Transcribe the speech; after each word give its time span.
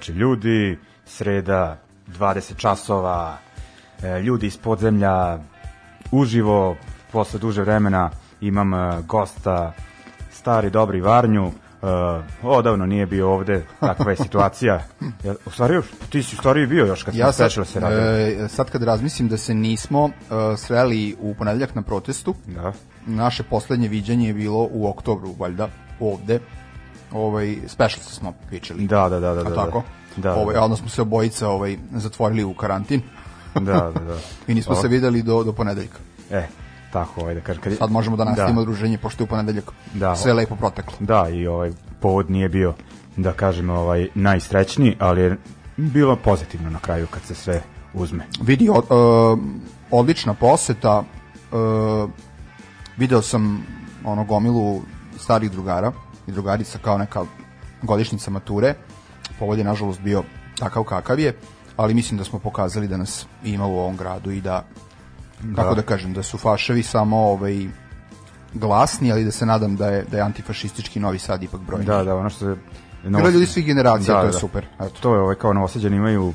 Veče, 0.00 0.12
ljudi, 0.12 0.78
sreda, 1.06 1.76
20 2.08 2.56
časova, 2.56 3.38
e, 4.02 4.20
ljudi 4.20 4.46
iz 4.46 4.56
podzemlja, 4.56 5.38
uživo, 6.10 6.76
posle 7.12 7.40
duže 7.40 7.62
vremena 7.62 8.10
imam 8.40 8.74
e, 8.74 9.02
gosta, 9.06 9.72
stari 10.30 10.70
dobri 10.70 11.00
Varnju, 11.00 11.46
e, 11.46 11.52
odavno 12.42 12.86
nije 12.86 13.06
bio 13.06 13.32
ovde, 13.32 13.64
takva 13.80 14.10
je 14.10 14.16
situacija. 14.16 14.80
Ja, 15.24 15.34
u 15.46 15.50
stvari, 15.50 15.80
ti 16.10 16.22
si 16.22 16.36
u 16.36 16.38
stvari 16.38 16.66
bio 16.66 16.86
još 16.86 17.02
kad 17.02 17.14
Ja 17.14 17.26
sad, 17.26 17.34
sprečili 17.34 17.66
se 17.66 17.80
radili. 17.80 18.44
e, 18.44 18.48
sad 18.48 18.70
kad 18.70 18.82
razmislim 18.82 19.28
da 19.28 19.36
se 19.36 19.54
nismo 19.54 20.08
e, 20.08 20.12
sreli 20.56 21.16
u 21.20 21.34
ponedeljak 21.34 21.74
na 21.74 21.82
protestu, 21.82 22.34
Da. 22.46 22.72
naše 23.06 23.42
poslednje 23.42 23.88
viđanje 23.88 24.26
je 24.26 24.34
bilo 24.34 24.68
u 24.70 24.88
oktobru, 24.88 25.34
valjda, 25.38 25.68
ovde. 26.00 26.40
Ovaj, 27.12 27.56
special 27.66 28.02
smo 28.02 28.32
pričali. 28.48 28.86
Da, 28.86 29.08
da, 29.08 29.20
da, 29.20 29.34
da, 29.34 29.42
da, 29.42 29.54
tako? 29.54 29.82
da. 29.82 30.00
Da, 30.22 30.34
ovaj, 30.34 30.54
da. 30.54 30.62
onda 30.62 30.76
smo 30.76 30.88
se 30.88 31.02
obojica 31.02 31.48
ovaj, 31.48 31.76
zatvorili 31.92 32.44
u 32.44 32.54
karantin 32.54 33.02
Da, 33.54 33.60
da, 33.94 34.00
da. 34.00 34.16
i 34.48 34.54
nismo 34.54 34.74
se 34.74 34.88
videli 34.88 35.22
do, 35.22 35.44
do 35.44 35.52
ponedeljka. 35.52 35.98
E, 36.30 36.46
tako, 36.92 37.20
ovaj 37.20 37.34
da 37.34 37.40
kažem. 37.40 37.62
Kad... 37.62 37.76
Sad 37.76 37.90
možemo 37.90 38.16
da 38.16 38.24
nastavimo 38.24 38.60
Da. 38.60 38.64
druženje, 38.64 38.98
pošto 38.98 39.22
je 39.22 39.24
u 39.24 39.28
ponedeljak 39.28 39.70
Da. 39.94 40.16
sve 40.16 40.32
lepo 40.32 40.56
proteklo. 40.56 40.92
Da, 41.00 41.28
i 41.28 41.46
ovaj 41.46 41.72
povod 42.00 42.30
nije 42.30 42.48
bio 42.48 42.74
da 43.16 43.32
kažem 43.32 43.70
ovaj 43.70 44.08
najsrećniji, 44.14 44.96
ali 44.98 45.20
je 45.20 45.36
bilo 45.76 46.16
pozitivno 46.16 46.70
na 46.70 46.78
kraju 46.78 47.06
kad 47.06 47.22
se 47.22 47.34
sve 47.34 47.62
uzme. 47.94 48.26
Vidi, 48.42 48.68
o, 48.68 48.76
e, 48.78 48.82
odlična 49.90 50.34
poseta. 50.34 51.04
E, 51.04 51.56
video 52.96 53.22
sam 53.22 53.66
ono 54.04 54.24
gomilu 54.24 54.82
starih 55.18 55.50
drugara 55.50 55.92
i 56.30 56.34
drugarica 56.34 56.78
kao 56.78 56.98
neka 56.98 57.24
godišnjica 57.82 58.30
mature. 58.30 58.74
Povod 59.38 59.58
je 59.58 59.64
nažalost 59.64 60.00
bio 60.00 60.22
takav 60.58 60.84
kakav 60.84 61.18
je, 61.18 61.36
ali 61.76 61.94
mislim 61.94 62.18
da 62.18 62.24
smo 62.24 62.38
pokazali 62.38 62.88
da 62.88 62.96
nas 62.96 63.26
ima 63.44 63.66
u 63.66 63.78
ovom 63.78 63.96
gradu 63.96 64.30
i 64.30 64.40
da, 64.40 64.64
kako 65.56 65.74
da 65.74 65.82
kažem, 65.82 66.12
da 66.12 66.22
su 66.22 66.38
faševi 66.38 66.82
samo 66.82 67.16
ovaj, 67.16 67.66
glasni, 68.54 69.12
ali 69.12 69.24
da 69.24 69.30
se 69.30 69.46
nadam 69.46 69.76
da 69.76 69.88
je, 69.88 70.04
da 70.10 70.16
je 70.16 70.22
antifašistički 70.22 71.00
Novi 71.00 71.18
Sad 71.18 71.42
ipak 71.42 71.60
brojni. 71.60 71.86
Da, 71.86 72.04
da, 72.04 72.16
ono 72.16 72.30
što 72.30 72.38
se... 72.38 72.60
Bilo 73.04 73.28
je 73.28 73.32
ljudi 73.32 73.46
svih 73.46 73.66
generacija, 73.66 74.20
to 74.20 74.26
je 74.26 74.32
super. 74.32 74.66
Eto. 74.80 75.00
To 75.00 75.14
je 75.14 75.20
ovaj 75.20 75.34
kao 75.34 75.52
novosađani 75.52 75.96
imaju 75.96 76.32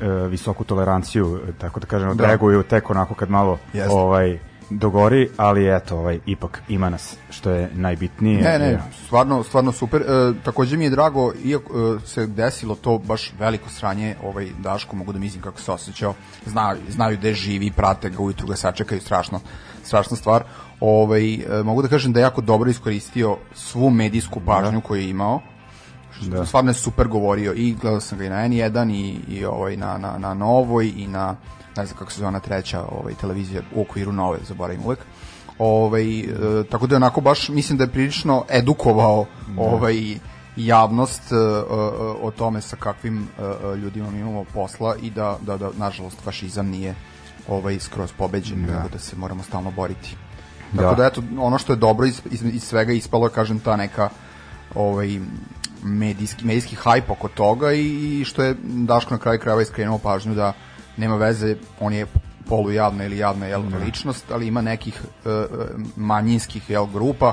e, 0.00 0.06
visoku 0.08 0.64
toleranciju, 0.64 1.40
tako 1.58 1.80
da 1.80 1.86
kažem, 1.86 2.08
Da. 2.08 2.12
odreaguju 2.12 2.62
tek 2.62 2.90
onako 2.90 3.14
kad 3.14 3.30
malo 3.30 3.58
Jeste. 3.72 3.92
ovaj 3.92 4.38
dogori, 4.70 5.28
ali 5.36 5.76
eto, 5.76 5.98
ovaj 5.98 6.18
ipak 6.26 6.62
ima 6.68 6.90
nas 6.90 7.16
što 7.30 7.50
je 7.50 7.70
najbitnije. 7.74 8.42
Ne, 8.42 8.58
ne, 8.58 8.82
stvarno, 9.06 9.42
stvarno 9.42 9.72
super. 9.72 10.02
E, 10.02 10.32
takođe 10.44 10.76
mi 10.76 10.84
je 10.84 10.90
drago, 10.90 11.32
iako 11.44 11.96
e, 11.96 12.06
se 12.06 12.26
desilo 12.26 12.74
to 12.74 12.98
baš 12.98 13.32
veliko 13.38 13.70
sranje, 13.70 14.14
ovaj 14.24 14.48
Daško, 14.58 14.96
mogu 14.96 15.12
da 15.12 15.18
mislim 15.18 15.42
kako 15.42 15.60
se 15.60 15.72
osjećao, 15.72 16.14
znaju, 16.46 16.78
znaju 16.88 17.16
gde 17.16 17.34
živi, 17.34 17.70
prate 17.70 18.10
ga, 18.10 18.22
ujutru 18.22 18.46
ga 18.46 18.56
sačekaju, 18.56 19.00
strašno, 19.00 19.40
strašna 19.84 20.16
stvar. 20.16 20.44
Ovaj, 20.80 21.34
e, 21.34 21.62
mogu 21.64 21.82
da 21.82 21.88
kažem 21.88 22.12
da 22.12 22.20
je 22.20 22.24
jako 22.24 22.40
dobro 22.40 22.70
iskoristio 22.70 23.36
svu 23.54 23.90
medijsku 23.90 24.40
pažnju 24.46 24.80
koju 24.80 25.00
je 25.02 25.10
imao, 25.10 25.40
da. 26.22 26.46
stvarno 26.46 26.70
je 26.70 26.74
super 26.74 27.08
govorio 27.08 27.52
i 27.52 27.74
gledao 27.80 28.00
sam 28.00 28.18
ga 28.18 28.24
i 28.24 28.28
na 28.28 28.36
N1 28.36 28.92
i, 28.92 29.34
i 29.34 29.44
ovaj, 29.44 29.76
na, 29.76 29.98
na, 29.98 30.18
na 30.18 30.34
Novoj 30.34 30.92
i 30.96 31.06
na 31.06 31.36
ne 31.78 31.86
znam 31.86 31.98
kako 31.98 32.10
se 32.10 32.18
zove 32.18 32.28
ona 32.28 32.40
treća 32.40 32.82
ovaj, 32.82 33.14
televizija 33.14 33.62
u 33.74 33.82
okviru 33.82 34.12
Nove, 34.12 34.38
zaboravim 34.48 34.84
uvek. 34.84 34.98
Ovaj, 35.58 36.20
e, 36.20 36.24
tako 36.70 36.86
da 36.86 36.94
je 36.94 36.96
onako 36.96 37.20
baš, 37.20 37.48
mislim 37.48 37.78
da 37.78 37.84
je 37.84 37.92
prilično 37.92 38.44
edukovao 38.50 39.26
ovaj, 39.56 40.18
javnost 40.56 41.32
e, 41.32 41.34
e, 41.34 41.38
o 42.22 42.32
tome 42.36 42.60
sa 42.60 42.76
kakvim 42.76 43.18
e, 43.22 43.42
e, 43.42 43.76
ljudima 43.76 44.10
mi 44.10 44.18
imamo 44.18 44.44
posla 44.44 44.96
i 45.02 45.10
da, 45.10 45.38
da, 45.40 45.56
da 45.56 45.70
nažalost, 45.76 46.20
fašizam 46.24 46.66
nije 46.66 46.94
ovaj, 47.48 47.78
skroz 47.78 48.12
pobeđen, 48.12 48.66
Da. 48.66 48.76
nego 48.76 48.88
da 48.88 48.98
se 48.98 49.16
moramo 49.16 49.42
stalno 49.42 49.70
boriti. 49.70 50.16
Da. 50.72 50.82
Tako 50.82 50.94
da, 50.94 51.06
eto, 51.06 51.22
ono 51.38 51.58
što 51.58 51.72
je 51.72 51.76
dobro 51.76 52.06
iz, 52.06 52.22
iz, 52.30 52.42
iz 52.42 52.64
svega 52.64 52.92
ispalo 52.92 53.26
je, 53.26 53.32
kažem, 53.32 53.58
ta 53.60 53.76
neka 53.76 54.08
ovaj, 54.74 55.20
medijski, 55.82 56.44
medijski 56.44 56.76
hajp 56.76 57.10
oko 57.10 57.28
toga 57.28 57.72
i, 57.72 58.20
i 58.20 58.24
što 58.24 58.42
je 58.42 58.56
Daško 58.62 59.14
na 59.14 59.18
kraju 59.18 59.40
krajeva 59.40 59.62
iskrenuo 59.62 59.98
pažnju 59.98 60.34
da 60.34 60.52
nema 60.98 61.16
veze, 61.16 61.56
on 61.80 61.92
je 61.92 62.06
polujavna 62.48 63.04
ili 63.04 63.18
javna 63.18 63.46
jel, 63.46 63.62
ličnost, 63.84 64.30
ali 64.30 64.46
ima 64.46 64.60
nekih 64.62 65.02
e, 65.24 65.30
e, 65.30 65.46
manjinskih 65.96 66.70
jel, 66.70 66.86
grupa 66.86 67.32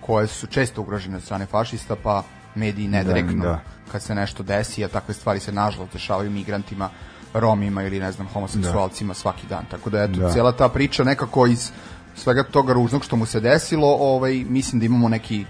koje 0.00 0.26
su 0.26 0.46
često 0.46 0.80
ugrožene 0.80 1.16
od 1.16 1.22
strane 1.22 1.46
fašista, 1.46 1.96
pa 2.02 2.22
mediji 2.54 2.88
nedirektno 2.88 3.44
da. 3.44 3.60
kad 3.92 4.02
se 4.02 4.14
nešto 4.14 4.42
desi, 4.42 4.84
a 4.84 4.88
takve 4.88 5.14
stvari 5.14 5.40
se 5.40 5.52
nažalost 5.52 5.92
dešavaju 5.92 6.30
migrantima, 6.30 6.90
Romima 7.34 7.82
ili 7.82 8.00
ne 8.00 8.12
znam 8.12 8.28
homoseksualcima 8.28 9.14
svaki 9.14 9.46
dan. 9.46 9.64
Tako 9.70 9.90
da 9.90 10.02
eto, 10.02 10.20
Da. 10.20 10.32
cijela 10.32 10.52
ta 10.52 10.68
priča 10.68 11.04
nekako 11.04 11.46
iz 11.46 11.70
svega 12.14 12.42
toga 12.42 12.72
ružnog 12.72 13.04
što 13.04 13.16
mu 13.16 13.26
se 13.26 13.40
desilo, 13.40 13.96
ovaj 14.00 14.44
mislim 14.48 14.80
da 14.80 14.86
imamo 14.86 15.08
neki 15.08 15.44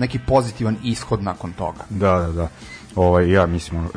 neki 0.00 0.18
pozitivan 0.26 0.76
ishod 0.82 1.22
nakon 1.22 1.52
toga. 1.52 1.84
Da, 1.90 2.18
da, 2.18 2.32
da. 2.32 2.48
Ovaj, 2.96 3.30
ja 3.30 3.46
mislim, 3.46 3.88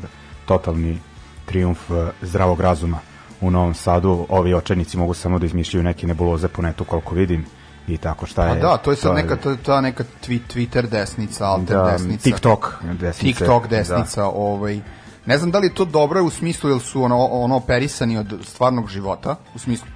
totalni 0.45 0.99
triumf 1.45 1.91
eh, 1.91 2.11
zdravog 2.21 2.61
razuma 2.61 2.99
u 3.41 3.51
Novom 3.51 3.73
Sadu. 3.73 4.25
Ovi 4.29 4.53
očajnici 4.53 4.97
mogu 4.97 5.13
samo 5.13 5.39
da 5.39 5.45
izmišljaju 5.45 5.83
neke 5.83 6.07
nebuloze 6.07 6.47
po 6.47 6.61
netu 6.61 6.83
koliko 6.83 7.15
vidim 7.15 7.45
i 7.87 7.97
tako 7.97 8.25
šta 8.25 8.41
A 8.41 8.47
je. 8.47 8.61
da, 8.61 8.77
to 8.77 8.91
je 8.91 8.97
sad 8.97 9.15
neka 9.15 9.35
ta, 9.35 9.55
ta 9.55 9.81
neka 9.81 10.03
tweet, 10.27 10.41
Twitter 10.53 10.89
desnica, 10.89 11.45
alter 11.45 11.77
da, 11.77 11.91
desnica. 11.91 12.23
TikTok 12.23 12.73
desnice. 12.99 13.39
TikTok 13.39 13.67
desnica, 13.67 14.25
ovaj 14.25 14.79
ne 15.25 15.37
znam 15.37 15.51
da 15.51 15.59
li 15.59 15.67
je 15.67 15.73
to 15.73 15.85
dobro 15.85 16.23
u 16.23 16.29
smislu 16.29 16.69
jel 16.69 16.79
su 16.79 17.03
ono 17.03 17.17
ono 17.17 17.55
operisani 17.55 18.17
od 18.17 18.39
stvarnog 18.43 18.89
života, 18.89 19.35
u 19.55 19.59
smislu 19.59 19.87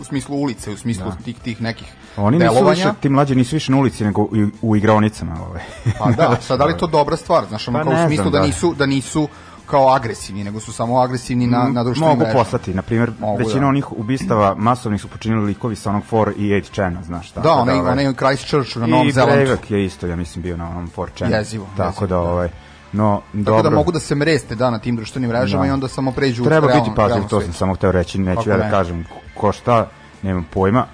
u 0.00 0.04
smislu 0.04 0.36
ulice, 0.36 0.70
u 0.70 0.76
smislu 0.76 1.12
tih 1.24 1.36
tih 1.38 1.62
nekih 1.62 1.94
Da. 2.18 2.24
Oni 2.24 2.38
nisu 2.38 2.54
delovanja. 2.54 2.84
više, 2.84 3.00
ti 3.00 3.08
mlađi 3.08 3.34
nisu 3.34 3.56
više 3.56 3.72
na 3.72 3.78
ulici 3.78 4.04
nego 4.04 4.22
u, 4.22 4.28
u 4.62 4.76
igraonicama. 4.76 5.36
Ovaj. 5.48 5.62
Pa 5.98 6.10
da, 6.10 6.36
sad 6.46 6.58
da 6.58 6.64
li 6.64 6.72
je 6.72 6.78
to 6.78 6.86
dobra 6.86 7.16
stvar, 7.16 7.44
znaš, 7.48 7.68
ono 7.68 7.78
Pa 7.78 7.84
kao 7.84 7.92
u 7.92 8.06
smislu 8.06 8.22
znam, 8.22 8.32
da 8.32 8.38
da. 8.38 8.46
nisu 8.46 8.74
da 8.74 8.86
nisu 8.86 9.28
kao 9.68 9.88
agresivni, 9.88 10.44
nego 10.44 10.60
su 10.60 10.72
samo 10.72 10.98
agresivni 10.98 11.46
na 11.46 11.68
na 11.68 11.84
društvenim 11.84 12.08
Mogu 12.08 12.20
mrežama. 12.20 12.38
postati, 12.38 12.74
na 12.74 12.82
primjer, 12.82 13.12
Mogu, 13.20 13.38
većina 13.38 13.60
da. 13.60 13.66
onih 13.66 13.92
ubistava 13.92 14.54
masovnih 14.54 15.00
su 15.00 15.08
počinili 15.08 15.46
likovi 15.46 15.76
sa 15.76 15.90
onog 15.90 16.02
4 16.10 16.32
i 16.32 16.50
8 16.52 16.72
channel, 16.72 17.02
znaš 17.02 17.28
šta. 17.28 17.40
Da, 17.40 17.52
onaj 17.52 17.78
onaj 17.78 18.14
Christchurch 18.14 18.76
na 18.76 18.86
Novom 18.86 19.08
I 19.08 19.12
Zelandu. 19.12 19.34
Breivik 19.34 19.70
je 19.70 19.84
isto, 19.84 20.06
ja 20.06 20.16
mislim, 20.16 20.42
bio 20.42 20.56
na 20.56 20.70
onom 20.70 20.90
4 20.96 21.08
channel. 21.16 21.38
Jezivo, 21.38 21.66
Tako 21.76 22.04
jezivo, 22.04 22.06
da, 22.08 22.24
da. 22.24 22.30
ovaj, 22.30 22.48
no, 22.92 23.20
Tako 23.24 23.36
dobro. 23.36 23.62
da 23.62 23.70
mogu 23.70 23.92
da 23.92 24.00
se 24.00 24.14
mreste 24.14 24.54
da 24.54 24.70
na 24.70 24.78
tim 24.78 24.96
društvenim 24.96 25.30
mrežama 25.30 25.62
Da. 25.62 25.68
i 25.68 25.72
onda 25.72 25.88
samo 25.88 26.12
pređu 26.12 26.42
u 26.42 26.46
Treba 26.46 26.66
biti 26.68 26.90
pažljiv, 26.96 27.22
to 27.22 27.40
sam 27.40 27.52
samo 27.52 27.74
hteo 27.74 27.92
reći, 27.92 28.18
neću 28.18 28.36
Kako 28.36 28.50
ja 28.50 28.56
da 28.56 28.64
ne. 28.64 28.70
kažem 28.70 29.04
ko 29.34 29.52
šta, 29.52 29.88
nemam 30.22 30.46
pojma, 30.50 30.86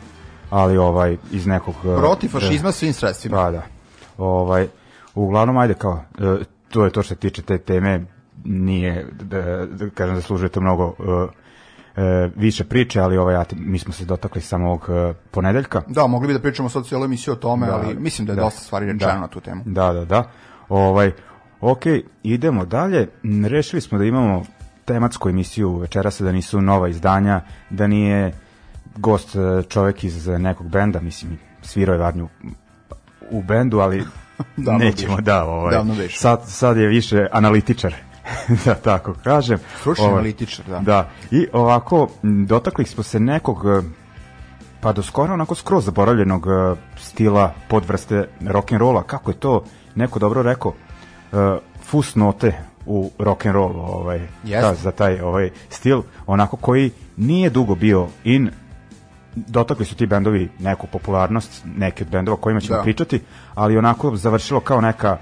ali 0.51 0.77
ovaj, 0.79 1.17
iz 1.31 1.47
nekog... 1.47 1.75
eh, 1.77 1.97
Protiv 1.97 2.29
fašizma 2.29 2.73
svim 2.73 2.93
sredstvima. 2.93 3.37
Da, 3.37 3.51
da. 3.51 3.63
Ovaj, 4.19 4.69
uglavnom, 5.15 5.57
ajde 5.59 5.75
kao, 5.75 6.03
e, 6.19 6.45
to 6.69 6.85
je 6.85 6.91
to 6.91 7.03
što 7.03 7.09
se 7.09 7.21
tiče 7.21 7.43
te 7.43 7.59
teme, 7.59 8.05
nije, 8.45 9.07
da, 9.13 9.67
da 9.67 9.91
kažem, 9.91 10.17
zaslužuje 10.17 10.49
to 10.49 10.61
mnogo 10.61 10.95
e, 11.97 12.03
e, 12.03 12.31
više 12.37 12.65
priče, 12.65 13.01
ali 13.01 13.17
ovaj, 13.17 13.35
ja 13.35 13.45
mi 13.53 13.79
smo 13.79 13.93
se 13.93 14.05
dotakli 14.05 14.41
samo 14.41 14.67
ovog 14.67 14.87
e, 14.89 15.15
ponedeljka. 15.31 15.83
Da, 15.87 16.07
mogli 16.07 16.29
bi 16.29 16.35
da 16.35 16.41
pričamo 16.41 16.69
sad 16.69 16.87
cijelu 16.87 17.05
emisiju 17.05 17.33
o 17.33 17.37
tome, 17.37 17.69
ali 17.71 17.95
mislim 17.95 18.27
da 18.27 18.33
je 18.33 18.37
da. 18.37 18.43
dosta 18.43 18.61
stvari 18.61 18.87
rečeno 18.87 19.13
Da. 19.13 19.21
na 19.21 19.29
tu 19.29 19.41
temu. 19.41 19.63
Da, 19.67 19.93
da, 19.93 20.05
da. 20.05 20.31
Ovaj, 20.69 21.13
ok, 21.61 21.83
idemo 22.23 22.65
dalje. 22.65 23.09
Rešili 23.49 23.81
smo 23.81 23.99
da 23.99 24.05
imamo 24.05 24.45
tematsku 24.85 25.29
emisiju 25.29 25.77
večeras, 25.77 26.21
da 26.21 26.33
nisu 26.33 26.61
nova 26.61 26.89
izdanja, 26.89 27.41
da 27.71 27.87
nije 27.87 28.33
gost 28.97 29.37
e, 29.37 29.63
čovek 29.69 30.05
iz 30.05 30.27
nekog 30.27 30.69
benda, 30.69 31.01
mislim, 31.01 31.39
svirao 31.63 31.93
je 31.93 31.99
varnju 31.99 32.29
u 33.31 33.43
bendu, 33.43 33.79
ali 33.79 33.99
nećemo, 34.57 35.17
više. 35.17 35.23
da, 35.23 35.45
ovaj, 35.45 35.75
sad, 36.11 36.41
sad 36.47 36.77
je 36.77 36.87
više 36.87 37.27
analitičar, 37.33 37.95
da 38.65 38.75
tako 38.75 39.15
kažem. 39.25 39.59
Stručni 39.81 40.05
Ovaj, 40.05 40.15
analitičar, 40.15 40.65
da. 40.69 40.79
Da, 40.79 41.09
i 41.31 41.47
ovako, 41.53 42.09
dotakli 42.23 42.85
smo 42.85 43.03
se 43.03 43.21
nekog 43.21 43.59
e, 43.67 43.83
pa 44.81 44.93
do 44.93 45.03
skoro 45.03 45.33
onako 45.35 45.55
skroz 45.55 45.85
zaboravljenog 45.85 46.47
e, 46.47 46.77
stila 46.97 47.53
podvrste 47.69 48.29
rock 48.47 48.73
and 48.73 48.81
rolla 48.81 49.03
kako 49.03 49.31
je 49.31 49.35
to 49.35 49.65
neko 49.95 50.19
dobro 50.19 50.43
rekao 50.43 50.73
e, 51.33 51.37
fus 51.83 52.15
note 52.15 52.53
u 52.87 53.11
rock 53.19 53.47
and 53.47 53.55
rollu 53.55 53.81
ovaj 53.81 54.21
Jeste. 54.45 54.61
ta, 54.69 54.75
za 54.75 54.91
taj 54.91 55.21
ovaj 55.21 55.51
stil 55.71 56.03
onako 56.27 56.57
koji 56.57 56.91
nije 57.17 57.51
dugo 57.51 57.75
bio 57.75 58.09
in 58.25 58.51
dotakli 59.37 59.85
su 59.85 59.97
ti 59.97 60.07
bendovi 60.07 60.51
neku 60.59 60.87
popularnost 60.87 61.63
neke 61.77 62.05
od 62.05 62.11
bendova 62.11 62.37
kojima 62.37 62.61
ćemo 62.61 62.77
Da. 62.77 62.83
pričati 62.83 63.21
ali 63.55 63.79
onako 63.79 64.17
završilo 64.17 64.61
kao 64.61 64.81
neka 64.81 65.17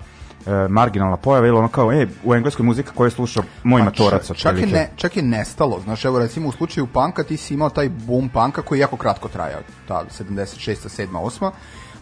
e, 0.46 0.68
marginalna 0.68 1.16
pojava 1.16 1.46
ili 1.46 1.58
ono 1.58 1.68
kao 1.68 1.92
e 1.92 2.06
u 2.24 2.34
engleskoj 2.34 2.66
muzika 2.66 2.92
koju 2.94 3.06
je 3.06 3.10
slušao 3.10 3.44
moj 3.62 3.80
Pa 3.80 3.84
matorac 3.84 4.26
čak, 4.26 4.36
čak, 4.36 4.58
je 4.58 4.66
ne, 4.66 4.90
čak 4.96 5.16
je 5.16 5.22
nestalo. 5.22 5.80
Znaš, 5.80 6.04
evo 6.04 6.18
recimo 6.18 6.48
u 6.48 6.52
slučaju 6.52 6.86
panka 6.86 7.22
ti 7.22 7.36
si 7.36 7.54
imao 7.54 7.70
taj 7.70 7.88
boom 7.88 8.28
panka 8.28 8.62
koji 8.62 8.78
je 8.78 8.80
jako 8.80 8.96
kratko 8.96 9.28
trajao, 9.28 9.60
ta 9.88 10.04
76. 10.18 11.06
7. 11.06 11.08
8. 11.08 11.50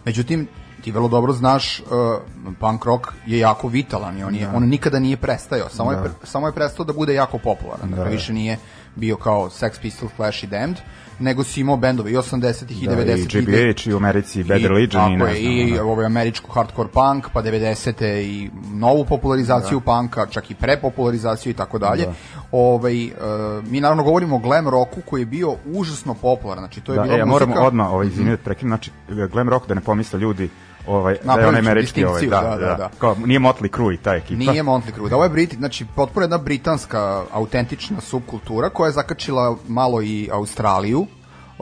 Međutim, 0.05 0.47
ti 0.81 0.91
vrlo 0.91 1.07
dobro 1.07 1.33
znaš, 1.33 1.79
uh, 1.79 1.85
punk 2.59 2.85
rock 2.85 3.07
je 3.25 3.39
jako 3.39 3.67
vitalan 3.67 4.17
i 4.17 4.23
on, 4.23 4.35
je, 4.35 4.49
on 4.53 4.63
nikada 4.63 4.99
nije 4.99 5.17
prestajao, 5.17 5.69
samo, 5.69 5.91
je, 5.91 5.97
pre- 5.97 6.25
samo 6.25 6.47
je 6.47 6.53
prestao 6.53 6.85
da 6.85 6.93
bude 6.93 7.13
jako 7.13 7.37
popularan. 7.37 7.89
Dakle, 7.91 8.11
više 8.11 8.33
nije 8.33 8.57
bio 8.95 9.17
kao 9.17 9.49
Sex 9.49 9.81
Pistols, 9.81 10.11
Clash 10.15 10.43
i 10.43 10.47
Damned, 10.47 10.77
nego 11.21 11.43
si 11.43 11.61
imao 11.61 11.77
bendove 11.77 12.11
i 12.11 12.15
80-ih 12.15 12.83
i 12.83 12.87
Da, 12.87 12.95
90-ih. 12.95 13.35
i 13.35 13.41
GBH 13.41 13.87
i 13.87 13.93
u 13.93 13.97
Americi 13.97 14.43
Bad 14.43 14.61
Religion 14.61 15.13
i, 15.13 15.17
tako 15.17 15.25
ne 15.25 15.35
znam, 15.35 15.51
i 15.53 15.79
ono. 15.79 15.91
ovaj 15.91 16.05
američku 16.05 16.51
hardcore 16.51 16.89
punk, 16.89 17.25
pa 17.33 17.43
90. 17.43 18.05
i 18.21 18.49
novu 18.73 19.05
popularizaciju 19.05 19.79
Da. 19.79 19.85
punka, 19.85 20.25
čak 20.25 20.51
i 20.51 20.55
prepopularizaciju 20.55 21.51
i 21.51 21.53
tako 21.53 21.79
dalje. 21.79 22.07
Ovaj, 22.51 23.05
e, 23.05 23.11
mi 23.63 23.81
naravno 23.81 24.03
govorimo 24.03 24.35
o 24.35 24.39
glam 24.39 24.67
rocku 24.67 25.01
koji 25.05 25.21
je 25.21 25.25
bio 25.25 25.55
užasno 25.65 26.13
popularan. 26.13 26.61
Znači, 26.61 26.81
to 26.81 26.93
je 26.93 26.95
Da, 26.95 27.03
bila 27.03 27.15
e, 27.15 27.19
ja 27.19 27.25
moram 27.25 27.53
odmah 27.57 27.91
ovaj, 27.91 28.07
izviniti, 28.07 28.37
da 28.37 28.43
prekinem, 28.43 28.69
znači, 28.69 28.91
glam 29.31 29.49
rock, 29.49 29.67
da 29.67 29.73
ne 29.73 29.81
pomisle 29.81 30.19
ljudi, 30.19 30.49
ovaj, 30.87 31.17
da 31.23 31.33
je 31.33 31.47
onaj 31.47 31.59
američki, 31.59 32.05
ovaj, 32.05 32.21
da, 32.21 32.41
da, 32.41 32.49
da, 32.49 32.55
da, 32.55 32.75
da. 32.75 32.89
Kao, 32.99 33.15
nije 33.25 33.39
Motley 33.39 33.75
Crue 33.75 33.93
i 33.93 33.97
ta 33.97 34.15
ekipa. 34.15 34.51
Nije 34.51 34.63
Motley 34.63 34.93
Crue. 34.93 35.09
Da, 35.09 35.15
ovo 35.15 35.25
je 35.25 35.29
Briti, 35.29 35.55
znači 35.55 35.85
potpuno 35.95 36.23
jedna 36.23 36.37
britanska 36.37 37.23
autentična 37.31 38.01
subkultura 38.01 38.69
koja 38.69 38.87
je 38.87 38.91
zakačila 38.91 39.57
malo 39.67 40.01
i 40.01 40.29
Australiju. 40.31 41.07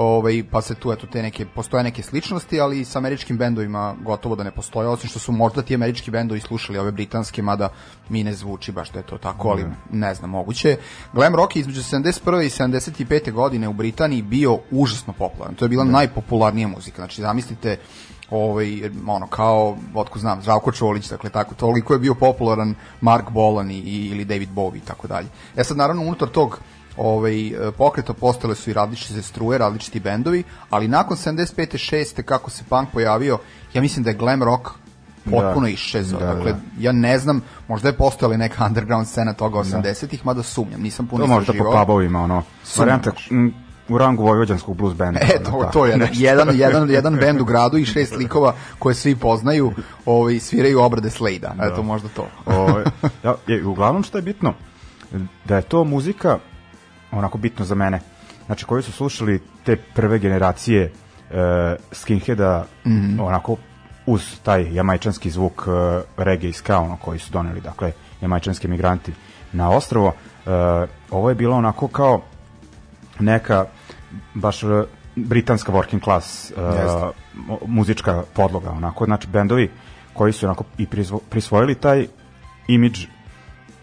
Ovaj 0.01 0.43
pa 0.51 0.61
se 0.61 0.75
tu 0.75 0.91
eto 0.91 1.07
te 1.07 1.21
neke 1.21 1.45
postoje 1.45 1.83
neke 1.83 2.03
sličnosti, 2.03 2.59
ali 2.59 2.85
sa 2.85 2.99
američkim 2.99 3.37
bendovima 3.37 3.95
gotovo 4.03 4.35
da 4.35 4.43
ne 4.43 4.51
postoje, 4.51 4.87
osim 4.87 5.09
što 5.09 5.19
su 5.19 5.31
možda 5.31 5.61
ti 5.61 5.75
američki 5.75 6.11
bendovi 6.11 6.39
slušali 6.39 6.77
ove 6.77 6.91
britanske, 6.91 7.41
mada 7.41 7.69
mi 8.09 8.23
ne 8.23 8.33
zvuči 8.33 8.71
baš 8.71 8.91
da 8.91 8.99
je 8.99 9.05
to 9.05 9.17
tako, 9.17 9.49
ali 9.49 9.65
ne 9.91 10.13
znam, 10.13 10.29
moguće. 10.29 10.77
Glam 11.13 11.35
rock 11.35 11.55
je 11.55 11.59
između 11.59 11.81
71. 11.81 12.45
i 12.45 12.49
75. 12.49 13.31
godine 13.31 13.67
u 13.67 13.73
Britaniji 13.73 14.21
bio 14.21 14.59
užasno 14.71 15.13
popularan. 15.13 15.55
To 15.55 15.65
je 15.65 15.69
bila 15.69 15.83
najpopularnija 15.83 16.67
muzika. 16.67 16.95
Znači 16.95 17.21
zamislite 17.21 17.77
ovaj 18.31 18.89
ono 19.07 19.27
kao 19.27 19.77
otko 19.95 20.19
znam 20.19 20.41
Zdravko 20.41 20.71
Čolić 20.71 21.09
dakle 21.09 21.29
tako 21.29 21.55
toliko 21.55 21.93
je 21.93 21.99
bio 21.99 22.13
popularan 22.15 22.75
Mark 23.01 23.29
Bolan 23.29 23.71
i, 23.71 23.79
ili 24.11 24.25
David 24.25 24.49
Bowie 24.55 24.77
i 24.77 24.85
tako 24.85 25.07
dalje. 25.07 25.27
Ja 25.57 25.63
sad 25.63 25.77
naravno 25.77 26.01
unutar 26.01 26.27
tog 26.27 26.59
ovaj 26.97 27.47
e, 27.47 27.71
pokreta 27.77 28.13
postale 28.13 28.55
su 28.55 28.69
i 28.69 28.73
različite 28.73 29.21
struje, 29.21 29.57
različiti 29.57 29.99
bendovi, 29.99 30.43
ali 30.69 30.87
nakon 30.87 31.17
75. 31.17 31.95
6. 31.95 32.21
kako 32.23 32.49
se 32.49 32.63
punk 32.69 32.89
pojavio, 32.93 33.37
ja 33.73 33.81
mislim 33.81 34.03
da 34.03 34.09
je 34.09 34.15
glam 34.15 34.43
rock 34.43 34.67
potpuno 35.23 35.61
Da. 35.61 35.69
iščezao. 35.69 36.19
Da, 36.19 36.25
dakle, 36.33 36.51
da. 36.51 36.59
ja 36.79 36.91
ne 36.91 37.19
znam, 37.19 37.41
možda 37.67 37.89
je 37.89 37.97
postojala 37.97 38.37
neka 38.37 38.65
underground 38.65 39.07
scena 39.07 39.33
toga 39.33 39.59
80-ih, 39.59 40.25
mada 40.25 40.43
sumnjam, 40.43 40.81
nisam 40.81 41.07
puno 41.07 41.23
To 41.23 41.27
možda 41.27 41.45
po 41.45 41.57
istraživao. 41.57 41.85
pubovima, 41.85 42.23
ono, 42.23 42.43
varijanta 42.77 43.11
u 43.89 43.97
rangu 43.97 44.23
vojvođanskog 44.23 44.77
blues 44.77 44.93
benda. 44.93 45.19
E, 45.23 45.43
to, 45.43 45.69
to 45.73 45.85
je 45.85 46.09
jedan, 46.13 46.47
jedan, 46.53 46.89
jedan 46.89 47.15
bend 47.15 47.41
u 47.41 47.45
gradu 47.45 47.77
i 47.77 47.85
šest 47.85 48.15
likova 48.15 48.53
koje 48.79 48.95
svi 48.95 49.15
poznaju 49.15 49.71
ovaj, 50.05 50.39
sviraju 50.39 50.79
obrade 50.81 51.09
Slade-a. 51.09 51.67
Eto, 51.71 51.83
možda 51.83 52.09
to. 52.09 52.27
Ovaj, 52.59 52.83
ja, 53.23 53.35
je, 53.47 53.65
uglavnom 53.65 54.03
što 54.03 54.17
je 54.17 54.21
bitno, 54.21 54.53
da 55.45 55.55
je 55.55 55.61
to 55.61 55.83
muzika 55.83 56.37
onako 57.11 57.37
bitno 57.37 57.65
za 57.65 57.75
mene. 57.75 57.99
Znači, 58.45 58.65
koji 58.65 58.83
su 58.83 58.91
slušali 58.91 59.41
te 59.63 59.75
prve 59.75 60.19
generacije 60.19 60.83
e, 61.31 61.75
skinheada, 61.91 62.65
Mhm. 62.85 63.19
onako 63.19 63.55
uz 64.05 64.39
taj 64.43 64.73
jamajčanski 64.73 65.29
zvuk 65.29 65.61
e, 65.67 66.01
reggae 66.17 66.49
i 66.49 66.53
ska, 66.53 66.79
ono, 66.79 66.97
koji 66.97 67.19
su 67.19 67.31
doneli, 67.31 67.61
dakle, 67.61 67.91
jamajčanski 68.21 68.67
migranti 68.67 69.13
na 69.51 69.69
ostrovo. 69.69 70.13
E, 70.45 70.49
ovo 71.11 71.29
je 71.29 71.35
bilo 71.35 71.55
onako 71.55 71.87
kao 71.87 72.21
neka 73.19 73.65
baš 74.33 74.63
e, 74.63 74.83
britanska 75.15 75.71
working 75.71 76.03
class 76.03 76.51
uh, 76.51 77.09
muzička 77.67 78.23
podloga, 78.33 78.69
onako, 78.71 79.05
znači 79.05 79.27
bendovi 79.27 79.69
koji 80.13 80.33
su 80.33 80.45
onako 80.45 80.63
i 80.77 80.87
prisvojili 81.29 81.75
taj 81.75 82.07
imidž 82.67 83.05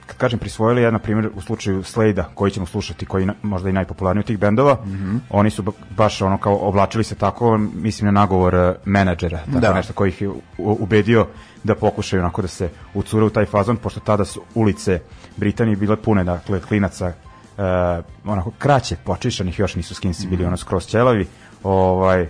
kad 0.07 0.17
kažem 0.17 0.39
prisvojili, 0.39 0.83
ja 0.83 0.91
na 0.91 0.99
primjer 0.99 1.31
u 1.35 1.41
slučaju 1.41 1.83
Slade-a 1.83 2.25
koji 2.35 2.51
ćemo 2.51 2.67
slušati, 2.67 3.07
koji 3.07 3.23
je 3.23 3.27
na, 3.27 3.35
možda 3.43 3.69
i 3.69 3.73
najpopularniji 3.73 4.21
od 4.21 4.27
tih 4.27 4.39
bendova, 4.39 4.75
mm. 4.75 4.89
-hmm. 4.89 5.19
oni 5.31 5.51
su 5.51 5.63
ba- 5.63 5.73
baš 5.97 6.23
ono 6.23 6.39
kao 6.39 6.57
oblačili 6.57 7.05
se 7.05 7.15
tako, 7.15 7.59
mislim 7.59 8.07
na 8.07 8.21
nagovor 8.21 8.55
uh, 8.55 8.75
menadžera, 8.85 9.39
tako 9.39 9.61
Da. 9.61 9.75
nešto 9.75 9.93
koji 9.93 10.09
ih 10.09 10.23
je 10.23 10.31
ubedio 10.57 11.27
da 11.65 11.75
pokušaju 11.75 12.23
onako 12.23 12.43
da 12.43 12.49
se 12.49 12.71
ucure 12.95 13.25
u 13.25 13.31
taj 13.31 13.45
fazon, 13.45 13.77
pošto 13.77 14.01
tada 14.01 14.25
su 14.25 14.43
ulice 14.55 15.01
Britanije 15.37 15.77
bile 15.77 15.97
pune, 15.97 16.25
dakle, 16.25 16.61
klinaca 16.61 17.13
uh, 17.59 18.05
onako 18.25 18.51
kraće 18.59 18.97
počišanih, 19.05 19.59
još 19.59 19.75
nisu 19.75 19.95
skinsi 19.95 20.27
bili 20.27 20.45
ono 20.45 20.57
skroz 20.57 20.87
ćelavi, 20.87 21.27
ovaj, 21.63 22.29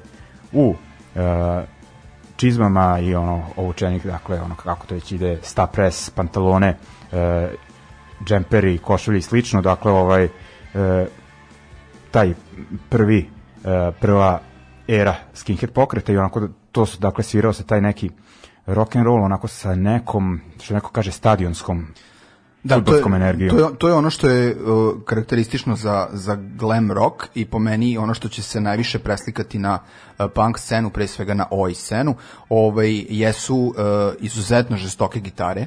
u 0.53 0.69
uh, 0.69 1.25
čizmama 2.37 2.99
i 2.99 3.15
ono 3.15 3.43
obučenih, 3.57 4.07
dakle, 4.07 4.41
ono 4.41 4.55
kako 4.55 4.87
to 4.87 4.95
već 4.95 5.13
ide, 5.13 5.39
sta 5.43 5.67
pres, 5.67 6.11
pantalone, 6.11 6.77
e, 7.13 7.49
džemperi, 8.25 8.79
košulje 8.79 9.19
i 9.19 9.23
slično, 9.23 9.63
dakle, 9.63 9.93
ovaj, 9.93 10.25
e, 10.25 10.31
taj 12.11 12.35
prvi, 12.89 13.31
e, 13.65 13.93
prva 14.01 14.41
era 14.89 15.15
skinhead 15.35 15.73
pokreta 15.73 16.13
i 16.13 16.17
onako, 16.17 16.49
to 16.73 16.87
su, 16.87 16.99
dakle, 16.99 17.25
svirao 17.25 17.53
se 17.53 17.67
taj 17.67 17.81
neki 17.81 18.11
rock 18.67 18.97
and 18.97 19.05
roll, 19.05 19.25
onako 19.25 19.49
sa 19.49 19.75
nekom, 19.75 20.41
što 20.63 20.75
neko 20.75 20.91
kaže, 20.91 21.13
stadionskom 21.13 21.87
Da, 22.67 22.81
to 22.81 22.95
je, 22.95 23.03
energijom. 23.17 23.57
to, 23.57 23.65
je, 23.65 23.79
to 23.79 23.89
je 23.89 23.95
ono 23.95 24.11
što 24.11 24.29
je 24.29 24.57
uh, 24.57 24.95
karakteristično 25.05 25.77
za, 25.77 26.09
za 26.13 26.39
glam 26.59 26.93
rock 26.93 27.25
i 27.35 27.45
po 27.45 27.59
meni 27.59 27.99
ono 27.99 28.15
što 28.15 28.29
će 28.29 28.43
se 28.43 28.61
najviše 28.61 28.99
preslikati 28.99 29.59
na 29.59 29.79
uh, 29.79 30.27
punk 30.35 30.59
scenu, 30.59 30.91
pre 30.91 31.07
svega 31.07 31.35
na 31.35 31.47
oj 31.51 31.75
scenu, 31.75 32.15
ovaj, 32.49 33.05
jesu 33.09 33.57
uh, 33.57 33.75
izuzetno 34.21 34.77
žestoke 34.77 35.21
gitare, 35.21 35.67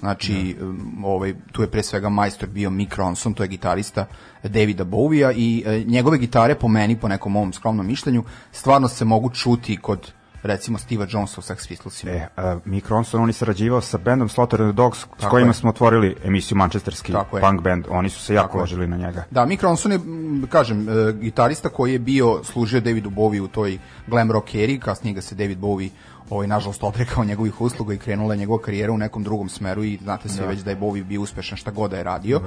Znači, 0.00 0.56
um, 0.60 1.04
ovaj, 1.04 1.34
tu 1.52 1.62
je 1.62 1.70
pre 1.70 1.82
svega 1.82 2.08
majstor 2.08 2.48
bio 2.48 2.70
Mick 2.70 2.94
Ronson, 2.94 3.34
to 3.34 3.42
je 3.42 3.48
gitarista 3.48 4.06
Davida 4.42 4.84
Bowie-a 4.84 5.32
i 5.32 5.62
e, 5.66 5.84
njegove 5.86 6.18
gitare 6.18 6.54
po 6.54 6.68
meni, 6.68 7.00
po 7.00 7.08
nekom 7.08 7.32
mom 7.32 7.52
skromnom 7.52 7.86
mišljenju, 7.86 8.24
stvarno 8.52 8.88
se 8.88 9.04
mogu 9.04 9.30
čuti 9.30 9.76
kod 9.76 10.12
recimo 10.46 10.78
Steve'a 10.78 11.06
Jonesa 11.14 11.40
u 11.40 11.42
Sex 11.42 11.68
Pistolsima. 11.68 12.12
E, 12.12 12.28
uh, 12.36 12.60
Mick 12.64 12.88
Ronson, 12.88 13.22
on 13.22 13.28
je 13.28 13.32
sarađivao 13.32 13.80
sa 13.80 13.98
bandom 13.98 14.28
Slaughter 14.28 14.62
and 14.62 14.72
the 14.72 14.76
Dogs, 14.76 14.98
s 14.98 15.06
Tako 15.20 15.30
kojima 15.30 15.50
je. 15.50 15.54
smo 15.54 15.70
otvorili 15.70 16.16
emisiju 16.24 16.58
Manchesterski 16.58 17.12
Tako 17.12 17.36
je. 17.36 17.40
punk 17.40 17.60
band. 17.60 17.84
Oni 17.90 18.10
su 18.10 18.20
se 18.20 18.34
jako 18.34 18.46
Tako 18.46 18.58
je. 18.58 18.60
ložili 18.60 18.86
na 18.86 18.96
njega. 18.96 19.24
Da, 19.30 19.44
Mick 19.46 19.62
Ronson 19.62 19.92
je, 19.92 20.00
kažem, 20.48 20.88
e, 20.88 21.12
gitarista 21.12 21.68
koji 21.68 21.92
je 21.92 21.98
bio, 21.98 22.40
služio 22.44 22.80
Davidu 22.80 23.10
Bowie 23.10 23.40
u 23.40 23.48
toj 23.48 23.78
glam 24.06 24.32
rock 24.32 24.54
eri, 24.54 24.80
kasnije 24.80 25.14
ga 25.14 25.20
se 25.20 25.34
David 25.34 25.58
Bowie 25.58 25.90
ovaj, 26.30 26.46
nažalost 26.46 26.82
odrekao 26.82 27.24
njegovih 27.24 27.60
usluga 27.60 27.94
i 27.94 27.98
krenula 27.98 28.34
je 28.34 28.38
njegova 28.38 28.62
karijera 28.62 28.92
u 28.92 28.98
nekom 28.98 29.22
drugom 29.22 29.48
smeru 29.48 29.84
i 29.84 29.98
znate 30.02 30.28
svi 30.28 30.46
već 30.46 30.60
da 30.60 30.70
je 30.70 30.76
Bowie 30.76 31.04
bio 31.04 31.20
uspešan 31.20 31.58
šta 31.58 31.70
god 31.70 31.90
da 31.90 31.96
je 31.96 32.02
radio. 32.02 32.40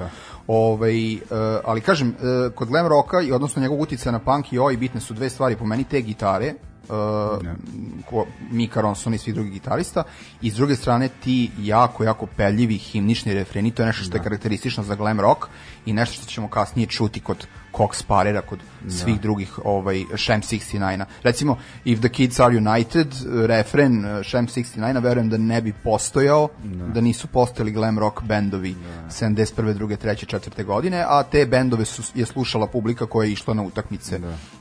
Ovaj, 0.47 1.13
e, 1.13 1.19
ali 1.65 1.81
kažem, 1.81 2.09
e, 2.09 2.49
kod 2.55 2.67
glam 2.67 2.87
rocka 2.87 3.21
i 3.21 3.31
odnosno 3.31 3.61
njegovog 3.61 3.81
uticaja 3.81 4.11
na 4.11 4.19
punk 4.19 4.53
i 4.53 4.59
oj 4.59 4.77
bitne 4.77 5.01
su 5.01 5.13
dve 5.13 5.29
stvari 5.29 5.55
po 5.55 5.65
meni 5.65 5.83
te 5.83 6.01
gitare, 6.01 6.53
uh, 6.89 8.05
ko, 8.05 8.25
Mika 8.51 8.81
Ronson 8.81 9.13
i 9.13 9.17
svih 9.17 9.35
drugih 9.35 9.53
gitarista. 9.53 10.03
I 10.41 10.51
s 10.51 10.55
druge 10.55 10.75
strane 10.75 11.09
ti 11.23 11.51
jako, 11.59 12.03
jako 12.03 12.25
peljivi 12.25 12.77
himnični 12.77 13.33
refreni, 13.33 13.71
to 13.71 13.81
je 13.81 13.85
nešto 13.85 14.03
što 14.03 14.17
je 14.17 14.23
karakteristično 14.23 14.83
za 14.83 14.95
glam 14.95 15.19
rock 15.19 15.45
i 15.85 15.93
nešto 15.93 16.15
što 16.15 16.25
ćemo 16.25 16.47
kasnije 16.47 16.87
čuti 16.87 17.19
kod 17.19 17.47
Cox 17.77 18.03
Parera, 18.03 18.41
kod 18.41 18.59
svih 18.89 19.21
drugih 19.21 19.59
ovaj, 19.65 20.03
Shem 20.17 20.41
69-a. 20.41 21.05
Recimo, 21.23 21.57
If 21.85 21.99
the 21.99 22.09
Kids 22.09 22.39
Are 22.39 22.57
United, 22.57 23.07
refren 23.45 24.05
eh, 24.05 24.23
Shem 24.23 24.47
69-a, 24.47 24.99
verujem 24.99 25.29
da 25.29 25.37
ne 25.37 25.61
bi 25.61 25.73
postojao, 25.83 26.47
da 26.93 27.01
nisu 27.01 27.27
postojali 27.27 27.71
glam 27.71 27.99
rock 27.99 28.23
bendovi 28.23 28.75
71. 29.09 29.73
2. 29.73 29.97
3. 29.97 30.25
4. 30.37 30.63
godine, 30.63 31.05
a 31.07 31.23
te 31.23 31.45
bendove 31.45 31.85
su, 31.85 32.03
je 32.15 32.25
slušala 32.25 32.67
publika 32.67 33.05
koja 33.05 33.25
je 33.25 33.31
išla 33.31 33.53
na 33.53 33.63
utakmice 33.63 34.19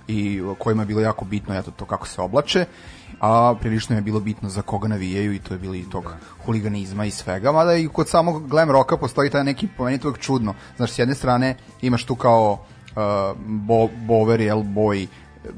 i 0.09 0.43
kojima 0.59 0.83
je 0.83 0.87
bilo 0.87 1.00
jako 1.00 1.25
bitno 1.25 1.55
eto, 1.55 1.71
to 1.71 1.85
kako 1.85 2.07
se 2.07 2.21
oblače 2.21 2.67
a 3.21 3.55
prilično 3.61 3.97
je 3.97 4.03
bilo 4.03 4.21
bitno 4.21 4.49
za 4.49 4.62
koga 4.62 4.88
navijaju 4.88 5.33
i 5.33 5.38
to 5.38 5.55
je 5.55 5.59
bilo 5.59 5.75
i 5.75 5.85
tog 5.91 6.15
huliganizma 6.45 7.05
i 7.05 7.11
svega, 7.11 7.53
mada 7.53 7.75
i 7.75 7.88
kod 7.88 8.09
samog 8.09 8.49
glam 8.49 8.71
roka 8.71 8.97
postoji 8.97 9.31
taj 9.31 9.45
neki, 9.45 9.69
po 9.77 9.85
meni 9.85 9.99
to 9.99 10.09
uvek 10.09 10.21
čudno, 10.21 10.55
znaš, 10.77 10.91
s 10.91 10.99
jedne 10.99 11.15
strane 11.15 11.57
imaš 11.83 12.05
tu 12.05 12.15
kao 12.15 12.53
uh, 12.53 12.78
bo, 13.47 13.88
bover, 14.07 14.40
jel, 14.40 14.62
boj 14.62 15.07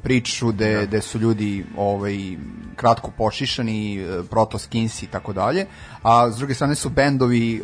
priču 0.03 0.49
gde, 0.53 0.87
gde 0.87 1.01
su 1.01 1.19
ljudi 1.19 1.65
ovaj, 1.77 2.37
kratko 2.77 3.11
pošišani, 3.11 4.01
e, 4.01 4.23
proto 4.31 4.59
skinsi 4.59 5.05
i 5.05 5.09
tako 5.09 5.33
dalje, 5.33 5.67
a 6.03 6.31
s 6.31 6.37
druge 6.37 6.55
strane 6.55 6.75
su 6.75 6.89
bendovi 6.89 7.57
e, 7.57 7.63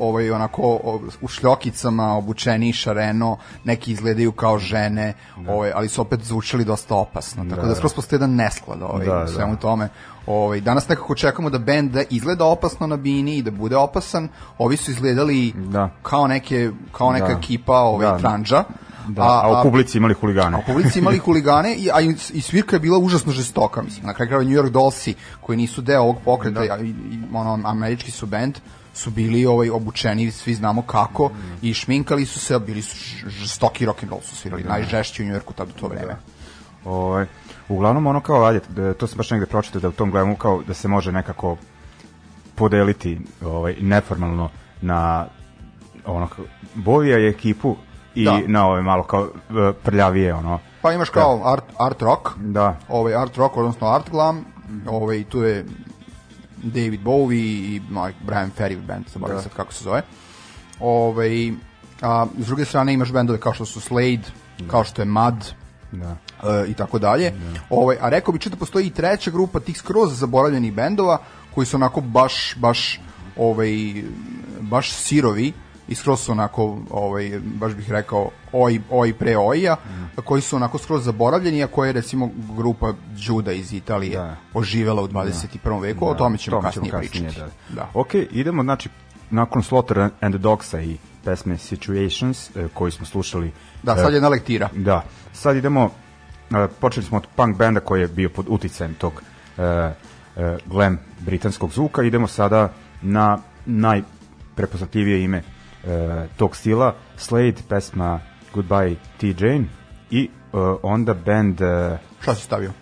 ovaj, 0.00 0.30
onako 0.30 0.80
u 1.20 1.28
šljokicama, 1.28 2.16
obučeni 2.16 2.72
šareno, 2.72 3.38
neki 3.64 3.92
izgledaju 3.92 4.32
kao 4.32 4.58
žene, 4.58 5.14
ovaj, 5.48 5.72
ali 5.74 5.88
su 5.88 6.00
opet 6.00 6.20
zvučali 6.22 6.64
dosta 6.64 6.94
opasno, 6.94 7.46
tako 7.50 7.66
da, 7.66 7.74
skroz 7.74 7.94
postoji 7.94 8.16
jedan 8.16 8.34
nesklad 8.34 8.82
ovaj, 8.82 9.06
Da, 9.06 9.24
u 9.24 9.28
svemu 9.28 9.54
da. 9.54 9.60
tome. 9.60 9.88
Ovaj, 10.26 10.60
danas 10.60 10.88
nekako 10.88 11.14
čekamo 11.14 11.50
da 11.50 11.58
bend 11.58 11.90
da 11.90 12.02
izgleda 12.10 12.44
opasno 12.44 12.86
na 12.86 12.96
bini 12.96 13.36
i 13.36 13.42
da 13.42 13.50
bude 13.50 13.76
opasan, 13.76 14.28
ovi 14.58 14.76
su 14.76 14.90
izgledali 14.90 15.52
Da. 15.56 15.90
kao, 16.02 16.26
neke, 16.26 16.70
kao 16.92 17.12
neka 17.12 17.26
Da. 17.26 17.38
ekipa 17.38 17.78
ovaj, 17.78 18.06
Da. 18.06 18.18
tranđa, 18.18 18.64
Da, 19.08 19.22
a, 19.22 19.60
u 19.60 19.62
publici 19.62 19.98
imali 19.98 20.14
huligane. 20.14 20.56
a 20.56 20.60
u 20.60 20.62
publici 20.66 20.98
imali 20.98 21.18
huligane, 21.18 21.74
i, 21.74 21.90
a 21.92 22.00
i, 22.32 22.40
svirka 22.40 22.76
je 22.76 22.80
bila 22.80 22.98
užasno 22.98 23.32
žestoka, 23.32 23.82
mislim. 23.82 24.06
Na 24.06 24.14
kraju 24.14 24.28
krajeva 24.28 24.44
New 24.44 24.62
York 24.62 24.70
Dollsi, 24.70 25.14
koji 25.40 25.56
nisu 25.56 25.82
deo 25.82 26.02
ovog 26.02 26.16
pokreta, 26.24 26.60
a 26.60 26.78
i, 26.78 26.88
i, 26.88 26.94
ono, 27.34 27.60
američki 27.64 28.10
su 28.10 28.26
band, 28.26 28.58
su 28.94 29.10
bili 29.10 29.46
ovaj 29.46 29.70
obučeni, 29.70 30.30
svi 30.30 30.54
znamo 30.54 30.82
kako, 30.82 31.30
i 31.62 31.74
šminkali 31.74 32.26
su 32.26 32.40
se, 32.40 32.54
a 32.54 32.58
bili 32.58 32.82
su 32.82 32.96
žestoki 33.28 33.86
rock 33.86 34.02
and 34.02 34.10
roll 34.10 34.22
su 34.22 34.36
svirali, 34.36 34.64
najžešći 34.64 35.22
u 35.22 35.26
New 35.26 35.34
Yorku 35.34 35.52
tad 35.52 35.68
u 35.68 35.80
to 35.80 35.88
vreme. 35.88 36.16
Ovaj, 36.84 37.26
uglavnom 37.68 38.06
ono 38.06 38.20
kao, 38.20 38.44
ajde, 38.44 38.60
da, 38.68 38.94
to 38.94 39.06
sam 39.06 39.16
baš 39.16 39.30
negde 39.30 39.46
pročitao 39.46 39.80
da 39.80 39.88
u 39.88 39.92
tom 39.92 40.10
glamu 40.10 40.36
kao 40.36 40.62
da 40.62 40.74
se 40.74 40.88
može 40.88 41.12
nekako 41.12 41.56
podeliti 42.54 43.20
ovaj, 43.44 43.76
neformalno 43.80 44.50
na 44.80 45.26
ono, 46.06 46.26
kao- 46.28 46.44
Bovija 46.74 47.18
i 47.18 47.28
ekipu 47.28 47.76
i 48.16 48.24
Da. 48.24 48.40
na 48.46 48.66
ove 48.68 48.82
malo 48.82 49.02
kao 49.02 49.28
e, 49.50 49.72
prljavije 49.82 50.34
ono. 50.34 50.58
Pa 50.82 50.92
imaš 50.92 51.10
kao 51.10 51.42
art, 51.52 51.64
art 51.78 52.02
rock, 52.02 52.28
Da. 52.36 52.76
ovaj 52.88 53.14
art 53.14 53.36
rock, 53.36 53.56
odnosno 53.56 53.88
art 53.88 54.10
glam, 54.10 54.44
ovaj, 54.86 55.24
tu 55.24 55.42
je 55.42 55.64
David 56.62 57.00
Bowie 57.04 57.34
i 57.42 57.82
ovaj, 57.96 58.12
Brian 58.26 58.50
Ferry 58.58 58.86
band, 58.86 59.04
zaboravim 59.08 59.42
sad 59.42 59.52
kako 59.56 59.72
se 59.72 59.84
zove. 59.84 60.02
Ovaj, 60.80 61.52
a 62.02 62.26
s 62.38 62.46
druge 62.46 62.64
strane 62.64 62.92
imaš 62.92 63.12
bendove 63.12 63.40
kao 63.40 63.54
što 63.54 63.64
su 63.64 63.80
Slade, 63.80 64.22
kao 64.70 64.84
što 64.84 65.02
je 65.02 65.06
Mud, 65.06 65.54
Da. 65.92 66.16
e, 66.44 66.66
i 66.68 66.74
tako 66.74 66.98
dalje. 66.98 67.32
Ovaj, 67.70 67.96
a 68.00 68.08
rekao 68.08 68.32
bi 68.32 68.38
čito 68.38 68.56
postoji 68.56 68.86
i 68.86 68.90
treća 68.90 69.30
grupa 69.30 69.60
tih 69.60 69.78
skroz 69.78 70.18
zaboravljenih 70.18 70.72
bendova 70.74 71.18
koji 71.54 71.66
su 71.66 71.76
onako 71.76 72.00
baš, 72.00 72.54
baš, 72.56 73.00
ovaj, 73.36 73.70
baš 74.60 74.92
sirovi 74.92 75.52
i 75.88 75.94
skroz 75.94 76.20
su 76.20 76.32
onako, 76.32 76.78
ovaj, 76.90 77.40
baš 77.44 77.74
bih 77.74 77.90
rekao, 77.90 78.30
oj, 78.52 78.80
oj 78.90 79.12
pre 79.12 79.36
oja, 79.38 79.76
koji 80.24 80.42
su 80.42 80.56
onako 80.56 80.78
skroz 80.78 81.04
zaboravljeni, 81.04 81.62
a 81.62 81.66
koje 81.66 81.88
je 81.88 81.92
recimo 81.92 82.30
grupa 82.56 82.92
Juda 83.16 83.52
iz 83.52 83.72
Italije 83.72 84.18
Da. 84.18 84.36
oživela 84.54 85.02
u 85.02 85.08
21. 85.08 85.80
veku, 85.80 86.08
o 86.08 86.14
tome 86.14 86.38
ćemo 86.38 86.60
kasnije, 86.60 86.92
pričati. 86.98 87.38
da. 87.38 87.48
Da. 87.68 87.88
Ok, 87.94 88.14
idemo, 88.14 88.62
znači, 88.62 88.88
nakon 89.30 89.62
Slaughter 89.62 89.98
and 89.98 90.34
the 90.34 90.38
Dogsa 90.38 90.80
i 90.80 90.96
pesme 91.24 91.58
Situations, 91.58 92.56
e, 92.56 92.68
koju 92.74 92.92
smo 92.92 93.06
slušali. 93.06 93.52
Da, 93.82 93.92
e, 93.92 93.96
sad 93.96 94.10
je 94.10 94.16
jedna 94.16 94.28
lektira. 94.28 94.68
Da, 94.74 95.02
sad 95.32 95.56
idemo, 95.56 95.90
e, 96.50 96.68
počeli 96.80 97.06
smo 97.06 97.16
od 97.16 97.26
punk 97.36 97.56
benda 97.56 97.80
koji 97.80 98.00
je 98.00 98.08
bio 98.08 98.28
pod 98.28 98.46
uticajem 98.48 98.94
tog 98.94 99.22
glam 100.66 100.98
britanskog 101.20 101.72
zvuka, 101.72 102.02
idemo 102.02 102.26
sada 102.26 102.72
na 103.02 103.38
najprepoznatljivije 103.66 105.24
ime 105.24 105.42
tog 106.36 106.56
stila, 106.56 106.94
Slade, 107.16 107.56
pesma 107.68 108.20
Goodbye 108.54 108.96
T. 109.20 109.34
Jane 109.38 109.64
i 110.10 110.24
e, 110.24 110.56
onda 110.82 111.14
band 111.14 111.60
e, 111.60 111.98
Šta 112.20 112.34
si 112.34 112.42
stavio? 112.42 112.72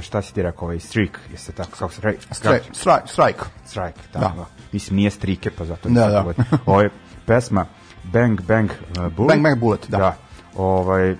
šta 0.00 0.22
si 0.22 0.34
ti 0.34 0.42
rekao, 0.42 0.64
ovaj 0.64 0.78
Streak, 0.78 1.20
jeste 1.30 1.52
tako, 1.52 1.70
kako 1.78 1.92
se 1.92 2.00
rekao? 2.02 2.34
Strike. 2.34 2.64
Strike. 2.72 3.06
strike. 3.06 3.40
Strike, 3.66 4.00
da. 4.12 4.18
Da. 4.18 4.32
da. 4.36 4.46
Mislim, 4.72 4.96
nije 4.96 5.10
strike, 5.10 5.50
pa 5.50 5.64
zato 5.64 5.88
Da, 5.88 6.08
da. 6.08 6.24
Ovo 6.66 6.80
je 6.80 6.90
pesma 7.26 7.66
Bang 8.04 8.40
Bang 8.40 8.70
uh, 8.70 9.12
Bullet. 9.12 9.28
Bang 9.28 9.42
Bang 9.42 9.58
Bullet, 9.58 9.86
da. 9.88 9.98
da. 9.98 10.16
Ovaj, 10.56 11.16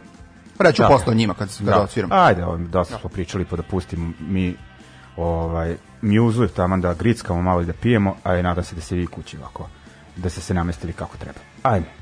Reću 0.59 0.83
Da. 0.83 0.89
posle 0.89 1.13
o 1.13 1.15
njima 1.15 1.35
kad, 1.35 1.57
kad 1.59 1.67
da. 1.67 1.81
odsviram. 1.81 2.13
Ajde, 2.13 2.45
ovaj, 2.45 2.65
dosta 2.65 2.99
smo 2.99 3.11
pričali, 3.11 3.45
pa 3.45 3.57
da 3.57 3.63
pustimo 3.63 4.13
mi 4.21 4.57
ovaj, 5.17 5.77
mjuzu, 6.03 6.49
taman 6.49 6.81
da 6.81 6.95
grickamo 6.95 7.43
malo 7.43 7.63
i 7.63 7.67
da 7.67 7.73
pijemo, 7.73 8.17
a 8.25 8.37
i 8.37 8.43
nadam 8.43 8.65
se 8.65 8.75
da 8.75 8.81
se 8.81 8.97
vi 8.97 9.07
kući 9.07 9.39
ovako, 9.39 9.69
da 10.19 10.31
ste 10.31 10.41
se 10.41 10.55
namestili 10.55 10.93
kako 10.93 11.17
treba. 11.17 11.39
Ajde. 11.63 11.98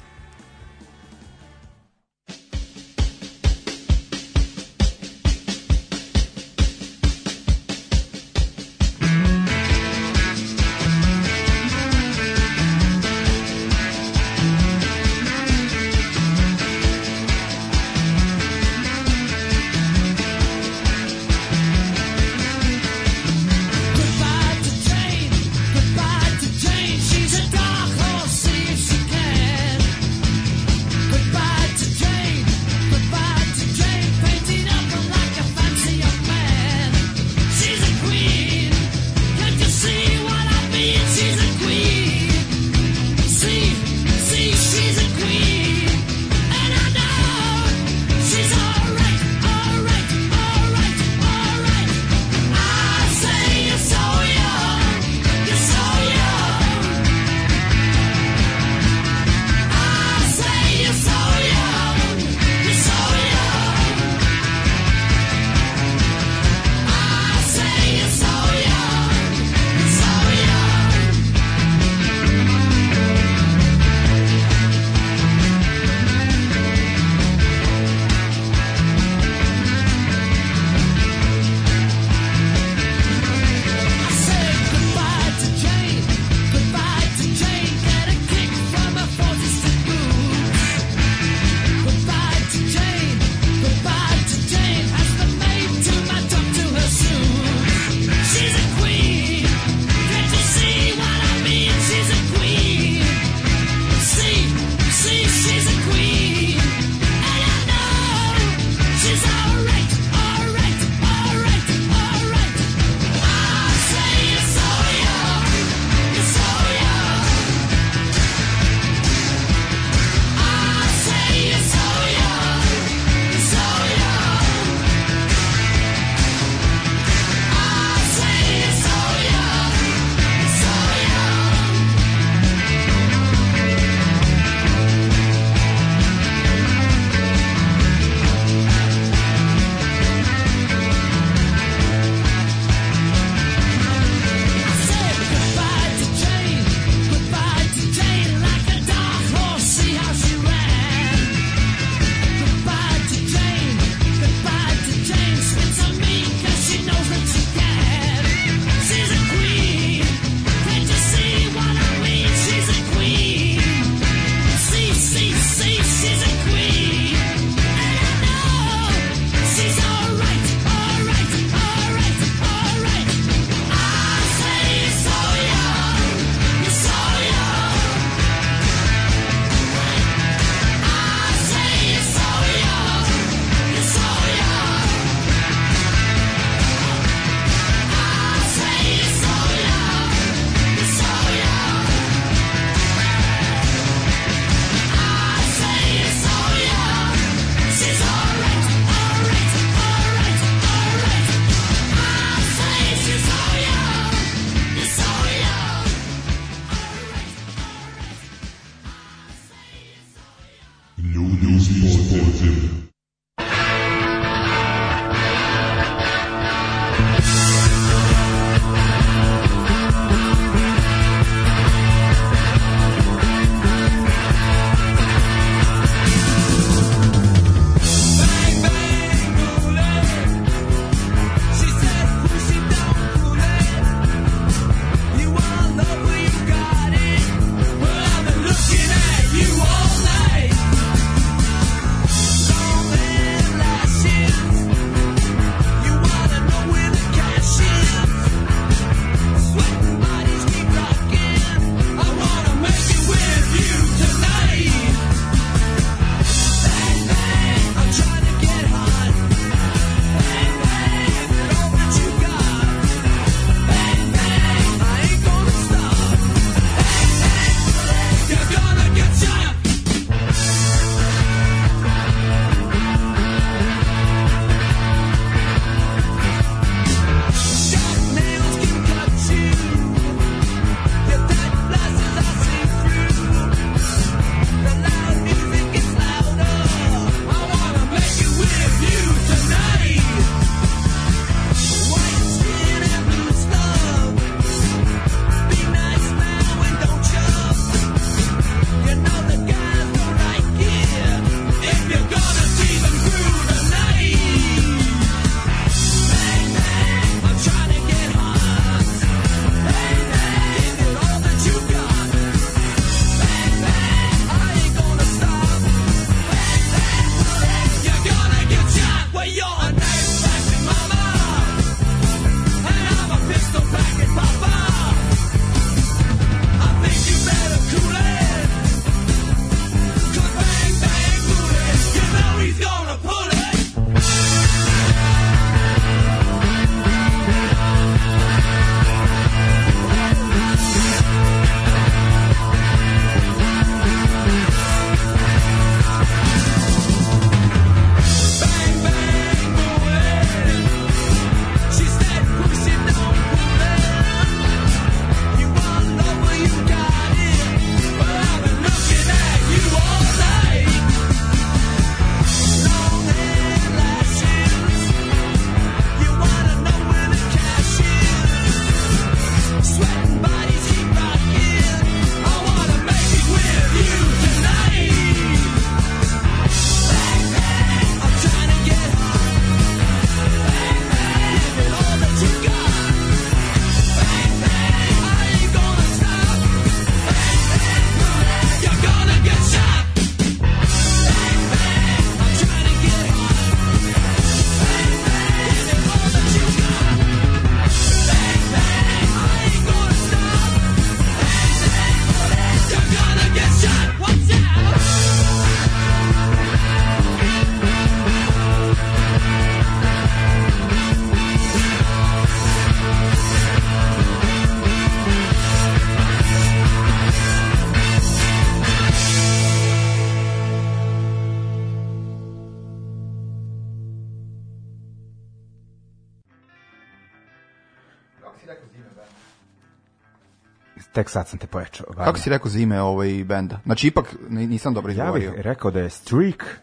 Tek 430.97 431.11
sad 431.11 431.29
sam 431.29 431.39
te 431.39 431.47
pojačao. 431.47 431.87
Kako 431.95 432.19
si 432.19 432.31
rekao 432.31 432.51
za 432.51 432.59
ime 432.59 432.81
ovaj 432.81 433.25
benda? 433.25 433.59
Znači, 433.65 433.87
ipak 433.87 434.15
ni- 434.29 434.47
nisam 434.47 434.75
dobro 434.75 434.93
Ja 434.93 435.13
bih 435.13 435.23
izgovorio. 435.23 435.43
rekao 435.43 435.71
da 435.71 435.81
je 435.81 435.91
Streak, 435.91 436.61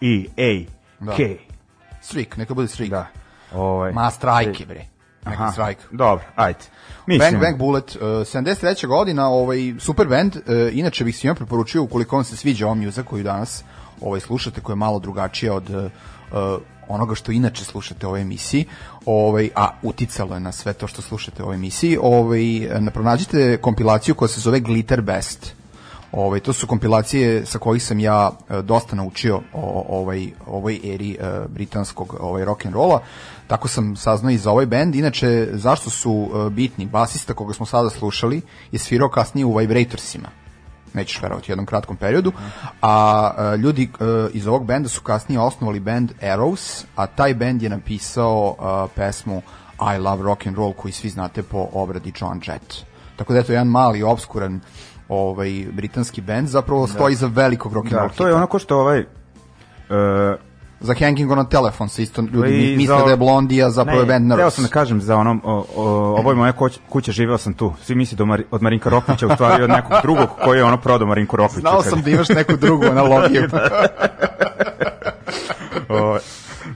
S-T-R-E-A-K. 0.00 1.36
Streak, 2.02 2.36
neka 2.36 2.54
bude 2.54 2.68
Streak. 2.68 2.90
Da. 2.90 3.06
Ovaj, 3.54 3.92
Ma, 3.92 4.10
strajke, 4.10 4.66
bre. 4.66 4.86
Neka 5.26 5.42
Aha, 5.42 5.52
strajk. 5.52 5.78
Dobro, 5.90 6.24
ajde. 6.36 6.58
Mislim, 7.06 7.30
Bang 7.30 7.42
Bang 7.42 7.58
Bullet, 7.58 7.96
uh, 7.96 8.02
73. 8.02 8.86
godina, 8.86 9.28
ovaj, 9.28 9.74
super 9.78 10.06
band, 10.08 10.36
uh, 10.36 10.42
inače 10.72 11.04
bih 11.04 11.16
svima 11.16 11.34
preporučio 11.34 11.82
ukoliko 11.82 12.16
vam 12.16 12.24
se 12.24 12.36
sviđa 12.36 12.66
ova 12.66 12.74
muza 12.74 13.02
koju 13.02 13.22
danas 13.24 13.64
ovaj, 14.00 14.20
slušate, 14.20 14.60
koja 14.60 14.74
je 14.74 14.78
malo 14.78 14.98
drugačija 14.98 15.54
od 15.54 15.70
uh, 15.70 15.90
onoga 16.90 17.14
što 17.14 17.32
inače 17.32 17.64
slušate 17.64 18.06
u 18.06 18.08
ovoj 18.08 18.20
emisiji, 18.20 18.66
ovaj, 19.06 19.50
a 19.54 19.68
uticalo 19.82 20.34
je 20.34 20.40
na 20.40 20.52
sve 20.52 20.72
to 20.72 20.86
što 20.86 21.02
slušate 21.02 21.42
u 21.42 21.46
ovoj 21.46 21.54
emisiji, 21.54 21.98
ovaj, 22.02 22.42
pronađite 22.94 23.56
kompilaciju 23.56 24.14
koja 24.14 24.28
se 24.28 24.40
zove 24.40 24.60
Glitter 24.60 25.00
Best. 25.00 25.54
Ovaj 26.12 26.40
to 26.40 26.52
su 26.52 26.66
kompilacije 26.66 27.46
sa 27.46 27.58
kojih 27.58 27.82
sam 27.82 28.00
ja 28.00 28.30
e, 28.30 28.62
dosta 28.62 28.96
naučio 28.96 29.40
o 29.52 29.84
ovaj 29.88 30.30
ovoj 30.46 30.80
eri 30.84 31.16
e, 31.20 31.48
britanskog 31.48 32.16
ovaj 32.20 32.44
rock 32.44 32.66
and 32.66 32.74
rolla. 32.74 33.02
Tako 33.46 33.68
sam 33.68 33.96
saznao 33.96 34.30
i 34.30 34.38
za 34.38 34.50
ovaj 34.50 34.66
bend. 34.66 34.94
Inače 34.94 35.48
zašto 35.52 35.90
su 35.90 36.30
e, 36.30 36.50
bitni? 36.50 36.86
Basista 36.86 37.34
koga 37.34 37.54
smo 37.54 37.66
sada 37.66 37.90
slušali 37.90 38.40
je 38.72 38.78
svirao 38.78 39.08
kasnije 39.08 39.44
u 39.44 39.56
Vibratorsima. 39.56 40.39
Nećeš 40.94 41.22
verovati 41.22 41.50
u 41.50 41.52
jednom 41.52 41.66
kratkom 41.66 41.96
periodu. 41.96 42.32
A 42.82 43.30
e, 43.38 43.56
ljudi 43.56 43.82
e, 44.00 44.04
iz 44.32 44.46
ovog 44.46 44.66
benda 44.66 44.88
su 44.88 45.00
kasnije 45.00 45.40
osnovali 45.40 45.80
band 45.80 46.12
Arrows, 46.22 46.84
a 46.96 47.06
taj 47.06 47.34
bend 47.34 47.62
je 47.62 47.68
napisao 47.68 48.56
e, 48.58 48.94
pesmu 48.94 49.42
I 49.94 49.98
Love 49.98 50.22
Rock 50.22 50.46
and 50.46 50.56
Roll 50.56 50.72
koju 50.72 50.92
svi 50.92 51.08
znate 51.08 51.42
po 51.42 51.68
obradi 51.72 52.12
John 52.20 52.40
Jett. 52.46 52.74
Tako 53.16 53.32
da 53.32 53.38
eto 53.38 53.52
jedan 53.52 53.68
mali 53.68 54.02
obskuran 54.02 54.60
ovaj 55.08 55.66
britanski 55.72 56.20
bend 56.20 56.48
zapravo 56.48 56.86
stoji 56.86 57.14
za 57.14 57.26
velikog 57.26 57.72
rock 57.72 57.86
and 57.86 57.94
roll 57.94 58.08
da, 58.08 58.14
to 58.14 58.28
je 58.28 58.34
onako 58.34 58.58
što 58.58 58.78
ovaj... 58.78 59.00
Uh, 59.00 60.49
za 60.80 60.94
Hanging 60.94 61.30
on 61.30 61.38
a 61.38 61.44
Telephone 61.44 61.88
se 61.90 62.02
isto 62.02 62.22
ljudi 62.32 62.72
I 62.72 62.76
misle 62.76 62.98
za- 62.98 63.04
da 63.04 63.10
je 63.10 63.16
Blondie, 63.16 63.64
a 63.64 63.70
zapravo 63.70 64.00
je 64.00 64.06
band 64.06 64.28
Teo 64.28 64.36
Nervous. 64.36 64.54
sam 64.54 64.64
da 64.64 64.70
kažem 64.70 65.00
za 65.00 65.16
onom, 65.16 65.40
o, 65.44 65.66
o, 65.76 65.84
ovo 66.18 66.30
je 66.30 66.36
moja 66.36 66.52
kuć, 66.52 66.78
kuća, 66.88 67.12
živeo 67.12 67.38
sam 67.38 67.54
tu. 67.54 67.72
Svi 67.82 67.94
misli 67.94 68.16
da 68.16 68.24
Mar, 68.24 68.42
od 68.50 68.62
Marinka 68.62 68.90
Rokvića, 68.90 69.26
u 69.26 69.30
stvari 69.34 69.62
od 69.62 69.70
nekog 69.70 69.92
drugog 70.02 70.28
koji 70.44 70.58
je 70.58 70.64
ono 70.64 70.76
prodao 70.76 71.08
Marinku 71.08 71.36
Rokviću. 71.36 71.60
Znao 71.60 71.82
sam 71.82 72.02
da 72.02 72.10
imaš 72.10 72.28
neku 72.28 72.56
drugu 72.56 72.84
analogiju. 72.84 73.42
Ovaj, 75.88 76.20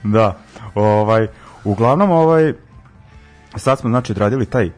da, 0.03 0.37
ovaj, 0.75 1.27
uglavnom, 1.63 2.11
ovaj, 2.11 2.53
sad 3.55 3.79
smo, 3.79 3.89
znači, 3.89 4.11
odradili 4.11 4.45
taj 4.45 4.65
e, 4.65 4.71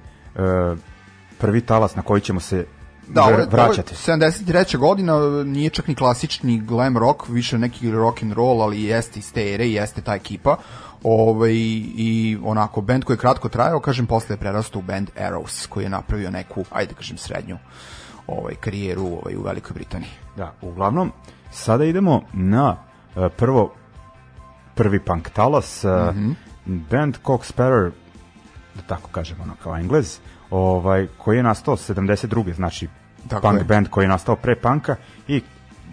prvi 1.37 1.61
talas 1.61 1.95
na 1.95 2.01
koji 2.01 2.21
ćemo 2.21 2.39
se 2.39 2.65
Da, 3.07 3.21
ovo 3.23 3.31
je, 3.31 3.47
vraćati. 3.51 3.93
Ovo 4.07 4.23
je 4.23 4.31
73. 4.31 4.77
godina, 4.77 5.43
nije 5.43 5.69
čak 5.69 5.87
ni 5.87 5.95
klasični 5.95 6.59
glam 6.59 6.97
rock, 6.97 7.29
više 7.29 7.57
neki 7.57 7.91
rock 7.91 8.23
and 8.23 8.33
roll, 8.33 8.61
ali 8.61 8.83
jeste 8.83 9.19
iz 9.19 9.33
te 9.33 9.53
ere 9.53 9.67
i 9.67 9.73
jeste 9.73 10.01
ta 10.01 10.15
ekipa. 10.15 10.57
Ovaj, 11.03 11.53
I 11.95 12.37
onako, 12.43 12.81
band 12.81 13.03
koji 13.03 13.15
je 13.15 13.19
kratko 13.19 13.49
trajao, 13.49 13.79
kažem, 13.79 14.05
posle 14.05 14.33
je 14.33 14.39
prerastao 14.39 14.79
u 14.79 14.83
band 14.83 15.09
Arrows, 15.19 15.67
koji 15.67 15.83
je 15.83 15.89
napravio 15.89 16.31
neku, 16.31 16.65
ajde 16.71 16.93
kažem, 16.93 17.17
srednju 17.17 17.57
ovaj, 18.27 18.55
karijeru 18.55 19.05
ovaj, 19.05 19.35
u 19.35 19.41
Velikoj 19.41 19.73
Britaniji. 19.73 20.11
Da, 20.37 20.53
uglavnom, 20.61 21.11
sada 21.51 21.85
idemo 21.85 22.21
na 22.33 22.77
e, 23.15 23.29
prvo 23.29 23.73
prvi 24.75 24.99
punk 24.99 25.29
talas, 25.29 25.83
mm 25.83 26.19
Mhm. 26.67 26.81
band 26.91 27.17
Cock 27.25 27.45
Sparrow, 27.45 27.91
da 28.75 28.81
tako 28.87 29.09
kažemo, 29.11 29.43
ono, 29.43 29.53
kao 29.63 29.77
englez, 29.77 30.19
ovaj, 30.51 31.07
koji 31.17 31.37
je 31.37 31.43
nastao 31.43 31.75
72. 31.75 32.53
znači 32.53 32.87
Tako 33.27 33.41
punk 33.41 33.63
band 33.63 33.87
koji 33.89 34.05
je 34.05 34.09
nastao 34.09 34.35
pre 34.35 34.55
punka 34.55 34.95
i 35.27 35.41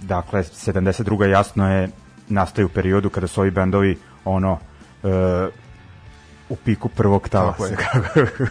dakle 0.03 0.43
72. 0.43 1.25
jasno 1.25 1.73
je 1.73 1.89
nastaje 2.29 2.65
u 2.65 2.69
periodu 2.69 3.11
kada 3.11 3.27
su 3.27 3.41
ovi 3.41 3.51
bendovi 3.51 3.99
ono 4.25 4.59
e, 5.03 5.09
u 6.49 6.57
piku 6.57 6.89
prvog 6.89 7.29
talasa. 7.29 7.65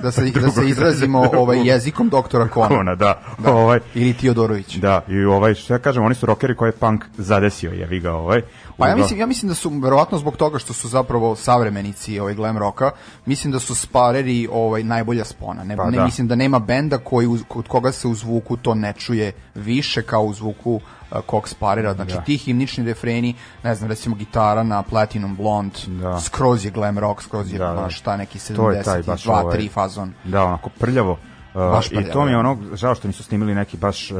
Da 0.01 0.12
se, 0.12 0.32
da 0.32 0.51
se 0.51 0.67
izrazimo 0.73 1.29
ovaj, 1.34 1.67
jezikom 1.67 2.10
doktora 2.10 2.47
Kona. 2.47 2.79
Ona, 2.79 2.95
da. 2.95 3.21
Ovaj, 3.45 3.79
Ili 3.95 4.13
Tiodorović. 4.13 4.75
Da, 4.75 5.01
i 5.08 5.23
ovaj, 5.25 5.53
što 5.53 5.73
ja 5.73 5.79
kažem, 5.79 6.03
oni 6.03 6.15
su 6.15 6.25
rokeri 6.25 6.56
koje 6.56 6.67
je 6.67 6.71
punk 6.71 7.06
zadesio, 7.17 7.71
je 7.71 7.99
ga 7.99 8.13
ovaj. 8.13 8.41
Pa 8.77 8.88
ja 8.88 8.95
mislim, 8.95 9.19
ja 9.19 9.25
mislim 9.25 9.49
da 9.49 9.56
su 9.56 9.69
verovatno 9.69 10.17
zbog 10.17 10.36
toga 10.38 10.60
što 10.60 10.73
su 10.73 10.88
zapravo 10.88 11.36
savremenici 11.36 12.19
ovaj 12.19 12.34
glam 12.34 12.58
roka, 12.58 12.91
mislim 13.25 13.51
da 13.53 13.60
su 13.60 13.75
Spareri 13.75 14.47
ovaj 14.51 14.84
najbolja 14.84 15.25
spona. 15.25 15.63
Ne, 15.63 15.77
Pa 15.77 15.89
ne 15.89 15.97
da. 15.97 16.06
mislim 16.06 16.27
da 16.27 16.36
nema 16.36 16.60
benda 16.60 16.97
koji 16.97 17.27
uz- 17.27 17.43
kod 17.47 17.67
koga 17.67 17.91
se 17.91 18.08
u 18.08 18.15
zvuku 18.15 18.58
to 18.58 18.75
ne 18.75 18.93
čuje 18.93 19.32
više 19.56 20.01
kao 20.01 20.23
u 20.23 20.34
zvuku 20.34 20.82
Cox 21.21 21.47
Sparera. 21.47 21.93
Znači 21.93 22.13
Da. 22.13 22.21
ti 22.21 22.38
himnični 22.38 22.86
refreni, 22.86 23.34
ne 23.63 23.76
znam, 23.76 23.89
recimo 23.89 24.15
gitara 24.15 24.63
na 24.63 24.84
Platinum 24.84 25.36
Blonde, 25.36 25.76
Da. 25.88 26.19
skroz 26.19 26.65
je 26.65 26.71
glam 26.71 26.99
rock, 26.99 27.21
skroz 27.21 27.54
je 27.54 27.60
Da, 27.60 27.73
da. 27.73 27.89
šta 27.89 28.17
neki 28.17 28.39
To 28.56 28.71
je 28.71 28.84
taj 28.84 28.93
72, 28.95 29.06
baš 29.06 29.23
3 29.23 29.30
ovaj- 29.32 29.69
fazon. 29.69 30.13
Da, 30.23 30.43
onako 30.43 30.69
prljavo. 30.69 31.12
Uh, 31.12 31.17
Baš 31.62 31.86
I 31.86 31.89
prljavo, 31.89 32.13
to 32.13 32.26
mi 32.26 32.32
je 32.32 32.34
da. 32.34 32.39
ono, 32.39 32.58
žao 32.73 32.95
što 32.95 33.08
nisu 33.08 33.23
snimili 33.23 33.56
neki 33.56 33.78
baš 33.78 34.12
uh, 34.12 34.17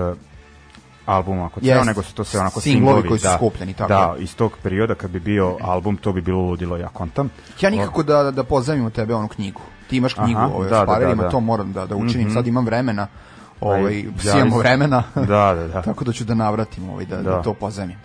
album 1.06 1.41
ako 1.41 1.60
ceo, 1.60 1.69
Jest. 1.69 1.86
nego 1.86 2.01
su 2.01 2.13
to 2.13 2.23
sve 2.23 2.39
onako 2.39 2.62
Singlovi 2.62 2.86
singlovi. 2.86 3.08
koji 3.08 3.19
su 3.19 3.27
da, 3.27 3.36
skupljeni, 3.36 3.73
tako 3.73 3.89
Da, 3.89 4.15
iz 4.19 4.36
tog 4.36 4.58
perioda 4.63 4.95
kad 4.95 5.12
bi 5.12 5.19
bio 5.19 5.58
album, 5.62 5.97
to 5.97 6.13
bi 6.13 6.21
bilo 6.21 6.41
ludilo, 6.41 6.77
ja 6.77 6.88
kontam. 6.88 7.29
Ja 7.62 7.69
nikako 7.69 8.03
da, 8.03 8.32
da 8.32 8.43
pozajmim 8.43 8.86
od 8.86 8.93
tebe 8.93 9.15
onu 9.15 9.27
knjigu. 9.27 9.62
Ti 9.89 9.97
imaš 9.97 10.13
knjigu 10.13 10.39
Aha, 10.39 10.49
ovaj, 10.56 10.69
da, 10.69 10.82
o 10.82 10.86
da, 10.86 10.99
da, 10.99 11.15
da. 11.15 11.29
to 11.29 11.39
moram 11.39 11.73
da, 11.73 11.86
da 11.86 11.95
učinim. 11.95 12.34
Sad 12.34 12.47
imam 12.47 12.65
vremena. 12.65 13.08
Ovaj, 13.63 13.99
imamo 13.99 14.47
isto. 14.47 14.58
vremena. 14.60 15.04
Da, 15.15 15.23
da, 15.54 15.67
da. 15.67 15.82
Tako 15.88 16.04
da 16.04 16.12
ću 16.12 16.23
da 16.23 16.34
navratim 16.34 16.89
ovaj, 16.89 17.06
da, 17.06 17.15
da. 17.15 17.21
Da. 17.23 17.41
to 17.41 17.54
pozajmim. 17.54 17.97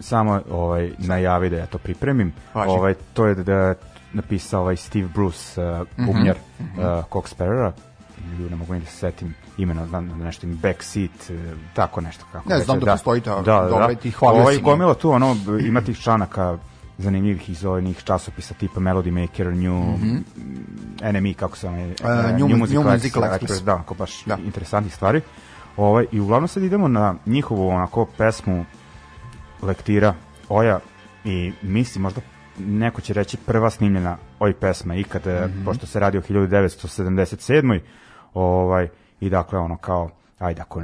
Samo 0.00 0.40
ovaj, 0.50 0.90
najavi 0.98 1.50
da 1.50 1.56
ja 1.56 1.66
to 1.66 1.78
pripremim. 1.78 2.32
Važi. 2.54 2.70
Ovaj, 2.70 2.94
to 3.12 3.26
je 3.26 3.34
da, 3.34 3.42
da 3.42 3.74
napisao 4.12 4.60
ovaj 4.60 4.76
Steve 4.76 5.08
Bruce, 5.08 5.62
uh, 5.62 5.86
bubnjar 6.06 6.36
uh, 6.60 6.76
Cox 7.10 7.34
Sparrowa. 7.36 7.72
Ne 8.50 8.56
mogu 8.56 8.74
ni 8.74 8.80
da 8.80 8.86
se 8.86 8.96
setim 8.96 9.34
imena, 9.58 9.86
znam 9.86 10.08
da 10.08 10.14
nešto 10.14 10.46
im 10.46 10.56
backseat, 10.62 11.10
uh, 11.30 11.36
tako 11.74 12.00
nešto. 12.00 12.24
Kako 12.32 12.48
Ne, 12.48 12.58
znam 12.58 12.80
da 12.80 12.92
postoji 12.92 13.20
ta- 13.20 13.42
da, 13.42 13.66
dobra 13.70 13.86
da. 13.86 13.92
i 13.92 13.96
ti 13.96 14.10
hvalio 14.10 14.40
Ovaj, 14.42 14.54
si 14.54 14.62
gomila 14.62 14.94
tu, 14.94 15.10
ono, 15.10 15.36
ima 15.60 15.80
tih 15.80 15.98
članaka 15.98 16.58
zanimljivih 16.98 17.50
iz 17.50 17.64
ovih 17.64 18.02
časopisa 18.04 18.54
tipa 18.54 18.80
Melody 18.80 19.10
Maker, 19.20 19.46
New, 19.46 19.98
NME, 21.12 21.34
kako 21.34 21.56
se 21.56 21.68
ono, 21.68 21.82
Uh, 21.82 22.38
New 22.38 22.58
Musical 22.58 23.22
Express. 23.22 23.64
Da, 23.64 23.74
onako 23.74 23.94
baš 23.94 24.24
Da. 24.24 24.38
interesantnih 24.44 24.94
stvari. 24.94 25.20
Ovaj, 25.76 26.06
I 26.12 26.20
uglavnom 26.20 26.48
sad 26.48 26.62
idemo 26.62 26.88
na 26.88 27.14
njihovu 27.26 27.68
onako 27.68 28.06
pesmu 28.18 28.64
lektira 29.62 30.14
Oja 30.48 30.80
i 31.24 31.52
mislim 31.62 32.02
možda 32.02 32.20
neko 32.58 33.00
će 33.00 33.12
reći 33.12 33.36
prva 33.36 33.70
snimljena 33.70 34.16
oj 34.38 34.52
pesma 34.52 34.94
ikad, 34.94 35.26
mm 35.26 35.28
-hmm. 35.28 35.64
pošto 35.64 35.86
se 35.86 36.00
radi 36.00 36.18
o 36.18 36.22
1977. 36.22 37.80
Ovaj, 38.34 38.88
I 39.20 39.30
dakle 39.30 39.58
ono 39.58 39.76
kao, 39.76 40.10
ajde 40.38 40.60
ako 40.60 40.82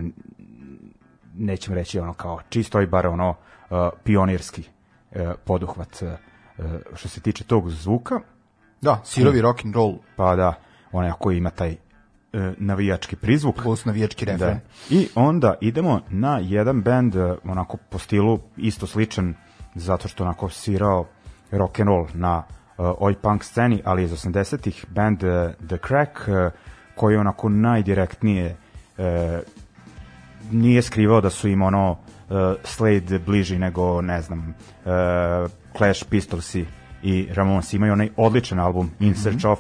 nećemo 1.35 1.75
reći 1.75 1.99
ono 1.99 2.15
kao 2.15 2.41
čisto 2.49 2.87
bar 2.87 3.07
ono 3.07 3.31
uh, 3.31 3.77
pionirski 4.05 4.65
uh, 5.11 5.33
poduhvat 5.45 6.03
uh, 6.03 6.65
što 6.95 7.09
se 7.09 7.21
tiče 7.21 7.45
tog 7.45 7.71
zvuka, 7.71 8.21
Da, 8.81 9.01
sirovi 9.05 9.41
rock 9.41 9.65
and 9.65 9.75
roll 9.75 9.99
pa 10.17 10.37
da, 10.37 10.55
onaj 10.93 11.13
koji 11.19 11.39
ima 11.39 11.51
taj 11.51 11.71
uh, 11.73 12.41
navijački 12.57 13.17
prizvuk. 13.17 13.63
plus 13.63 13.85
navijački 13.85 14.25
refren. 14.25 14.55
Da. 14.55 14.97
I 14.97 15.09
onda 15.15 15.55
idemo 15.61 16.01
na 16.11 16.39
jedan 16.43 16.83
band 16.83 17.17
eh, 17.17 17.35
onako 17.45 17.77
po 17.91 17.99
stilu 17.99 18.39
isto 18.57 18.87
sličan 18.87 19.35
zato 19.75 20.09
što 20.09 20.25
onako 20.25 20.49
svirao 20.49 21.07
rock 21.51 21.81
and 21.81 21.89
roll 21.89 22.07
na 22.15 22.39
uh, 22.79 22.87
oj 22.99 23.15
punk 23.15 23.45
sceni, 23.45 23.83
ali 23.85 24.03
iz 24.03 24.11
80-ih 24.11 24.87
band 24.89 25.25
eh, 25.25 25.55
The 25.67 25.79
Crack 25.89 26.29
eh, 26.29 26.51
koji 26.95 27.17
onako 27.17 27.49
najdirektnije 27.49 28.57
eh, 28.99 29.41
nije 30.51 30.83
skrivao 30.83 31.21
da 31.21 31.31
su 31.31 31.49
im 31.49 31.63
ono 31.63 31.91
uh, 31.91 31.99
Slade 32.65 33.19
bliži 33.19 33.59
nego 33.59 34.03
ne 34.03 34.23
znam 34.23 34.55
uh, 34.85 35.51
Clash 35.77 36.05
Pistolsi 36.11 36.67
i 37.03 37.29
Ramones. 37.35 37.73
Imaju 37.73 37.93
onaj 37.93 38.09
odličan 38.17 38.59
album 38.59 38.91
In 39.01 39.15
Search 39.15 39.45
of. 39.47 39.59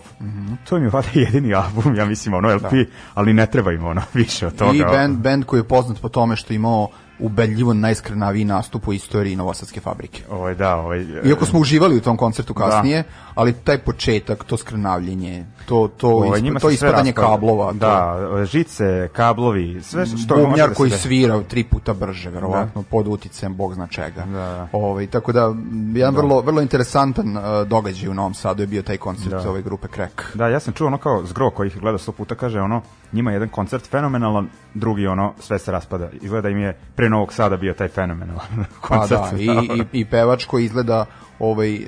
To 0.68 0.76
im 0.76 0.82
je 0.82 0.90
vada 0.90 1.08
jedini 1.14 1.54
album 1.54 1.94
ja 1.94 2.04
mislim 2.04 2.34
ono 2.34 2.54
LP 2.54 2.72
ali 3.14 3.32
ne 3.32 3.46
treba 3.46 3.72
im 3.72 3.86
ono 3.86 4.02
više 4.14 4.46
od 4.46 4.56
toga 4.56 4.76
I 4.76 4.82
band, 4.82 5.18
band 5.18 5.44
koji 5.44 5.60
je 5.60 5.68
poznat 5.68 6.00
po 6.00 6.08
tome 6.08 6.36
što 6.36 6.52
je 6.52 6.56
imao 6.56 6.88
ubedljivo 7.18 7.74
najskrnaviji 7.74 8.44
nastup 8.44 8.88
u 8.88 8.92
istoriji 8.92 9.36
Novosadske 9.36 9.80
fabrike. 9.80 10.22
Ovaj, 10.30 10.54
da, 10.54 10.76
ovaj, 10.76 11.06
Iako 11.24 11.46
smo 11.46 11.60
uživali 11.60 11.96
u 11.96 12.00
tom 12.00 12.16
koncertu 12.16 12.54
kasnije, 12.54 13.04
ali 13.38 13.52
taj 13.52 13.78
početak, 13.78 14.44
to 14.44 14.56
skrnavljenje, 14.56 15.46
to, 15.66 15.88
to, 15.96 16.08
ovaj, 16.08 16.40
isp, 16.40 16.58
to 16.60 16.70
ispadanje 16.70 17.12
kablova, 17.12 17.72
Da, 17.72 18.18
žice, 18.44 19.08
kablovi, 19.12 19.82
sve 19.82 20.06
što, 20.06 20.36
bubnjar 20.36 20.68
da 20.68 20.74
koji 20.74 20.90
desi. 20.90 21.02
svira 21.02 21.42
tri 21.42 21.64
puta 21.64 21.94
brže, 21.94 22.30
verovatno, 22.30 22.82
pod 22.82 23.06
uticajem 23.08 23.56
bog 23.56 23.74
zna 23.74 23.86
čega. 23.86 24.24
Da. 24.24 24.68
Ovaj, 24.72 25.06
tako 25.06 25.32
da, 25.32 25.54
jedan 25.94 26.14
vrlo, 26.14 26.40
vrlo 26.40 26.60
interesantan 26.60 27.36
uh, 27.36 27.42
događaj 27.68 28.08
u 28.08 28.14
Novom 28.14 28.34
Sadu 28.34 28.62
je 28.62 28.66
bio 28.66 28.82
taj 28.82 28.96
koncert 28.96 29.30
Da. 29.30 29.50
ove 29.50 29.62
grupe 29.62 29.88
Crack. 29.94 30.22
Da, 30.34 30.48
ja 30.48 30.60
sam 30.60 30.74
čuo 30.74 30.86
ono 30.86 30.98
kao 30.98 31.22
zgro 31.26 31.50
koji 31.50 31.66
ih 31.66 31.74
je 31.74 31.80
gledao 31.80 31.98
sto 31.98 32.12
puta, 32.12 32.34
kaže 32.34 32.60
ono, 32.60 32.82
njima 33.12 33.30
je 33.30 33.34
jedan 33.34 33.48
koncert 33.48 33.90
fenomenalan, 33.90 34.48
drugi 34.74 35.06
ono, 35.06 35.32
sve 35.40 35.58
se 35.58 35.72
raspada. 35.72 36.08
Izgleda 36.12 36.48
im 36.48 36.58
je 36.58 36.76
pre 36.96 37.08
Novog 37.08 37.32
Sada 37.32 37.56
bio 37.56 37.74
taj 37.74 37.88
fenomenalan 37.88 38.46
Pa 38.80 38.88
koncert. 38.88 39.20
da, 39.20 39.38
i, 39.38 39.46
i, 39.46 40.00
i 40.00 40.04
pevač 40.04 40.44
koji 40.44 40.64
izgleda, 40.64 41.06
ovaj, 41.38 41.74
e, 41.74 41.86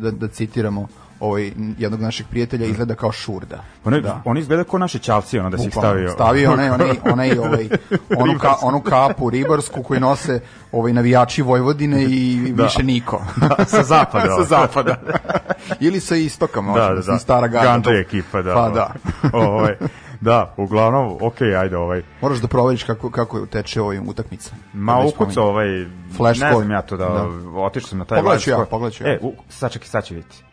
da, 0.00 0.10
da 0.10 0.28
citiramo, 0.28 0.88
ovaj, 1.20 1.52
jednog 1.78 2.00
našeg 2.00 2.26
prijatelja, 2.30 2.66
izgleda 2.66 2.94
kao 2.94 3.12
šurda. 3.12 3.64
Oni, 3.84 4.00
da. 4.00 4.22
oni 4.24 4.40
izgleda 4.40 4.64
kao 4.64 4.78
naši 4.78 4.98
čalci, 4.98 5.38
ono 5.38 5.50
da 5.50 5.56
Bukvalno, 5.56 5.80
stavio. 5.80 6.10
stavio 6.10 6.52
onaj, 6.52 6.70
onaj, 6.70 6.90
onaj, 7.12 7.38
ovaj, 7.38 7.68
onu, 8.16 8.38
ka, 8.38 8.54
onu 8.62 8.80
kapu 8.80 9.30
ribarsku 9.30 9.82
koju 9.82 10.00
nose 10.00 10.40
ovaj, 10.72 10.92
navijači 10.92 11.42
Vojvodine 11.42 12.04
i 12.04 12.52
Da. 12.52 12.62
više 12.62 12.82
niko. 12.82 13.24
Da, 13.36 13.64
sa 13.64 13.82
zapada. 13.82 14.36
sa 14.38 14.44
zapada. 14.44 14.96
Ili 15.80 16.00
sa 16.00 16.16
istoka, 16.16 16.60
možda, 16.60 16.88
da, 16.88 16.94
da, 16.94 17.00
da. 17.00 17.18
stara 17.18 17.48
garda. 17.48 17.70
Gandhi 17.70 18.00
ekipa, 18.00 18.42
da. 18.42 18.54
Pa 18.54 18.70
da. 18.70 18.94
ovaj, 19.32 19.74
da, 20.20 20.54
uglavnom, 20.56 21.18
okej, 21.20 21.56
ajde, 21.56 21.76
ovaj. 21.76 22.02
Moraš 22.20 22.38
da 22.38 22.48
proveriš 22.48 22.84
kako, 22.84 23.10
kako 23.10 23.46
teče 23.46 23.82
ovaj 23.82 23.98
utakmica. 23.98 24.54
Ma 24.72 24.98
ukucao 24.98 25.12
spominjem. 25.30 25.42
ovaj, 25.42 25.86
Flash 26.16 26.40
ne 26.40 26.52
znam 26.54 26.70
ja 26.70 26.82
to 26.82 26.96
da, 26.96 27.04
Da. 27.04 27.60
otišao 27.60 27.88
sam 27.88 27.98
na 27.98 28.04
taj 28.04 28.18
Pogledat 28.18 28.42
ću 28.42 28.50
live 28.50 28.52
ja, 28.52 28.56
score. 28.56 28.70
pogledat 28.70 28.94
ću 28.94 29.04
ja. 29.04 29.10
E, 29.10 29.18
u, 29.22 29.32
sad 29.48 29.72
čekaj, 29.72 29.88
sad 29.88 30.04
će 30.04 30.14
vidjeti. 30.14 30.44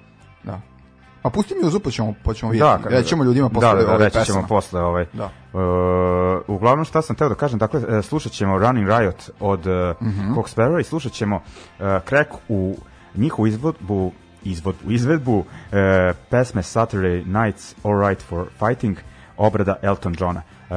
Da. 0.43 0.61
A 1.23 1.29
pusti 1.29 1.55
mi 1.61 1.67
uzu 1.67 1.79
pa 1.79 1.89
ćemo, 1.91 2.13
pa 2.23 2.33
ćemo 2.33 2.51
vidjeti. 2.51 2.83
Da, 2.83 2.89
Da, 2.89 2.95
Rećemo 2.95 3.23
ljudima 3.23 3.49
posle 3.49 3.69
da, 3.69 3.83
da, 3.85 3.93
ove 3.95 4.05
reći 4.05 4.25
ćemo 4.25 4.45
posle 4.49 4.81
ovaj. 4.81 5.05
Da. 5.13 5.25
Uh, 5.25 6.55
uglavnom 6.55 6.85
šta 6.85 7.01
sam 7.01 7.15
teo 7.15 7.29
da 7.29 7.35
kažem, 7.35 7.59
dakle 7.59 7.81
e, 7.89 8.01
slušat 8.01 8.31
ćemo 8.31 8.59
Running 8.59 8.87
Riot 8.89 9.29
od 9.39 9.59
uh. 9.59 9.73
Cox 10.35 10.55
Sparrow 10.55 10.79
i 10.79 10.83
slušat 10.83 11.11
ćemo 11.11 11.35
uh, 11.35 11.85
Crack 12.09 12.29
u 12.49 12.77
njihovu 13.15 13.47
izvodbu 13.47 14.11
izvod, 14.43 14.75
u 14.87 14.91
izvedbu 14.91 15.37
uh, 15.37 15.45
pesme 16.29 16.61
Saturday 16.61 17.43
Nights 17.43 17.75
All 17.83 18.07
Right 18.07 18.21
for 18.21 18.45
Fighting 18.59 18.97
obrada 19.37 19.75
Elton 19.81 20.15
Johna. 20.19 20.41
Uh, 20.69 20.75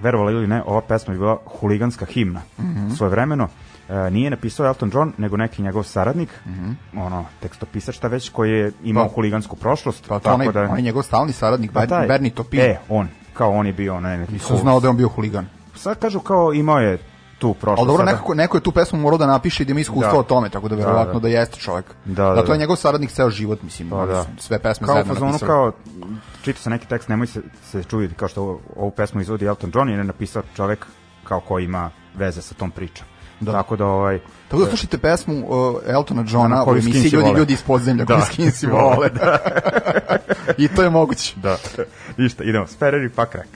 verovali 0.00 0.32
ili 0.32 0.46
ne, 0.46 0.62
ova 0.62 0.80
pesma 0.80 1.12
je 1.14 1.18
bila 1.18 1.36
huliganska 1.46 2.04
himna 2.06 2.40
Mhm. 2.58 2.90
svoje 2.90 3.10
vremeno. 3.10 3.48
Uh, 3.88 4.12
nije 4.12 4.30
napisao 4.30 4.66
Elton 4.66 4.90
John, 4.94 5.12
nego 5.18 5.36
neki 5.36 5.62
njegov 5.62 5.82
saradnik, 5.82 6.28
Mhm. 6.46 6.70
ono, 6.96 7.24
tekstopisač 7.40 7.94
šta 7.94 8.08
već, 8.08 8.28
koji 8.28 8.50
je 8.50 8.72
imao 8.84 9.04
Pa. 9.04 9.14
huligansku 9.14 9.56
prošlost. 9.56 10.08
Pa 10.08 10.18
to 10.18 10.34
onaj, 10.34 10.48
onaj 10.48 10.82
njegov 10.82 11.02
stalni 11.02 11.32
saradnik, 11.32 11.72
Pa 11.72 11.86
taj- 11.86 12.06
Bernie 12.06 12.30
Topin. 12.30 12.60
E, 12.60 12.78
on, 12.88 13.08
kao 13.32 13.50
on 13.50 13.66
je 13.66 13.72
bio 13.72 13.94
onaj 13.94 14.18
neki 14.18 14.32
Nisam 14.32 14.56
znao 14.56 14.80
da 14.80 14.86
je 14.86 14.90
on 14.90 14.96
bio 14.96 15.08
huligan. 15.08 15.46
Sad 15.74 15.98
kažu 15.98 16.20
kao 16.20 16.52
imao 16.52 16.78
je 16.78 16.98
tu 17.38 17.54
prošlost. 17.54 17.78
Ali 17.78 17.86
dobro, 17.86 18.00
sada. 18.00 18.12
nekako, 18.12 18.34
neko 18.34 18.56
je 18.56 18.62
tu 18.62 18.72
pesmu 18.72 18.98
morao 18.98 19.18
da 19.18 19.26
napiše 19.26 19.62
i 19.62 19.66
da 19.66 19.70
ima 19.70 19.80
iskustvo 19.80 20.12
Da. 20.12 20.18
o 20.18 20.22
tome, 20.22 20.48
tako 20.48 20.68
da 20.68 20.76
Da, 20.76 20.82
verovatno 20.82 21.12
da, 21.12 21.20
da. 21.20 21.28
jeste 21.28 21.56
čovjek. 21.58 21.84
Da, 22.04 22.24
da, 22.24 22.30
da, 22.30 22.36
to 22.36 22.52
je 22.52 22.56
da. 22.56 22.60
njegov 22.60 22.76
saradnik 22.76 23.10
ceo 23.10 23.30
život, 23.30 23.62
mislim, 23.62 23.90
Pa 23.90 24.06
da. 24.06 24.22
su 24.22 24.28
sve 24.38 24.58
pesme 24.58 24.86
kao 24.86 24.94
zajedno 24.94 25.14
fazonu 25.14 25.32
napisali. 25.32 25.48
kao 25.48 25.72
čita 26.42 26.60
se 26.60 26.70
neki 26.70 26.88
tekst, 26.88 27.08
nemoj 27.08 27.26
se, 27.26 27.40
se 27.64 27.84
čuditi 27.84 28.14
kao 28.14 28.28
što 28.28 28.42
ovu, 28.42 28.60
ovu 28.76 28.90
pesmu 28.90 29.20
izvodi 29.20 29.44
Elton 29.44 29.70
John 29.74 29.88
jer 29.88 29.98
je 29.98 30.04
napisao 30.04 30.42
čovek 30.56 30.86
kao 31.24 31.40
ko 31.40 31.58
ima 31.58 31.90
veze 32.14 32.42
sa 32.42 32.54
tom 32.54 32.70
pričom. 32.70 33.06
Da. 33.40 33.52
Tako 33.52 33.76
da 33.76 33.86
ovaj 33.86 34.18
Tako 34.48 34.62
da 34.62 34.68
slušajte 34.68 34.98
pesmu 34.98 35.34
uh, 35.38 35.76
Eltona 35.86 36.24
Johna 36.28 36.64
u 36.64 36.70
emisiji 36.72 37.02
Ljudi, 37.02 37.16
vole. 37.18 37.38
ljudi 37.38 37.52
iz 37.52 37.62
podzemlja, 37.62 38.04
Da. 38.04 38.14
koji 38.14 38.24
skinsi 38.24 38.66
vole. 38.66 39.08
Da. 39.20 39.38
I 40.58 40.68
to 40.68 40.82
je 40.82 40.90
moguće. 40.90 41.34
da. 41.36 41.56
Išta, 42.18 42.44
idemo, 42.44 42.66
Spereri 42.66 43.10
pa 43.10 43.26
Crack. 43.26 43.48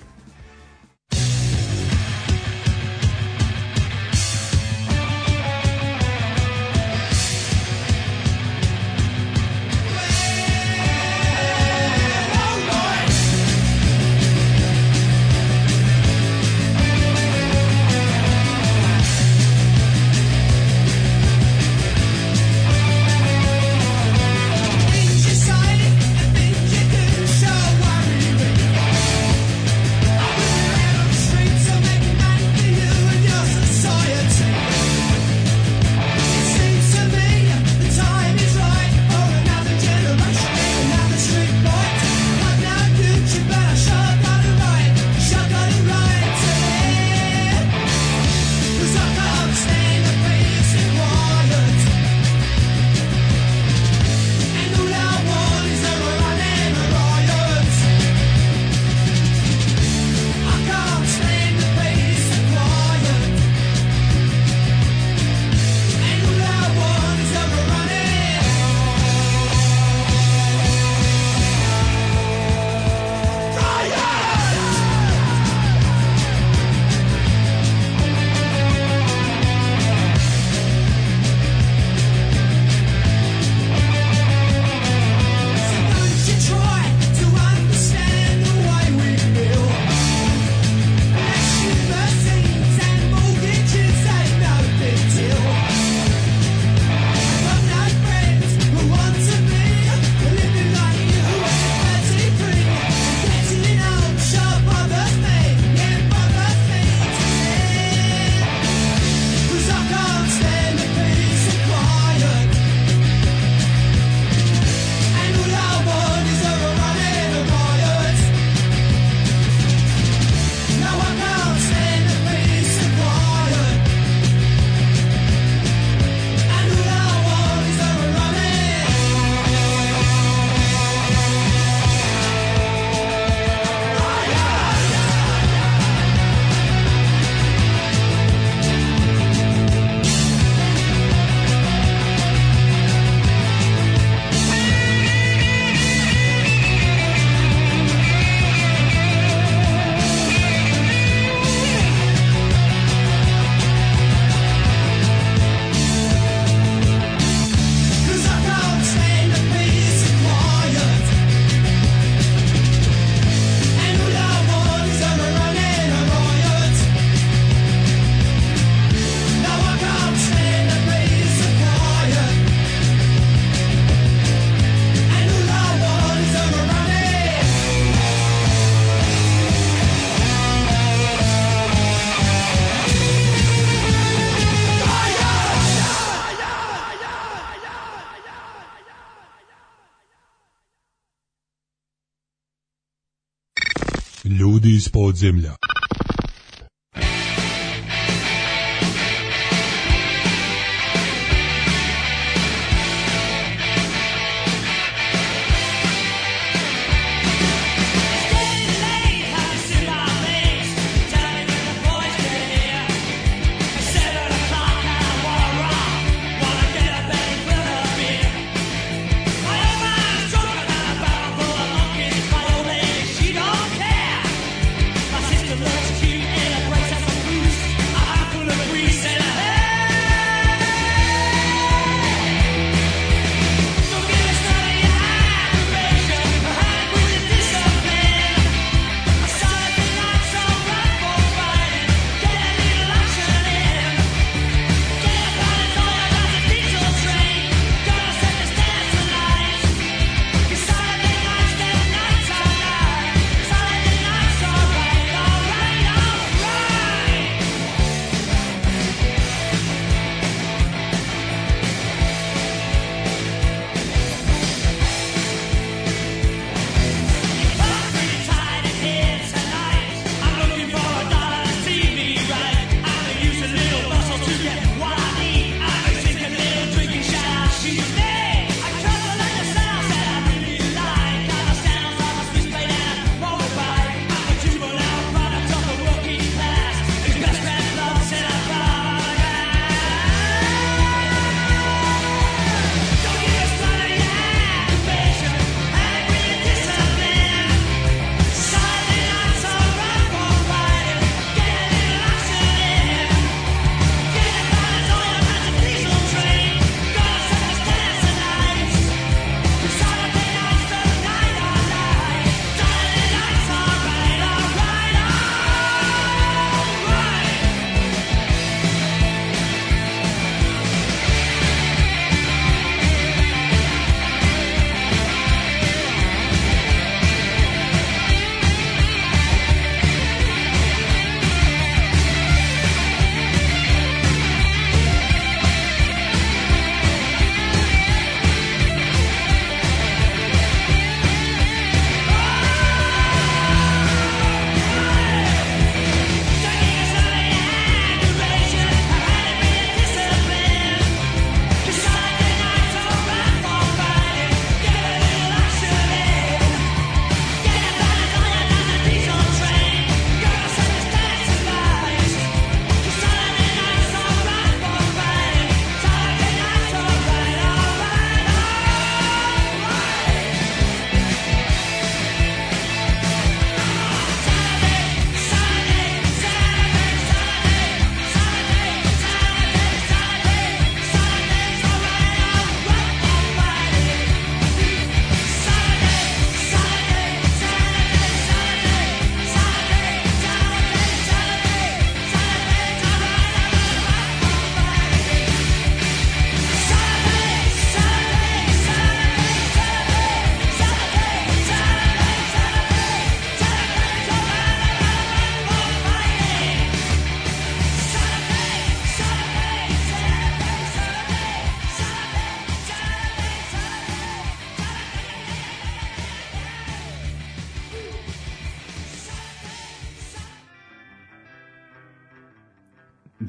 Podzemlja. 195.20 195.69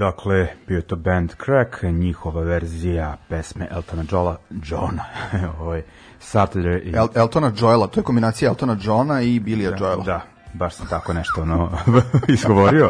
Dakle, 0.01 0.47
bio 0.67 0.75
je 0.75 0.81
to 0.81 0.95
band 0.95 1.31
Crack, 1.45 1.83
njihova 1.83 2.41
verzija 2.41 3.17
pesme 3.29 3.67
Eltona 3.71 4.03
Johna, 4.11 4.37
Johna, 4.49 5.05
ovaj, 5.61 5.81
Saturday 6.21 6.81
i... 6.83 6.95
El, 6.95 7.07
Eltona 7.15 7.51
Joela, 7.57 7.87
to 7.87 7.99
je 7.99 8.03
kombinacija 8.03 8.49
Eltona 8.49 8.77
Johna 8.81 9.21
i 9.21 9.39
Billya 9.39 9.79
Joela. 9.81 10.03
Da, 10.03 10.21
baš 10.53 10.75
sam 10.75 10.87
tako 10.87 11.13
nešto 11.13 11.41
ono, 11.41 11.71
izgovorio. 12.27 12.89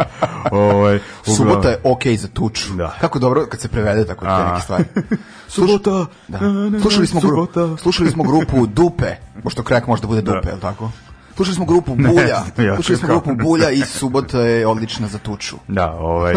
Ovaj, 0.51 0.99
Subota 1.23 1.69
je 1.69 1.77
okej 1.83 2.17
za 2.17 2.27
tuču. 2.27 2.73
Da. 2.73 2.95
Kako 3.01 3.19
dobro 3.19 3.45
kad 3.45 3.59
se 3.59 3.67
prevede 3.67 4.05
tako 4.05 4.25
te 4.25 4.45
neke 4.51 4.61
stvari. 4.61 4.83
Subota, 5.47 6.05
Da. 6.27 6.39
Slušali 6.81 7.07
smo, 7.07 7.19
gru, 7.19 7.29
subota. 7.29 7.77
slušali 7.77 8.11
smo 8.11 8.23
grupu 8.23 8.65
Dupe, 8.65 9.15
pošto 9.43 9.63
Crack 9.63 9.87
može 9.87 10.01
da 10.01 10.07
bude 10.07 10.21
Dupe, 10.21 10.41
Da. 10.43 10.49
je 10.49 10.55
li 10.55 10.61
tako? 10.61 10.91
Slušali 11.35 11.55
smo 11.55 11.65
grupu 11.65 11.95
Bulja, 11.95 12.43
znam 12.55 12.67
ja 12.67 12.75
slušali 12.75 12.97
smo 12.97 13.07
grupu 13.07 13.35
Bulja 13.35 13.69
i 13.71 13.81
subota 13.81 14.39
je 14.39 14.67
odlična 14.67 15.07
za 15.07 15.17
tuču. 15.17 15.55
Da, 15.67 15.91
ovaj, 15.91 16.35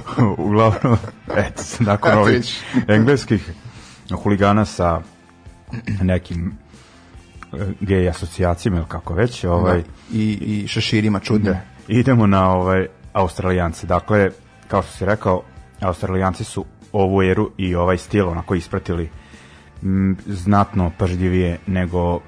uglavnom, 0.38 0.96
eto, 1.36 1.62
nakon 1.80 2.18
ovih 2.18 2.64
engleskih 2.88 3.52
huligana 4.22 4.64
sa 4.64 5.00
nekim 6.02 6.52
e, 7.52 7.66
gej 7.80 8.08
asocijacijama 8.08 8.78
ili 8.78 8.86
kako 8.88 9.14
već, 9.14 9.44
ovaj, 9.44 9.78
Da. 9.78 10.18
I, 10.18 10.32
I 10.40 10.68
šeširima 10.68 11.20
čudnim. 11.20 11.52
Da. 11.52 11.60
Idemo 11.88 12.26
na 12.26 12.50
ovaj 12.50 12.86
Australijance. 13.12 13.86
Dakle, 13.86 14.30
kao 14.68 14.82
što 14.82 14.92
si 14.92 15.04
rekao, 15.04 15.42
Australijanci 15.80 16.44
su 16.44 16.64
ovu 16.92 17.22
eru 17.22 17.50
i 17.56 17.74
ovaj 17.74 17.98
stil 17.98 18.28
onako 18.28 18.54
ispratili 18.54 19.10
m, 19.82 20.16
znatno 20.26 20.90
pažljivije 20.98 21.58
nego 21.66 22.20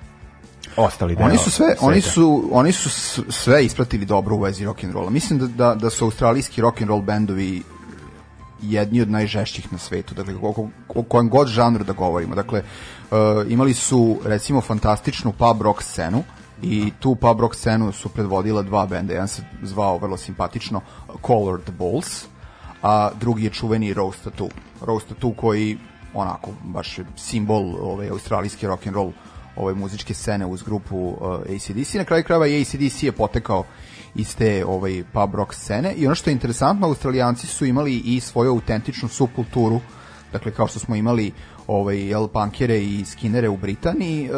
ostali 0.77 1.17
deo 1.17 1.27
Oni 1.27 1.39
su 1.39 1.51
sve, 1.51 1.67
sveta. 1.67 1.87
oni 1.87 2.01
su, 2.01 2.49
oni 2.53 2.73
su 2.73 2.89
sve 3.33 3.65
ispratili 3.65 4.07
dobro 4.07 4.37
u 4.37 4.41
vezi 4.41 4.65
rock 4.65 4.85
and 4.85 4.93
rolla. 4.95 5.11
Mislim 5.11 5.39
da, 5.39 5.47
da, 5.47 5.75
da 5.75 5.91
su 5.91 6.05
australijski 6.05 6.61
rock 6.61 6.81
and 6.81 6.89
roll 6.89 7.03
bendovi 7.03 7.63
jedni 8.63 9.01
od 9.01 9.11
najžešćih 9.11 9.73
na 9.73 9.79
svetu, 9.79 10.15
dakle 10.15 10.35
o, 10.43 10.69
o 10.89 11.03
kojem 11.03 11.29
god 11.29 11.49
žanru 11.49 11.85
da 11.85 11.93
govorimo. 11.93 12.35
Dakle, 12.35 12.63
uh, 13.11 13.17
imali 13.49 13.75
su 13.75 14.19
recimo 14.25 14.61
fantastičnu 14.61 15.33
pub 15.33 15.63
rock 15.63 15.83
scenu 15.83 16.25
I 16.63 16.93
tu 17.01 17.15
pub 17.15 17.41
rock 17.41 17.55
scenu 17.55 17.93
su 17.93 18.09
predvodila 18.09 18.63
dva 18.63 18.87
benda. 18.87 19.13
Jedan 19.13 19.29
se 19.29 19.43
zvao 19.63 19.99
vrlo 19.99 20.17
simpatično 20.17 20.81
Colored 21.27 21.71
Balls, 21.79 22.25
a 22.83 23.11
drugi 23.21 23.45
je 23.45 23.51
čuveni 23.51 23.95
Rose 23.95 24.19
Tattoo. 24.25 24.49
Rose 24.81 25.07
Tattoo 25.07 25.35
koji 25.37 25.79
onako 26.15 26.51
baš 26.63 26.99
je 26.99 27.05
simbol 27.17 27.75
ove 27.81 28.09
australijske 28.09 28.67
rock 28.67 28.87
and 28.87 28.97
roll 28.97 29.13
ove 29.57 29.75
muzičke 29.75 30.15
scene 30.15 30.47
uz 30.47 30.63
grupu 30.63 30.97
uh, 30.97 31.41
ACDC. 31.41 31.95
Na 31.95 32.05
kraju 32.05 32.25
krajeva 32.25 32.47
i 32.47 32.61
ACDC 32.61 33.03
je 33.03 33.13
potekao 33.13 33.65
iz 34.15 34.37
te 34.37 34.65
ovaj 34.67 35.05
pub 35.13 35.35
rock 35.35 35.55
scene 35.55 35.93
i 35.93 36.07
ono 36.07 36.15
što 36.15 36.31
je 36.31 36.33
interesantno, 36.33 36.87
australijanci 36.87 37.47
su 37.47 37.67
imali 37.67 37.97
i 37.97 38.21
svoju 38.21 38.51
autentičnu 38.51 39.09
subkulturu, 39.09 39.81
dakle 40.35 40.53
kao 40.53 40.67
što 40.67 40.79
smo 40.79 40.97
imali 40.97 41.33
ovaj 41.67 41.99
jel 41.99 42.29
pankere 42.29 42.79
i 42.83 43.05
skinere 43.05 43.49
u 43.49 43.57
Britaniji, 43.57 44.31
uh, 44.31 44.37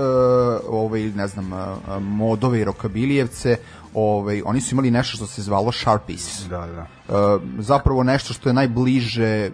ovaj 0.69 1.01
ne 1.03 1.27
znam, 1.27 1.53
uh, 1.53 2.03
modove 2.03 2.61
i 2.61 2.65
rokabilijevce, 2.65 3.57
ovaj 3.95 4.43
oni 4.45 4.61
su 4.61 4.75
imali 4.75 4.91
nešto 4.91 5.17
što 5.17 5.27
se 5.27 5.43
zvalo 5.43 5.73
Sharpies. 5.73 6.45
Da, 6.49 6.67
da. 6.67 6.87
Uh, 7.09 7.43
zapravo 7.59 8.03
nešto 8.03 8.35
što 8.35 8.49
je 8.49 8.53
najbliže 8.53 9.51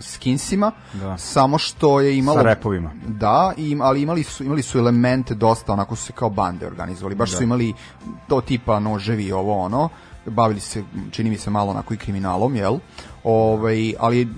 skinsima, 0.00 0.72
Da. 0.94 1.18
samo 1.18 1.58
što 1.58 2.00
je 2.00 2.18
imalo 2.18 2.36
Sa 2.36 2.42
repovima. 2.42 2.90
Da, 3.06 3.52
im, 3.56 3.80
ali 3.80 4.02
imali 4.02 4.22
su 4.22 4.44
imali 4.44 4.62
su 4.62 4.78
elemente 4.78 5.34
dosta 5.34 5.72
onako 5.72 5.96
su 5.96 6.04
se 6.04 6.12
kao 6.12 6.30
bande 6.30 6.66
organizovali. 6.66 7.14
Baš 7.14 7.30
Da. 7.30 7.36
su 7.36 7.42
imali 7.42 7.74
to 8.28 8.40
tipa 8.40 8.80
noževi 8.80 9.32
ovo 9.32 9.58
ono. 9.58 9.88
Bavili 10.26 10.60
se 10.60 10.84
čini 11.10 11.30
mi 11.30 11.38
se 11.38 11.50
malo 11.50 11.70
onako 11.70 11.94
i 11.94 11.96
kriminalom, 11.96 12.56
jel? 12.56 12.78
Ovaj, 13.24 13.94
ali 13.98 14.28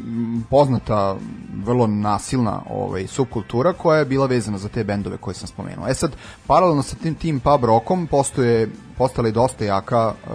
poznata 0.51 1.17
vrlo 1.65 1.87
nasilna 1.87 2.63
ovaj 2.71 3.07
subkultura 3.07 3.73
koja 3.73 3.99
je 3.99 4.05
bila 4.05 4.27
vezana 4.27 4.59
za 4.59 4.69
te 4.69 4.85
bendove 4.85 5.17
koje 5.17 5.35
sam 5.35 5.49
spomenuo. 5.49 5.89
E 5.89 5.95
sad 5.95 6.17
paralelno 6.47 6.83
sa 6.83 6.97
tim 6.97 7.15
tim 7.15 7.41
pub 7.41 7.65
rockom 7.65 8.07
postoje 8.07 8.69
postala 8.99 9.29
je 9.29 9.33
dosta 9.33 9.65
jaka 9.65 10.07
uh, 10.09 10.33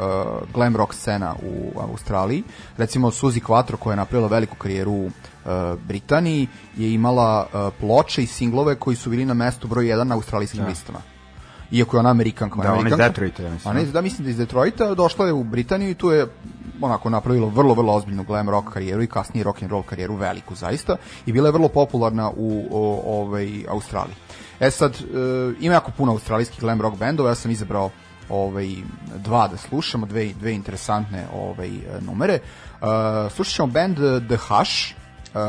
glam 0.53 0.75
rock 0.75 0.93
scena 0.93 1.35
u 1.43 1.79
Australiji. 1.79 2.43
Recimo 2.77 3.11
Suzy 3.11 3.41
Quattro 3.41 3.75
koja 3.75 3.93
je 3.93 3.97
napravila 3.97 4.29
veliku 4.29 4.55
karijeru 4.55 4.91
u 4.91 5.05
uh, 5.05 5.11
Britaniji 5.87 6.47
je 6.77 6.93
imala 6.93 7.47
uh, 7.53 7.73
ploče 7.79 8.23
i 8.23 8.27
singlove 8.27 8.75
koji 8.75 8.95
su 8.95 9.09
bili 9.09 9.25
na 9.25 9.33
mestu 9.33 9.67
broj 9.67 9.85
1 9.85 10.03
na 10.03 10.15
australijskim 10.15 10.65
listama. 10.65 11.12
Iako 11.73 11.97
je 11.97 11.99
ona 11.99 12.09
Amerikanka, 12.09 12.61
Da, 12.61 12.73
ona 12.73 12.87
iz 12.87 12.93
Amerikanka. 12.93 13.07
Detroita, 13.07 13.43
ja 13.43 13.49
mislim. 13.49 13.71
Ona 13.71 13.81
iz, 13.81 13.91
da, 13.91 14.01
mislim 14.01 14.23
da 14.23 14.29
iz 14.29 14.37
Detroita 14.37 14.95
došla 14.95 15.25
je 15.25 15.33
u 15.33 15.43
Britaniju 15.43 15.89
i 15.89 15.93
tu 15.93 16.11
je 16.11 16.27
onako 16.81 17.09
napravila 17.09 17.47
vrlo, 17.47 17.73
vrlo 17.73 17.93
ozbiljnu 17.93 18.23
glam 18.23 18.49
rock 18.49 18.73
karijeru 18.73 19.03
i 19.03 19.07
kasnije 19.07 19.43
rock 19.43 19.61
and 19.61 19.71
roll 19.71 19.83
karijeru 19.83 20.15
veliku 20.15 20.55
zaista 20.55 20.95
i 21.25 21.31
bila 21.31 21.47
je 21.47 21.51
vrlo 21.51 21.67
popularna 21.67 22.31
u 22.35 22.67
o, 22.71 23.01
ovaj, 23.05 23.63
Australiji. 23.69 24.15
E 24.59 24.71
sad, 24.71 24.91
e, 24.91 25.53
ima 25.59 25.73
jako 25.73 25.91
puno 25.91 26.11
australijskih 26.11 26.59
glam 26.59 26.81
rock 26.81 26.97
bendova, 26.97 27.29
ja 27.29 27.35
sam 27.35 27.51
izabrao 27.51 27.89
ovaj 28.29 28.69
dva 29.17 29.47
da 29.47 29.57
slušamo, 29.57 30.05
dve, 30.05 30.33
dve 30.39 30.53
interesantne 30.53 31.25
ovaj 31.33 31.67
e, 31.69 32.01
numere. 32.01 32.39
Uh, 32.81 33.31
slušat 33.31 33.53
ćemo 33.55 33.67
band 33.67 33.99
eh, 33.99 34.21
The 34.27 34.37
Hush, 34.37 34.95
uh, 35.33 35.39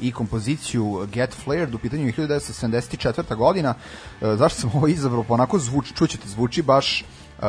i 0.00 0.12
kompoziciju 0.12 1.06
Get 1.12 1.34
Flared 1.34 1.74
u 1.74 1.78
pitanju 1.78 2.06
je 2.06 2.12
1974. 2.12 3.36
godina. 3.36 3.74
Uh, 4.20 4.34
zašto 4.34 4.60
sam 4.60 4.70
ovo 4.74 4.88
izabrao? 4.88 5.22
Pa 5.22 5.34
onako 5.34 5.58
zvuči, 5.58 5.94
čućete, 5.94 6.28
zvuči 6.28 6.62
baš 6.62 7.04
uh, 7.38 7.44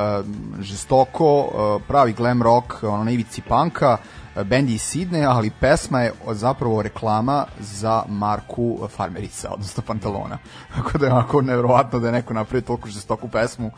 žestoko, 0.60 1.42
uh, 1.42 1.82
pravi 1.88 2.14
glam 2.14 2.44
rock, 2.44 2.84
ono 2.84 3.04
na 3.04 3.12
ivici 3.12 3.42
panka, 3.42 3.98
uh, 4.02 4.28
iz 4.68 4.82
Sidneja, 4.82 5.32
ali 5.32 5.52
pesma 5.60 6.02
je 6.02 6.14
zapravo 6.32 6.82
reklama 6.82 7.46
za 7.60 8.04
marku 8.08 8.88
farmerica, 8.96 9.50
odnosno 9.54 9.84
pantalona. 9.88 10.38
Tako 10.76 10.98
da 10.98 11.06
je 11.06 11.14
onako 11.14 11.42
nevjerovatno 11.42 12.00
da 12.00 12.08
je 12.08 12.14
neko 12.14 12.34
napravio 12.34 12.62
toliko 12.62 12.90
žestoku 12.90 13.28
pesmu 13.28 13.72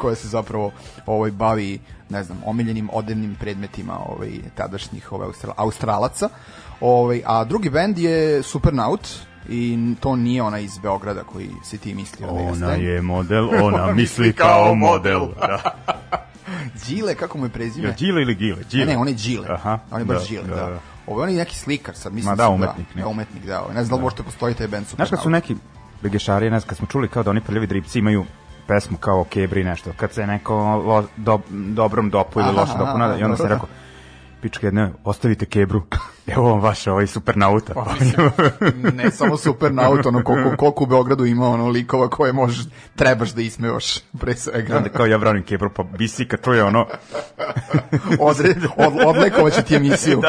koja 0.00 0.14
se 0.14 0.28
zapravo 0.28 0.72
ovaj, 1.06 1.30
bavi 1.30 1.80
ne 2.10 2.22
znam, 2.22 2.38
omiljenim 2.44 2.90
odevnim 2.92 3.36
predmetima 3.40 3.98
ovaj, 4.08 4.30
tadašnjih 4.54 5.12
ovaj, 5.12 5.28
Austra- 5.28 5.54
Australaca. 5.56 6.28
Ovaj, 6.80 7.22
a 7.26 7.44
drugi 7.44 7.70
bend 7.70 7.98
je 7.98 8.42
Supernaut 8.42 9.08
i 9.48 9.94
to 10.00 10.16
nije 10.16 10.42
ona 10.42 10.58
iz 10.58 10.78
Beograda 10.78 11.22
koji 11.22 11.50
si 11.64 11.78
ti 11.78 11.94
mislio 11.94 12.32
da 12.32 12.40
jeste. 12.40 12.64
Ona 12.64 12.74
je 12.74 13.02
model, 13.02 13.48
ona 13.66 13.92
misli 13.92 14.32
kao 14.32 14.74
model. 14.74 15.20
Da. 15.40 15.62
Đile, 16.86 17.14
kako 17.14 17.38
mu 17.38 17.46
je 17.46 17.50
prezime? 17.50 17.88
Ja, 17.88 17.94
Đile 17.98 18.22
ili 18.22 18.34
Gile? 18.34 18.62
Đile. 18.70 18.86
Ne, 18.86 18.92
ne, 18.92 18.98
on 18.98 19.08
je 19.08 19.14
Đile. 19.14 19.46
Aha, 19.50 19.78
on 19.90 20.00
je 20.00 20.04
baš 20.04 20.22
da, 20.22 20.28
Đile, 20.28 20.42
da. 20.42 20.54
da, 20.54 20.70
da. 20.70 20.78
Ovo 21.06 21.22
on 21.22 21.30
je 21.30 21.36
neki 21.36 21.56
slikar 21.56 21.96
sad, 21.96 22.14
mislim. 22.14 22.30
Ma 22.32 22.36
da, 22.36 22.48
umetnik 22.48 22.86
Da, 22.86 22.94
neki. 22.94 23.00
da, 23.00 23.08
umetnik, 23.08 23.44
da. 23.46 23.64
Ne 23.74 23.84
znam 23.84 23.88
da 23.88 23.94
li 23.94 24.02
možete 24.02 24.22
postoji 24.22 24.54
taj 24.54 24.68
band 24.68 24.86
Supernaut. 24.86 25.08
Znaš 25.08 25.10
kad 25.10 25.22
su 25.22 25.30
neki 25.30 25.56
begešari, 26.02 26.50
ne 26.50 26.60
znam, 26.60 26.68
kad 26.68 26.78
smo 26.78 26.86
čuli 26.86 27.08
kao 27.08 27.22
da 27.22 27.30
oni 27.30 27.40
prljavi 27.40 27.66
dripci 27.66 27.98
imaju 27.98 28.24
pesmu 28.66 28.96
kao 28.96 29.24
kebri 29.24 29.64
nešto, 29.64 29.92
kad 29.96 30.12
se 30.12 30.26
neko 30.26 30.54
lo, 30.76 31.04
do, 31.16 31.40
dobrom 31.50 32.10
dopu 32.10 32.40
ili 32.40 32.52
loše 32.52 32.72
dopu 32.78 32.98
i 33.20 33.24
onda 33.24 33.36
sam 33.36 33.48
da. 33.48 33.54
rekao, 33.54 33.68
pička 34.46 34.66
jedne, 34.66 34.92
ostavite 35.04 35.46
kebru, 35.46 35.82
evo 36.34 36.50
vam 36.50 36.60
vaša 36.60 36.92
ovaj 36.92 37.06
supernauta. 37.06 37.74
Pa, 37.74 37.94
ne 38.92 39.10
samo 39.10 39.36
Supernaut, 39.36 40.06
ono 40.06 40.24
koliko, 40.24 40.56
koliko 40.56 40.84
u 40.84 40.86
Beogradu 40.86 41.24
ima 41.24 41.48
ono 41.48 41.68
likova 41.68 42.08
koje 42.10 42.32
možeš, 42.32 42.66
trebaš 42.96 43.30
da 43.30 43.42
ismevaš 43.42 43.98
pre 44.20 44.34
svega. 44.34 44.76
onda 44.76 44.88
kao 44.88 45.06
ja 45.06 45.18
branim 45.18 45.42
kebru, 45.42 45.70
pa 45.76 45.82
bisika, 45.82 46.36
to 46.36 46.52
je 46.52 46.64
ono, 46.64 46.86
Odre, 48.20 48.54
od, 48.76 48.92
odlekovaće 49.06 49.62
ti 49.62 49.74
emisiju. 49.74 50.22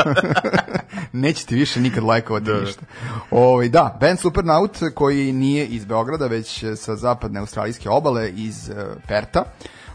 Neće 1.14 1.46
ti 1.46 1.56
više 1.56 1.80
nikad 1.80 2.04
lajkovati 2.04 2.52
ništa. 2.52 2.86
Ovaj 3.32 3.70
da, 3.70 3.98
band 4.02 4.20
Supernaut 4.20 4.78
koji 4.96 5.34
nije 5.34 5.66
iz 5.66 5.86
Beograda, 5.86 6.28
već 6.28 6.64
sa 6.76 6.96
zapadne 6.96 7.40
australijske 7.40 7.90
obale 7.90 8.30
iz 8.30 8.70
uh, 8.70 8.76
Perta. 9.08 9.44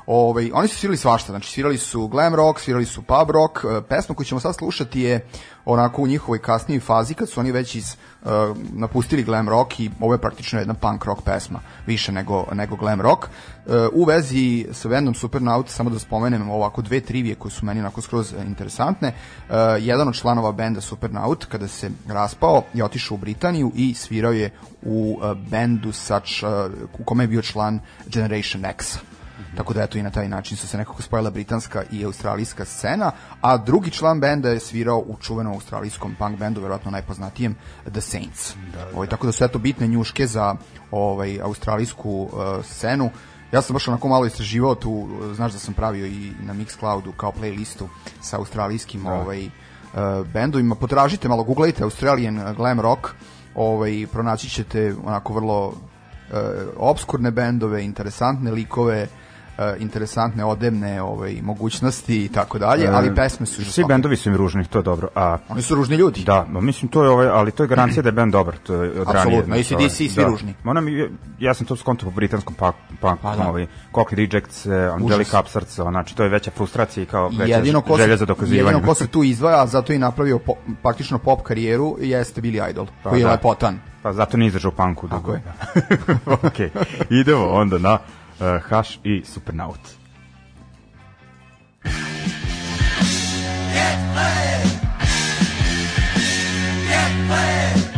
Ovaj, 0.07 0.51
oni 0.55 0.69
su 0.69 0.77
svirali 0.77 0.97
svašta, 0.97 1.33
znači 1.33 1.51
svirali 1.51 1.79
su 1.79 2.09
glam 2.09 2.35
rock, 2.35 2.61
svirali 2.61 2.85
su 2.85 3.03
pub 3.03 3.31
rock, 3.31 3.65
e, 3.65 3.83
pesma 3.89 4.15
koju 4.15 4.27
ćemo 4.27 4.41
sad 4.41 4.55
slušati 4.55 5.01
je 5.01 5.27
onako 5.65 6.03
u 6.03 6.07
njihovoj 6.07 6.39
kasnijoj 6.39 6.81
fazi 6.81 7.15
kad 7.15 7.29
su 7.29 7.41
oni 7.41 7.53
već 7.53 7.75
iz 7.75 7.93
e, 7.93 8.29
napustili 8.73 9.23
glam 9.23 9.49
rock 9.49 9.81
i 9.81 9.91
ovo 10.01 10.15
je 10.15 10.21
praktično 10.21 10.59
jedna 10.59 10.75
punk 10.75 11.05
rock 11.05 11.23
pesma, 11.23 11.61
više 11.87 12.13
nego, 12.13 12.47
nego 12.53 12.77
glam 12.77 13.01
rock. 13.01 13.25
E, 13.25 13.31
u 13.93 14.05
vezi 14.05 14.67
sa 14.73 14.89
bandom 14.89 15.15
Supernaut, 15.15 15.69
samo 15.69 15.91
da 15.91 15.99
spomenem 15.99 16.51
ovako 16.51 16.83
dve 16.83 17.01
trivije 17.01 17.35
koje 17.35 17.53
su 17.53 17.67
meni 17.67 17.81
onako 17.81 18.01
skroz 18.01 18.35
interesantne. 18.47 19.09
E, 19.09 19.15
jedan 19.81 20.09
od 20.09 20.15
članova 20.15 20.53
benda 20.53 20.81
Supernaut, 20.81 21.45
kada 21.45 21.69
se 21.69 21.91
raspao, 22.09 22.63
je 22.75 22.85
otišao 22.85 23.15
u 23.15 23.19
Britaniju 23.19 23.73
i 23.75 23.95
svirao 23.95 24.33
je 24.33 24.51
u 24.83 25.19
e, 25.23 25.35
bendu 25.51 25.93
sač, 25.93 26.43
e, 26.43 26.47
u 26.99 27.05
kome 27.05 27.25
je 27.25 27.29
bio 27.29 27.43
član 27.43 27.81
Generation 28.07 28.63
Tako 29.57 29.73
da 29.73 29.83
eto 29.83 29.99
i 29.99 30.03
na 30.03 30.11
taj 30.11 30.29
način 30.29 30.57
su 30.57 30.69
se 30.69 30.79
nekako 30.79 31.03
spojila 31.03 31.31
britanska 31.31 31.83
i 31.93 32.05
australijska 32.05 32.65
scena, 32.65 33.11
a 33.41 33.57
drugi 33.57 33.91
član 33.91 34.21
benda 34.21 34.49
je 34.49 34.61
svirao 34.61 34.99
u 34.99 35.17
čuvenom 35.21 35.53
australijskom 35.53 36.15
punk 36.19 36.39
bendu, 36.39 36.61
verovatno 36.61 36.91
najpoznatijem 36.91 37.57
The 37.91 38.01
Saints. 38.01 38.55
Ovaj, 38.95 39.09
tako 39.09 39.27
da 39.27 39.33
su 39.33 39.45
eto 39.45 39.59
bitne 39.59 39.87
njuške 39.87 40.27
za 40.27 40.55
ovaj 40.91 41.41
australijsku 41.43 42.23
uh, 42.23 42.65
scenu. 42.65 43.11
Ja 43.53 43.63
sam 43.63 43.75
baš 43.75 43.89
onako 43.89 44.09
malo 44.09 44.27
istraživao 44.27 44.75
tu, 44.75 45.09
znaš 45.35 45.53
da 45.53 45.59
sam 45.59 45.75
pravio 45.75 46.07
i 46.07 46.33
na 46.41 46.55
Mixcloudu 46.55 47.13
kao 47.17 47.33
playlistu 47.41 47.87
sa 48.21 48.39
australijskim 48.39 49.07
ovaj 49.07 49.47
uh, 49.47 50.27
bendovima. 50.27 50.75
Potražite 50.75 51.29
malo, 51.29 51.45
googlejte 51.45 51.85
Australian 51.85 52.55
glam 52.57 52.81
rock, 52.81 53.09
ovaj 53.55 54.07
pronaći 54.13 54.51
ćete 54.51 54.95
onako 55.05 55.33
vrlo 55.33 55.67
uh, 55.67 55.75
obskurne 56.77 57.31
bendove, 57.31 57.85
interesantne 57.85 58.51
likove, 58.51 59.03
uh, 59.03 59.22
interesantne 59.79 60.45
odevne 60.45 61.03
ovaj, 61.03 61.39
mogućnosti 61.43 62.25
i 62.25 62.29
tako 62.29 62.59
dalje, 62.59 62.89
ali 62.89 63.15
pesme 63.15 63.47
su 63.47 63.65
svi 63.65 63.85
bendovi 63.89 64.17
su 64.17 64.29
im 64.29 64.37
ružni, 64.37 64.65
to 64.65 64.79
je 64.79 64.83
dobro. 64.83 65.09
A 65.15 65.39
Oni 65.49 65.63
su 65.63 65.75
ružni 65.75 65.97
ljudi. 65.97 66.25
Da, 66.25 66.47
mislim 66.51 66.91
to 66.91 67.05
je 67.05 67.11
ovaj, 67.11 67.29
ali 67.29 67.51
to 67.51 67.63
je 67.63 67.67
garancija 67.67 68.03
da 68.03 68.09
je 68.09 68.13
bend 68.13 68.33
dobar, 68.33 68.57
to 68.57 68.75
je 68.75 69.01
od 69.01 69.07
ranije. 69.07 69.21
Apsolutno, 69.21 69.55
znači, 69.55 69.75
AC/DC 69.75 70.01
ovaj, 70.01 70.09
svi 70.09 70.25
ružni. 70.25 70.55
Ma 70.65 70.71
Ona 70.71 70.81
mi, 70.81 71.09
ja 71.39 71.55
sam 71.55 71.67
to 71.67 71.77
skonto 71.77 72.05
po 72.05 72.11
britanskom 72.11 72.55
pa, 72.55 72.73
pa, 73.01 73.17
Pa 73.23 73.37
da. 73.37 73.49
ovaj, 73.49 73.67
Cockney 73.93 74.15
Rejects, 74.15 74.67
eh, 74.67 74.91
Angelic 74.95 75.35
Upstarts, 75.41 75.75
znači 75.75 76.17
to 76.17 76.23
je 76.23 76.29
veća 76.29 76.51
frustracija 76.51 77.03
i 77.03 77.07
kao 77.07 77.29
veća 77.29 77.57
jedino 77.57 77.81
ko, 77.81 77.97
želja 77.97 78.17
za 78.17 78.25
dokazivanje. 78.25 78.69
jedino 78.69 78.87
ko 78.87 78.95
se 78.95 79.07
tu 79.15 79.23
izdvaja, 79.23 79.63
a 79.63 79.67
zato 79.67 79.93
i 79.93 79.99
napravio 79.99 80.39
po, 80.39 80.53
praktično 80.83 81.19
pop 81.19 81.43
karijeru, 81.43 81.97
jeste 82.01 82.41
Billy 82.41 82.71
Idol, 82.71 82.87
koji 83.03 83.21
je 83.21 83.25
da. 83.25 83.31
lepotan. 83.31 83.79
Pa 84.03 84.13
zato 84.13 84.37
nije 84.37 84.47
izdržao 84.47 84.71
panku. 84.71 85.09
Tako 85.09 85.33
je. 85.33 85.43
ok, 86.47 86.59
idemo 87.11 87.49
onda 87.49 87.79
na 87.79 87.99
uh, 88.43 88.61
Hash 88.69 88.99
i 89.05 89.23
Supernaut. 89.25 89.81
Hey 97.35 97.92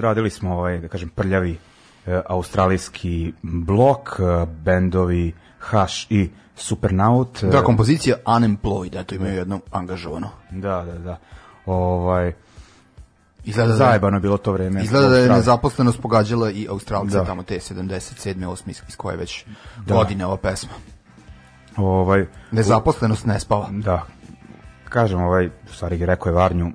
odradili 0.00 0.30
smo 0.30 0.54
ovaj, 0.54 0.78
da 0.78 0.88
kažem, 0.88 1.08
prljavi 1.08 1.58
e, 2.06 2.20
australijski 2.26 3.32
blok, 3.42 4.08
e, 4.10 4.22
bendovi 4.46 5.32
Hush 5.60 6.06
i 6.10 6.30
Supernaut. 6.56 7.42
e, 7.42 7.46
Da, 7.46 7.62
kompozicija 7.62 8.16
Unemployed, 8.26 9.00
eto 9.00 9.14
imaju 9.14 9.34
jedno 9.34 9.60
angažovano. 9.70 10.28
da, 10.50 10.84
da, 10.84 10.98
da. 10.98 11.18
Ovaj, 11.66 12.32
Izgleda 13.44 13.68
da, 13.68 13.76
zajebano 13.76 14.16
je 14.16 14.20
bilo 14.20 14.36
to 14.36 14.52
vreme. 14.52 14.82
izgleda 14.82 15.08
da 15.08 15.16
je 15.16 15.28
nezaposlenost 15.28 16.00
pogađala 16.00 16.50
i 16.50 16.66
Australce 16.70 17.16
Da. 17.16 17.24
tamo 17.24 17.42
te 17.42 17.54
77. 17.56 18.46
8. 18.46 18.70
iz- 18.88 18.96
koje 18.96 19.16
već 19.16 19.44
godine 19.86 20.26
ova 20.26 20.36
pesma. 20.36 20.70
Ovaj, 21.76 22.26
Nezaposlenost 22.50 23.26
ne 23.26 23.40
spava. 23.40 23.68
Da, 23.72 24.02
kažem, 24.84 25.22
ovaj, 25.22 25.46
u 25.46 25.72
stvari 25.72 26.06
rekao 26.06 26.30
je 26.30 26.34
Varnju, 26.34 26.72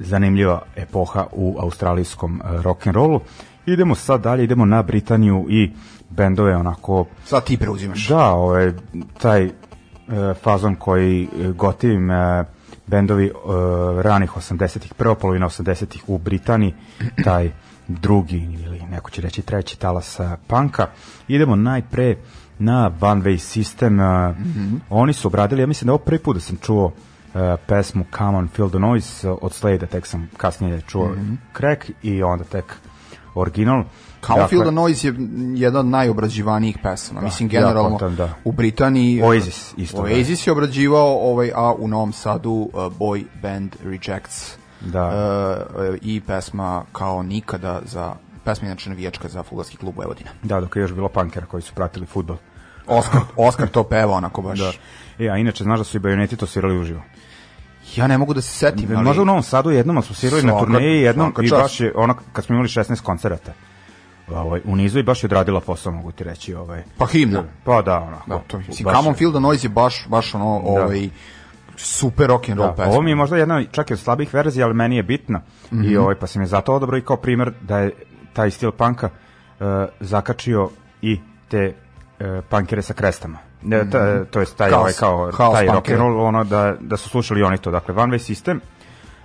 zanimljiva 0.00 0.62
epoha 0.76 1.26
u 1.32 1.56
australijskom 1.60 2.40
e, 2.40 2.58
rock'n'rollu. 2.58 3.20
Idemo 3.66 3.94
sad 3.94 4.22
dalje, 4.22 4.44
idemo 4.44 4.64
na 4.64 4.82
Britaniju 4.82 5.46
i 5.48 5.72
bendove 6.10 6.56
onako, 6.56 7.06
Sad 7.24 7.44
ti 7.44 7.56
preuzimaš. 7.56 8.08
da, 8.08 8.30
ovaj, 8.30 8.72
taj 9.18 9.44
e, 9.44 9.50
fazon 10.42 10.74
koji 10.74 11.22
e, 11.24 11.48
gotivim 11.48 12.10
e, 12.10 12.44
bendovi 12.86 13.26
e, 13.26 13.30
ranih 14.02 14.30
80-ih, 14.32 14.94
prva 14.94 15.14
polovina 15.14 15.46
80-ih 15.48 16.04
u 16.06 16.18
Britaniji, 16.18 16.74
taj 17.24 17.50
drugi 17.88 18.36
ili 18.64 18.80
neko 18.90 19.10
će 19.10 19.22
reći 19.22 19.42
treći 19.42 19.78
talas 19.78 20.20
e, 20.20 20.36
panka. 20.46 20.86
Idemo 21.28 21.56
najpre 21.56 22.16
na 22.58 22.90
One 23.00 23.22
Way 23.22 23.34
System. 23.36 24.00
e, 24.30 24.34
Oni 24.90 25.12
su 25.12 25.28
obradili, 25.28 25.60
ja 25.62 25.66
mislim 25.66 25.86
da 25.86 25.92
ovo 25.92 25.98
prvi 25.98 26.18
put 26.18 26.36
da 26.36 26.40
sam 26.40 26.56
čuo 26.56 26.92
e, 26.92 27.15
pesmu 27.66 28.04
Come 28.18 28.38
on 28.38 28.48
Feel 28.48 28.68
the 28.68 28.78
Noise 28.78 29.28
e, 29.28 29.30
od 29.30 29.52
Slade, 29.52 29.86
tek 29.86 30.06
sam 30.06 30.30
kasnije 30.36 30.80
čuo 30.80 31.16
crack 31.56 31.90
i 32.02 32.22
onda 32.22 32.44
tek 32.44 32.76
original. 33.34 33.84
Come 34.26 34.38
Dakle, 34.38 34.48
Feel 34.48 34.62
the 34.62 34.70
Noise 34.70 35.08
je 35.08 35.14
jedna 35.54 35.80
od 35.80 35.86
najobrađivanijih 35.86 36.78
pesama. 36.82 37.20
Mislim, 37.20 37.48
ja 37.52 37.60
generalno 37.60 37.90
kontam, 37.90 38.16
da. 38.16 38.34
u 38.44 38.52
Britaniji... 38.52 39.22
Oasis 39.22 39.74
isto, 39.76 39.96
da. 39.96 40.02
Oasis 40.02 40.46
je 40.46 40.52
obrađivao, 40.52 41.18
ovaj, 41.30 41.50
a 41.54 41.72
u 41.72 41.88
Novom 41.88 42.12
Sadu 42.12 42.50
uh, 42.50 42.70
boy 42.72 43.24
band 43.42 43.76
Rejects. 43.84 44.56
Da. 44.80 45.06
Uh, 45.78 45.96
I 46.02 46.20
pesma 46.20 46.84
kao 46.92 47.22
nikada 47.22 47.80
za 47.84 48.14
pesma 48.44 48.66
inače 48.66 48.90
navijačka 48.90 49.28
za 49.28 49.42
fudbalski 49.42 49.76
klub 49.76 49.96
Vojvodina. 49.96 50.30
Da, 50.42 50.60
dok 50.60 50.76
je 50.76 50.80
još 50.80 50.92
bilo 50.92 51.08
punkera 51.08 51.46
koji 51.46 51.62
su 51.62 51.74
pratili 51.74 52.06
futbol. 52.06 52.36
Oskar, 52.86 53.20
Oskar 53.36 53.68
to 53.68 53.84
peva 53.84 54.12
onako 54.12 54.42
baš. 54.42 54.58
Da. 54.58 54.72
E, 55.24 55.28
a 55.28 55.36
inače, 55.36 55.64
znaš 55.64 55.78
da 55.78 55.84
su 55.84 55.96
i 55.96 56.00
bajoneti 56.00 56.36
to 56.36 56.46
svirali 56.46 56.78
uživo. 56.78 57.00
Ja 57.96 58.06
ne 58.06 58.18
mogu 58.18 58.34
da 58.34 58.40
se 58.40 58.50
setim, 58.50 58.88
ali... 58.90 59.04
Možda 59.04 59.22
u 59.22 59.24
Novom 59.24 59.42
Sadu 59.42 59.70
jednom 59.70 59.96
ali 59.96 60.06
smo 60.06 60.14
svirali 60.14 60.42
na 60.42 60.58
turneji 60.58 61.02
jednom 61.02 61.34
i 61.42 61.50
baš 61.50 61.80
je 61.80 61.92
ono 61.96 62.14
kad 62.32 62.44
smo 62.44 62.54
imali 62.54 62.68
16 62.68 63.02
koncerata. 63.02 63.52
Ovaj, 64.28 64.60
u 64.64 64.76
nizu 64.76 64.98
i 64.98 65.02
baš 65.02 65.22
je 65.22 65.26
odradila 65.26 65.60
posao, 65.60 65.92
mogu 65.92 66.12
ti 66.12 66.24
reći. 66.24 66.54
Ovaj. 66.54 66.82
Pa 66.98 67.06
himna. 67.06 67.44
Pa 67.64 67.82
da, 67.82 67.98
onako. 67.98 68.30
Da, 68.30 68.38
to, 68.38 68.58
mislim, 68.58 68.84
Come 68.86 68.98
on 68.98 69.06
je- 69.06 69.14
Feel 69.14 69.30
the 69.30 69.40
Noise 69.40 69.66
je 69.66 69.70
baš, 69.70 70.06
baš 70.08 70.34
ono, 70.34 70.58
ovaj, 70.58 71.08
super 71.76 72.26
rock 72.26 72.48
and 72.48 72.58
roll 72.58 72.68
Da, 72.68 72.74
pesma. 72.74 72.92
ovo 72.92 73.02
mi 73.02 73.10
je 73.10 73.14
možda 73.14 73.36
jedna 73.36 73.64
čak 73.64 73.90
i 73.90 73.94
od 73.94 73.98
slabih 73.98 74.34
verzija, 74.34 74.66
ali 74.66 74.74
meni 74.74 74.96
je 74.96 75.02
bitna. 75.02 75.40
Mhm. 75.72 75.84
I 75.84 75.96
ovaj, 75.96 76.14
pa 76.14 76.26
sam 76.26 76.42
je 76.42 76.48
zato 76.48 76.74
odabrao 76.74 76.98
i 76.98 77.02
kao 77.02 77.16
primer 77.16 77.52
da 77.60 77.78
je 77.78 77.90
taj 78.32 78.50
stil 78.50 78.70
panka 78.72 79.08
uh, 79.60 79.66
zakačio 80.00 80.70
i 81.02 81.20
te 81.48 81.72
uh, 82.20 82.26
punkere 82.50 82.82
sa 82.82 82.94
krestama. 82.94 83.38
Ne, 83.66 83.90
ta, 83.90 84.24
to 84.24 84.40
je 84.40 84.46
taj 84.56 84.72
ovaj 84.72 84.92
kao 84.92 85.30
haos 85.32 85.54
taj 85.54 85.66
rock 85.66 85.88
and 85.88 85.98
roll 85.98 86.20
ono 86.20 86.44
da 86.44 86.76
da 86.80 86.96
su 86.96 87.08
slušali 87.08 87.42
oni 87.42 87.58
to. 87.58 87.70
Dakle 87.70 87.94
One 87.94 88.12
Way 88.12 88.34
System 88.34 88.58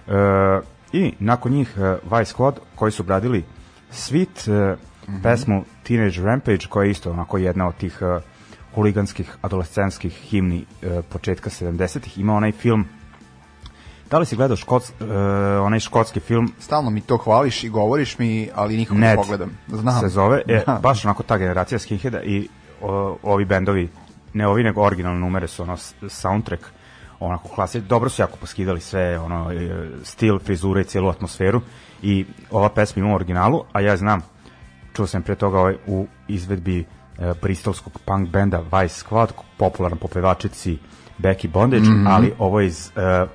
uh, 0.07 0.63
i 0.93 1.13
nakon 1.19 1.51
njih 1.51 1.73
uh, 1.77 1.83
Vice 2.19 2.33
Squad 2.33 2.53
koji 2.75 2.91
su 2.91 3.03
obradili 3.03 3.43
Sweet 3.91 4.71
uh, 4.71 4.79
Mhm. 5.07 5.21
pesmu 5.21 5.63
Teenage 5.83 6.21
Rampage 6.21 6.65
koja 6.69 6.85
je 6.85 6.91
isto 6.91 7.11
onako 7.11 7.37
jedna 7.37 7.67
od 7.67 7.75
tih 7.75 8.01
uh, 8.01 8.21
huliganskih 8.75 9.35
adolescenskih 9.41 10.13
himni 10.13 10.65
uh, 10.83 11.05
početka 11.09 11.49
70-ih. 11.49 12.19
Ima 12.19 12.33
onaj 12.33 12.51
film 12.51 12.85
Da 14.09 14.19
li 14.19 14.25
si 14.25 14.35
gledao 14.35 14.57
škots, 14.57 14.89
uh, 14.89 14.95
onaj 15.61 15.79
škotski 15.79 16.19
film 16.19 16.53
Stalno 16.59 16.89
mi 16.89 17.01
to 17.01 17.17
hvališ 17.17 17.63
i 17.63 17.69
govoriš 17.69 18.17
mi, 18.19 18.49
ali 18.55 18.77
nikako 18.77 18.99
ne 18.99 19.15
pogledam. 19.15 19.57
Znam. 19.67 19.99
se 19.99 20.07
zove, 20.07 20.41
e, 20.47 20.63
Da. 20.67 20.79
baš 20.83 21.05
onako 21.05 21.23
ta 21.23 21.37
generacija 21.37 21.79
skinheada 21.79 22.23
i 22.23 22.47
o, 22.81 23.17
ovi 23.23 23.45
bendovi, 23.45 23.89
ne 24.34 24.47
ovi 24.47 24.63
nego 24.63 24.82
originalne 24.82 25.19
numere 25.19 25.47
su 25.47 25.63
ono 25.63 25.77
soundtrack, 26.09 26.63
onako 27.19 27.47
klasi, 27.49 27.82
dobro 27.82 28.09
su 28.09 28.21
jako 28.21 28.38
poskidali 28.38 28.82
sve, 28.82 29.19
ono, 29.19 29.51
e, 29.51 29.89
stil, 30.03 30.39
frizure 30.39 30.82
i 30.82 30.84
cijelu 30.84 31.09
atmosferu 31.09 31.61
i 32.01 32.25
ova 32.51 32.69
pesma 32.69 32.99
ima 32.99 33.11
u 33.11 33.15
originalu, 33.15 33.63
a 33.71 33.82
ja 33.82 33.97
znam, 33.97 34.21
čuo 34.93 35.07
sam 35.07 35.21
pre 35.21 35.36
toga 35.36 35.59
ovaj, 35.59 35.75
u 35.88 36.07
izvedbi 36.27 36.79
e, 36.79 36.86
bristolskog 37.41 37.99
punk 38.05 38.29
benda 38.29 38.59
Vice 38.59 39.05
Squad, 39.05 39.27
popularan 39.57 39.97
po 39.97 40.07
pevačici 40.07 40.77
Becky 41.17 41.47
Bondage, 41.49 41.89
Mhm. 41.89 42.07
ali 42.07 42.34
ovo 42.39 42.59
je 42.59 42.67
iz 42.67 42.91
e, 42.95 43.01
e, 43.01 43.25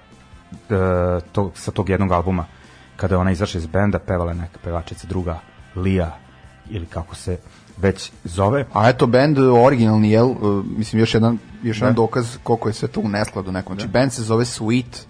to, 1.32 1.51
sa 1.55 1.70
tog 1.70 1.88
jednog 1.88 2.12
albuma 2.12 2.44
kada 2.97 3.18
ona 3.18 3.30
izašla 3.30 3.59
iz 3.59 3.66
benda, 3.66 3.99
pevala 3.99 4.34
neka 4.34 4.59
pevačica 4.64 5.07
druga, 5.07 5.38
Lija, 5.76 6.18
ili 6.70 6.86
kako 6.86 7.14
se 7.14 7.38
već 7.77 8.12
zove. 8.24 8.66
A 8.72 8.89
eto, 8.89 9.07
band 9.07 9.39
originalni, 9.39 10.11
jel, 10.11 10.27
uh, 10.27 10.64
mislim, 10.77 11.01
još 11.01 11.14
jedan, 11.14 11.39
još 11.62 11.81
jedan 11.81 11.95
dokaz 11.95 12.37
koliko 12.43 12.68
je 12.68 12.72
sve 12.72 12.89
to 12.89 13.01
u 13.01 13.09
neskladu 13.09 13.53
nekom. 13.53 13.77
Znači, 13.77 13.89
band 13.89 14.12
se 14.12 14.22
zove 14.22 14.45
Sweet, 14.45 15.07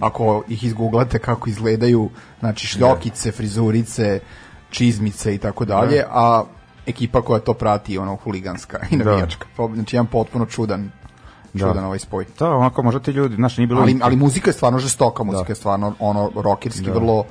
ako 0.00 0.42
ih 0.48 0.64
izgooglate 0.64 1.18
kako 1.18 1.48
izgledaju, 1.48 2.10
znači 2.40 2.66
šljokice, 2.66 3.32
frizurice, 3.32 4.20
čizmice 4.70 5.34
i 5.34 5.38
tako 5.38 5.64
dalje, 5.64 6.04
a 6.10 6.44
ekipa 6.86 7.22
koja 7.22 7.40
to 7.40 7.54
prati, 7.54 7.98
ono, 7.98 8.16
huliganska 8.16 8.78
i 8.90 8.96
navijačka. 8.96 9.46
Znači, 9.74 9.96
jedan 9.96 10.06
potpuno 10.06 10.46
čudan, 10.46 10.90
čudan 11.58 11.84
ovaj 11.84 11.98
spoj. 11.98 12.24
To 12.24 12.56
onako, 12.56 12.82
možda 12.82 13.00
ti 13.00 13.10
ljudi, 13.10 13.34
znaš, 13.34 13.56
nije 13.56 13.66
bilo... 13.66 13.80
ali, 13.80 13.98
ali 14.02 14.16
muzika 14.16 14.50
je 14.50 14.54
stvarno 14.54 14.78
žestoka, 14.78 15.22
muzika 15.24 15.52
je 15.52 15.56
stvarno 15.56 15.94
ono 15.98 16.30
rockerski 16.34 16.90
vrlo 16.90 17.24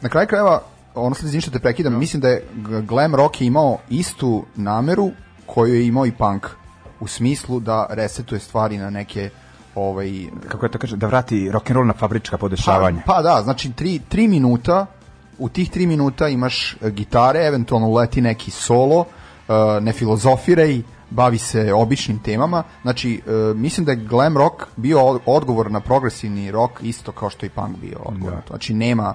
na 0.00 0.08
kraju 0.08 0.28
krajeva 0.28 0.62
ono 1.00 1.14
sad 1.14 1.24
izvinite 1.24 1.50
te 1.50 1.58
prekidam, 1.58 1.98
mislim 1.98 2.20
da 2.20 2.28
je 2.28 2.44
glam 2.82 3.14
rock 3.14 3.40
je 3.40 3.46
imao 3.46 3.78
istu 3.88 4.44
nameru 4.56 5.10
koju 5.46 5.74
je 5.74 5.86
imao 5.86 6.06
i 6.06 6.12
punk 6.12 6.46
u 7.00 7.06
smislu 7.06 7.60
da 7.60 7.86
resetuje 7.90 8.40
stvari 8.40 8.78
na 8.78 8.90
neke 8.90 9.30
ovaj 9.74 10.10
kako 10.48 10.66
je 10.66 10.72
to 10.72 10.78
kaže, 10.78 10.96
da 10.96 11.06
vrati 11.06 11.50
rock'n'roll 11.50 11.84
na 11.84 11.92
fabrička 11.92 12.38
podešavanja. 12.38 13.02
Pa, 13.06 13.12
pa 13.12 13.22
da, 13.22 13.42
znači 13.42 13.72
tri, 13.72 14.00
tri 14.08 14.28
minuta, 14.28 14.86
u 15.38 15.48
tih 15.48 15.70
tri 15.70 15.86
minuta 15.86 16.28
imaš 16.28 16.76
e, 16.82 16.90
gitare, 16.90 17.46
eventualno 17.46 17.88
uleti 17.88 18.20
neki 18.20 18.50
solo, 18.50 19.04
e, 19.48 19.80
ne 19.80 19.92
filozofiraj, 19.92 20.80
bavi 21.10 21.38
se 21.38 21.72
običnim 21.72 22.18
temama. 22.18 22.62
Znači, 22.82 23.22
e, 23.26 23.54
mislim 23.54 23.86
da 23.86 23.92
je 23.92 23.96
glam 23.96 24.36
rock 24.36 24.62
bio 24.76 25.04
od- 25.04 25.20
odgovor 25.26 25.70
na 25.70 25.80
progresivni 25.80 26.50
rock 26.50 26.72
isto 26.82 27.12
kao 27.12 27.30
što 27.30 27.46
i 27.46 27.48
punk 27.48 27.76
bio 27.78 27.98
odgovor. 28.04 28.34
to. 28.34 28.48
Znači, 28.48 28.74
nema 28.74 29.14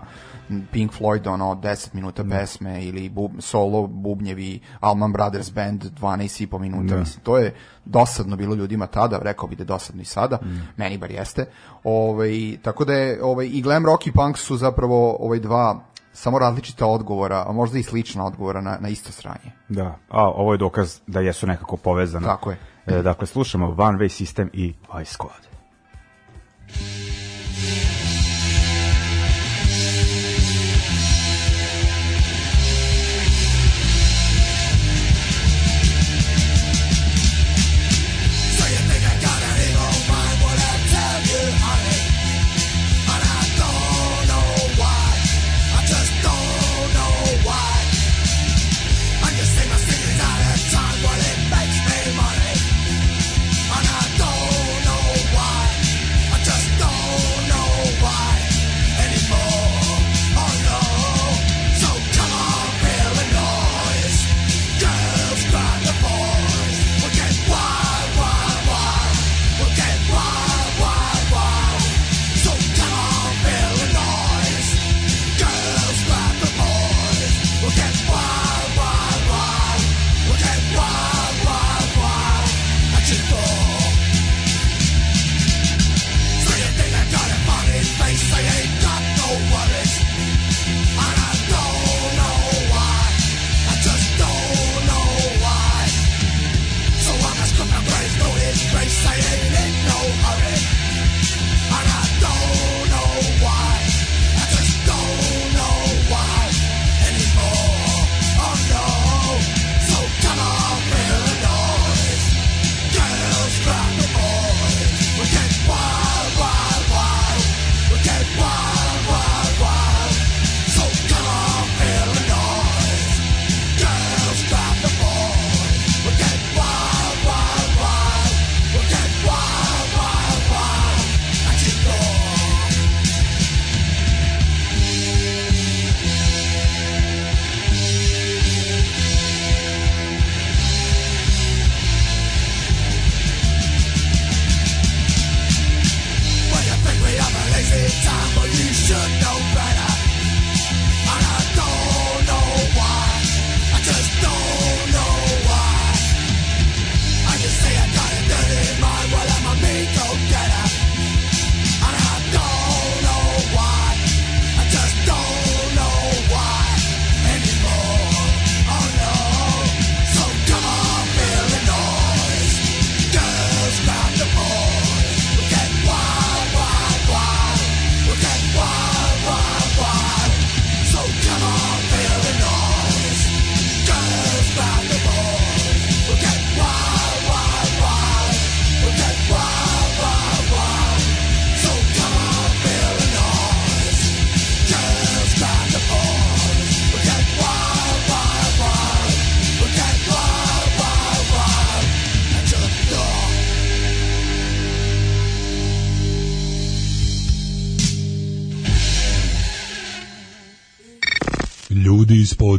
Pink 0.71 0.91
Floyd, 0.99 1.27
ono, 1.27 1.55
10 1.55 1.93
minuta 1.93 2.23
pesme 2.29 2.85
ili 2.85 3.09
bub, 3.09 3.31
solo 3.39 3.87
bubnjevi 3.87 4.59
Allman 4.79 5.11
Brothers 5.11 5.53
Band 5.53 5.83
12 5.83 6.43
i 6.43 6.47
po 6.47 6.59
minuta. 6.59 6.97
Mislim, 6.97 7.23
to 7.23 7.37
je 7.37 7.53
dosadno 7.85 8.35
bilo 8.35 8.55
ljudima 8.55 8.87
tada, 8.87 9.19
rekao 9.19 9.47
bi 9.47 9.55
da 9.55 9.61
je 9.61 9.65
dosadno 9.65 10.01
i 10.01 10.05
sada, 10.05 10.39
meni 10.77 10.97
bar 10.97 11.11
jeste. 11.11 11.45
Ovaj, 11.83 12.57
tako 12.61 12.85
da 12.85 12.93
je 12.93 13.23
ovaj, 13.23 13.49
i 13.53 13.61
glam 13.61 13.85
rock 13.85 14.07
i 14.07 14.11
punk 14.11 14.37
su 14.37 14.57
zapravo 14.57 15.17
ovaj 15.19 15.39
dva 15.39 15.79
samo 16.13 16.39
različita 16.39 16.87
odgovora, 16.87 17.45
a 17.47 17.51
možda 17.51 17.79
i 17.79 17.83
slična 17.83 18.25
odgovora 18.25 18.61
na, 18.61 18.77
na 18.79 18.89
isto 18.89 19.11
sranje. 19.11 19.51
Da, 19.69 19.97
a 20.09 20.29
ovo 20.29 20.53
je 20.53 20.57
dokaz 20.57 20.99
da 21.07 21.19
jesu 21.19 21.47
nekako 21.47 21.77
povezane. 21.77 22.25
Tako 22.25 22.51
je. 22.51 22.57
E, 22.87 23.01
dakle, 23.01 23.27
slušamo 23.27 23.75
One 23.77 23.97
Way 23.97 24.23
System 24.23 24.49
i 24.53 24.73
Vice 24.97 25.17
Squad. 25.17 25.53
And 26.69 27.09
I 27.09 27.12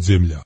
Ljudi 0.08 0.43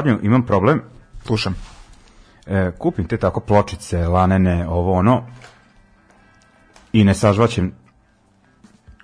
Vladimir, 0.00 0.24
imam 0.24 0.46
problem. 0.46 0.82
Slušam. 1.26 1.54
E, 2.46 2.70
kupim 2.78 3.04
te 3.04 3.16
tako 3.16 3.40
pločice, 3.40 4.06
lanene, 4.08 4.68
ovo 4.68 4.92
ono, 4.92 5.26
i 6.92 7.04
ne 7.04 7.14
sažvaćem 7.14 7.72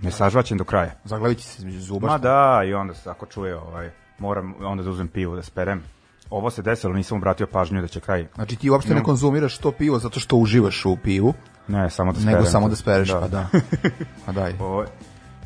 ne 0.00 0.10
sažvaćem 0.10 0.58
do 0.58 0.64
kraja. 0.64 0.90
Zaglavit 1.04 1.40
se 1.40 1.58
između 1.58 1.80
zuba. 1.80 2.06
Ma 2.06 2.18
da, 2.18 2.62
i 2.66 2.74
onda 2.74 2.94
se 2.94 3.10
ako 3.10 3.26
čuje, 3.26 3.56
ovaj, 3.56 3.90
moram 4.18 4.54
onda 4.60 4.82
da 4.82 4.90
uzmem 4.90 5.08
pivu 5.08 5.36
da 5.36 5.42
sperem. 5.42 5.82
Ovo 6.30 6.50
se 6.50 6.62
desilo, 6.62 6.92
nisam 6.94 7.18
obratio 7.18 7.46
pažnju 7.46 7.80
da 7.80 7.88
će 7.88 8.00
kraj. 8.00 8.26
Znači 8.34 8.56
ti 8.56 8.70
uopšte 8.70 8.94
ne 8.94 9.02
konzumiraš 9.02 9.58
to 9.58 9.72
pivo 9.72 9.98
zato 9.98 10.20
što 10.20 10.36
uživaš 10.36 10.84
u 10.84 10.96
pivu, 10.96 11.34
Ne, 11.68 11.90
samo 11.90 12.12
da 12.12 12.20
sperem. 12.20 12.34
nego 12.34 12.46
samo 12.46 12.68
da 12.68 12.76
spereš, 12.76 13.10
pa 13.10 13.28
da. 13.28 13.46
Pa 14.26 14.32
daj. 14.32 14.54
Ovo, 14.60 14.84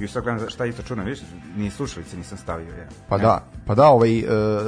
I 0.01 0.09
sad 0.09 0.23
gledam 0.23 0.51
šta 0.51 0.65
je 0.65 0.71
isto 0.71 0.83
čudno, 0.83 1.05
vidiš, 1.05 1.21
ni 1.57 1.71
slušalice 1.71 2.17
nisam 2.17 2.39
stavio. 2.39 2.75
Je. 2.75 2.89
Pa 3.09 3.19
da, 3.19 3.45
pa 3.67 3.75
da, 3.75 3.87
ovaj, 3.87 4.19
e, 4.19 4.25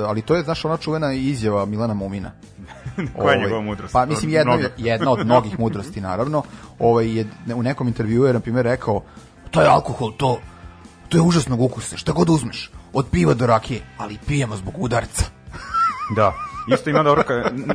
ali 0.06 0.22
to 0.22 0.34
je, 0.34 0.42
znaš, 0.42 0.64
ona 0.64 0.76
čuvena 0.76 1.12
izjava 1.12 1.64
Milana 1.64 1.94
Mumina. 1.94 2.30
Koja 2.96 3.04
je 3.04 3.08
Ovaj, 3.16 3.38
njegova 3.38 3.60
mudrost? 3.60 3.92
Pa 3.92 4.06
mislim 4.06 4.30
jedna, 4.30 4.58
jedna 4.76 5.10
od 5.10 5.26
mnogih 5.26 5.60
mudrosti 5.60 6.00
naravno. 6.10 6.42
Ovaj 6.78 7.18
je 7.18 7.26
u 7.54 7.62
nekom 7.62 7.88
intervjuu 7.88 8.24
je 8.24 8.32
na 8.32 8.40
primjer 8.40 8.64
rekao 8.64 9.02
to 9.50 9.62
je 9.62 9.68
alkohol, 9.68 10.12
to 10.16 10.38
to 11.12 11.18
je 11.18 11.22
užasnog 11.22 11.60
ukusa, 11.60 11.96
šta 11.96 12.12
god 12.12 12.30
uzmeš, 12.30 12.70
od 12.92 13.06
piva 13.10 13.34
do 13.34 13.46
rakije, 13.46 13.80
ali 13.98 14.18
pijemo 14.26 14.56
zbog 14.56 14.74
udarca. 14.78 15.24
Da. 16.16 16.32
Isto 16.74 16.90
ima 16.90 17.02
dobro 17.02 17.24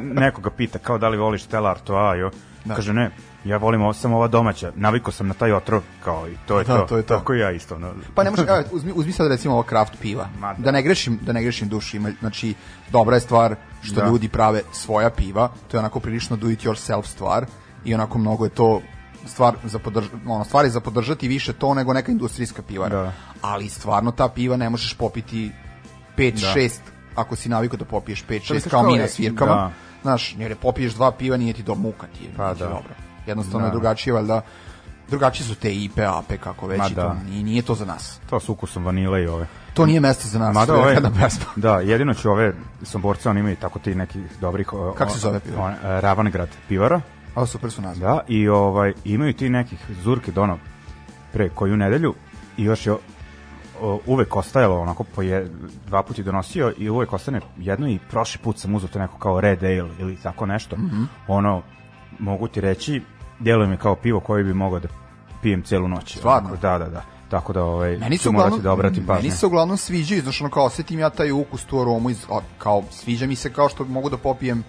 nekoga 0.01 0.49
pita 0.49 0.79
kao 0.79 0.97
da 0.97 1.07
li 1.07 1.17
voliš 1.17 1.43
Stella 1.43 1.69
Artois, 1.69 2.19
jo. 2.19 2.31
Da. 2.65 2.75
Kaže 2.75 2.93
ne, 2.93 3.11
ja 3.47 3.57
volim 3.57 3.81
ovo, 3.81 3.93
samo 3.93 4.15
ova 4.17 4.27
domaća. 4.27 4.71
Navikao 4.75 5.11
sam 5.11 5.27
na 5.27 5.33
taj 5.33 5.51
otrov, 5.53 5.81
kao 6.03 6.27
i 6.27 6.35
to 6.47 6.59
je 6.59 6.65
Da, 6.65 6.77
to. 6.77 6.85
to 6.85 6.97
je 6.97 7.03
to. 7.03 7.17
Tako 7.17 7.33
i 7.33 7.39
ja 7.39 7.51
isto. 7.51 7.77
No. 7.77 7.93
Pa 8.15 8.23
ne 8.23 8.29
može, 8.29 8.43
evo, 8.43 8.63
uzmi, 8.71 8.91
uzmi 8.95 9.11
sad 9.11 9.27
recimo 9.27 9.53
ovo 9.53 9.63
kraft 9.63 9.93
piva. 10.01 10.27
Ma 10.39 10.53
da. 10.53 10.61
Da 10.61 10.71
ne 10.71 10.81
grešim, 10.81 11.19
da 11.21 11.33
ne 11.33 11.43
grešim 11.43 11.69
dušu, 11.69 11.97
ima, 11.97 12.11
znači 12.19 12.53
dobra 12.89 13.15
je 13.15 13.21
stvar 13.21 13.55
što 13.81 13.95
Da. 13.95 14.07
ljudi 14.07 14.29
prave 14.29 14.61
svoja 14.73 15.09
piva, 15.09 15.49
to 15.67 15.77
je 15.77 15.79
onako 15.79 15.99
prilično 15.99 16.35
do 16.35 16.49
it 16.49 16.59
yourself 16.59 17.05
stvar 17.05 17.45
i 17.85 17.93
onako 17.93 18.17
mnogo 18.17 18.43
je 18.43 18.49
to 18.49 18.81
stvar 19.25 19.55
za 19.63 19.79
podrž, 19.79 20.05
ono, 20.27 20.43
stvar 20.43 20.65
je 20.65 20.71
za 20.71 20.79
podržati 20.79 21.27
više 21.27 21.53
to 21.53 21.73
nego 21.73 21.93
neka 21.93 22.11
industrijska 22.11 22.61
pivara. 22.61 22.95
Da. 22.97 23.11
Ali 23.41 23.69
stvarno 23.69 24.11
ta 24.11 24.29
piva 24.29 24.57
ne 24.57 24.69
možeš 24.69 24.93
popiti 24.93 25.51
5 26.17 26.31
Da. 26.31 26.53
6 26.55 26.71
ako 27.15 27.35
si 27.35 27.49
navikao 27.49 27.77
da 27.77 27.85
popiješ 27.85 28.23
5 28.23 28.33
6 28.41 28.53
misliš 28.53 28.63
kao 28.63 28.83
mi 28.83 28.97
na 28.97 29.07
svirkama. 29.07 29.53
da. 29.53 29.71
Znaš, 30.01 30.35
jer 30.37 30.51
je 30.51 30.55
popiješ 30.55 30.93
dva 30.93 31.11
piva 31.11 31.37
nije 31.37 31.53
ti 31.53 31.63
do 31.63 31.75
muka 31.75 32.07
ti 32.07 32.23
je, 32.23 32.29
Pa 32.37 32.53
ti 32.53 32.59
da. 32.59 32.65
dobro. 32.65 33.06
Jednostavno 33.27 33.59
Da. 33.59 33.65
je 33.67 33.71
drugačije 33.71 34.13
valjda 34.13 34.41
drugačije 35.09 35.47
su 35.47 35.55
te 35.55 35.75
IPA, 35.75 36.17
AP, 36.19 36.37
kako 36.39 36.67
već, 36.67 36.79
Ma 36.79 36.85
i 36.85 36.89
to, 36.89 36.95
da. 36.95 37.15
nije, 37.25 37.43
nije 37.43 37.61
to 37.61 37.75
za 37.75 37.85
nas. 37.85 38.19
To 38.29 38.39
s 38.39 38.49
ukusom 38.49 38.85
vanile 38.85 39.23
i 39.23 39.27
ove. 39.27 39.47
To 39.73 39.85
nije 39.85 39.99
mesto 39.99 40.27
za 40.27 40.39
nas, 40.39 40.53
Mada 40.53 40.65
to 40.67 40.75
je 40.75 40.81
ove, 40.81 40.93
jedna 40.93 41.11
pesma. 41.21 41.45
da, 41.55 41.79
jedino 41.79 42.13
ću 42.13 42.29
ove 42.31 42.53
somborce, 42.83 43.29
oni 43.29 43.39
imaju 43.39 43.55
tako 43.55 43.79
ti 43.79 43.95
nekih 43.95 44.21
dobrih... 44.41 44.73
o- 44.73 44.93
Kako 44.93 45.11
se 45.11 45.19
zove 45.19 45.39
pivo? 45.39 45.61
on- 45.61 45.73
e, 45.73 46.01
Ravangrad 46.01 46.49
pivara, 46.67 47.01
A 47.35 47.45
super 47.45 47.71
su 47.71 47.81
nazve. 47.81 48.01
da, 48.01 48.19
i 48.27 48.47
ovaj, 48.47 48.93
imaju 49.05 49.33
ti 49.33 49.49
nekih 49.49 49.79
zurke 50.03 50.31
dono 50.31 50.57
pre 51.33 51.49
koju 51.49 51.77
nedelju 51.77 52.13
i 52.57 52.63
još 52.63 52.85
je 52.87 52.93
o, 53.81 53.99
uvek 54.05 54.35
ostajalo 54.35 54.79
onako 54.79 55.03
po 55.03 55.21
je, 55.21 55.51
dva 55.87 56.03
puta 56.03 56.21
donosio 56.21 56.73
i 56.77 56.89
uvek 56.89 57.13
ostane 57.13 57.41
jedno 57.57 57.87
i 57.89 57.99
prošli 58.09 58.39
put 58.43 58.59
sam 58.59 58.75
uzeo 58.75 58.89
to 58.89 58.99
neko 58.99 59.17
kao 59.17 59.41
red 59.41 59.63
ale 59.63 59.89
ili 59.99 60.17
tako 60.23 60.45
nešto. 60.45 60.75
Mhm. 60.75 61.03
Ono, 61.27 61.61
mogu 62.19 62.47
ti 62.47 62.61
reći, 62.61 63.01
djeluje 63.39 63.67
mi 63.67 63.77
kao 63.77 63.95
pivo 63.95 64.19
koje 64.19 64.43
bi 64.43 64.53
mogao 64.53 64.79
da 64.79 64.87
pijem 65.41 65.63
celu 65.63 65.87
noć. 65.87 66.17
Onako, 66.23 66.55
Da, 66.55 66.77
da, 66.77 66.85
da. 66.85 67.01
Tako 67.29 67.53
da 67.53 67.63
ovaj, 67.63 67.97
Meni 67.97 68.17
se 68.17 68.29
morati 68.29 68.45
uglavnom, 68.45 68.61
da 68.61 68.71
obratim 68.71 69.05
pažnju. 69.05 69.21
meni 69.21 69.31
se 69.31 69.45
uglavnom 69.45 69.77
sviđaju, 69.77 70.21
znaš, 70.21 70.41
ono 70.41 70.49
kao 70.49 70.65
osetim 70.65 70.99
ja 70.99 71.09
taj 71.09 71.31
ukus, 71.31 71.65
tu 71.65 71.81
aromu, 71.81 72.09
iz, 72.09 72.25
a, 72.31 72.39
kao, 72.57 72.83
sviđa 72.91 73.27
mi 73.27 73.35
se 73.35 73.53
kao 73.53 73.69
što 73.69 73.85
mogu 73.85 74.09
da 74.09 74.17
popijem 74.17 74.63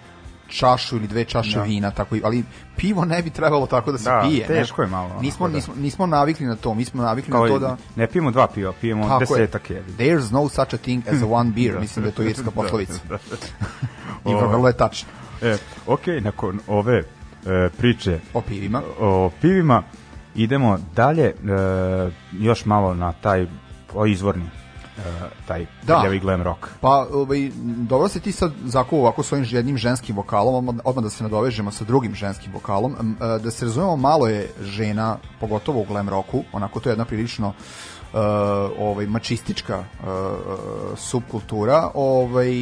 čašu 0.49 0.95
ili 0.95 1.07
dve 1.07 1.25
čaše 1.25 1.57
Da. 1.57 1.63
vina, 1.63 1.91
tako 1.91 2.15
i, 2.15 2.21
ali 2.23 2.43
pivo 2.75 3.05
ne 3.05 3.21
bi 3.21 3.29
trebalo 3.29 3.67
tako 3.67 3.91
da 3.91 3.97
se 3.97 4.03
Da, 4.05 4.23
pije. 4.23 4.47
teško 4.47 4.81
ne? 4.81 4.87
je 4.87 4.91
malo, 4.91 5.21
Nismo, 5.21 5.47
da. 5.47 5.53
nismo, 5.53 5.73
nismo 5.77 6.05
navikli 6.05 6.45
na 6.45 6.55
to, 6.55 6.73
mi 6.73 6.85
smo 6.85 7.03
navikli 7.03 7.31
Kao 7.31 7.43
na 7.43 7.49
to 7.49 7.57
i- 7.57 7.59
da... 7.59 7.77
Ne 7.95 8.07
pijemo 8.07 8.31
dva 8.31 8.47
piva, 8.47 8.73
pijemo 8.73 9.07
Tako 9.07 9.19
desetak 9.19 9.69
je. 9.69 9.83
There's 9.89 10.31
no 10.31 10.49
such 10.49 10.73
a 10.73 10.77
thing 10.77 11.07
as 11.07 11.21
a 11.21 11.27
one 11.27 11.51
beer, 11.51 11.79
mislim 11.81 12.03
da 12.03 12.09
je 12.09 12.15
to 12.15 12.23
irska 12.23 12.51
poslovica. 12.51 12.93
I 14.25 14.33
Ovaj. 14.33 14.47
vrlo 14.47 14.67
je 14.67 14.77
tačno. 14.77 15.09
E, 15.41 15.57
ok, 15.87 16.01
nakon 16.21 16.59
ove 16.67 17.03
e, 17.45 17.69
priče 17.77 18.19
O 18.33 18.41
pivima. 18.41 18.81
o 18.99 19.31
pivima, 19.41 19.83
idemo 20.35 20.79
dalje, 20.95 21.25
e, 21.25 21.33
još 22.39 22.65
malo 22.65 22.93
na 22.93 23.13
taj 23.13 23.47
o 23.93 24.05
izvorni, 24.05 24.45
e, 24.45 25.01
taj 25.47 25.65
Da. 25.83 26.03
glam 26.21 26.41
rock. 26.41 26.67
Pa, 26.81 27.07
ovaj, 27.13 27.51
dobro 27.63 28.07
se 28.07 28.19
ti 28.19 28.31
sad 28.31 28.51
zakuo 28.65 28.99
ovako 28.99 29.23
s 29.23 29.31
ovim 29.31 29.45
jednim 29.49 29.77
ženskim 29.77 30.15
vokalom, 30.15 30.79
odmah, 30.83 31.03
da 31.03 31.09
se 31.09 31.23
nadovežemo 31.23 31.71
sa 31.71 31.83
drugim 31.85 32.15
ženskim 32.15 32.53
vokalom. 32.53 32.95
E, 33.21 33.39
Da 33.39 33.51
se 33.51 33.65
razumemo, 33.65 33.95
malo 33.95 34.27
je 34.27 34.49
žena, 34.61 35.17
pogotovo 35.39 35.81
u 35.81 35.85
glam 35.85 36.09
rocku, 36.09 36.43
onako 36.53 36.79
to 36.79 36.89
je 36.89 36.91
jedna 36.91 37.05
prilično 37.05 37.47
uh, 37.47 38.19
ovaj 38.79 39.05
mačistička 39.07 39.77
uh, 39.79 40.07
subkultura, 40.97 41.91
ovaj 41.93 42.53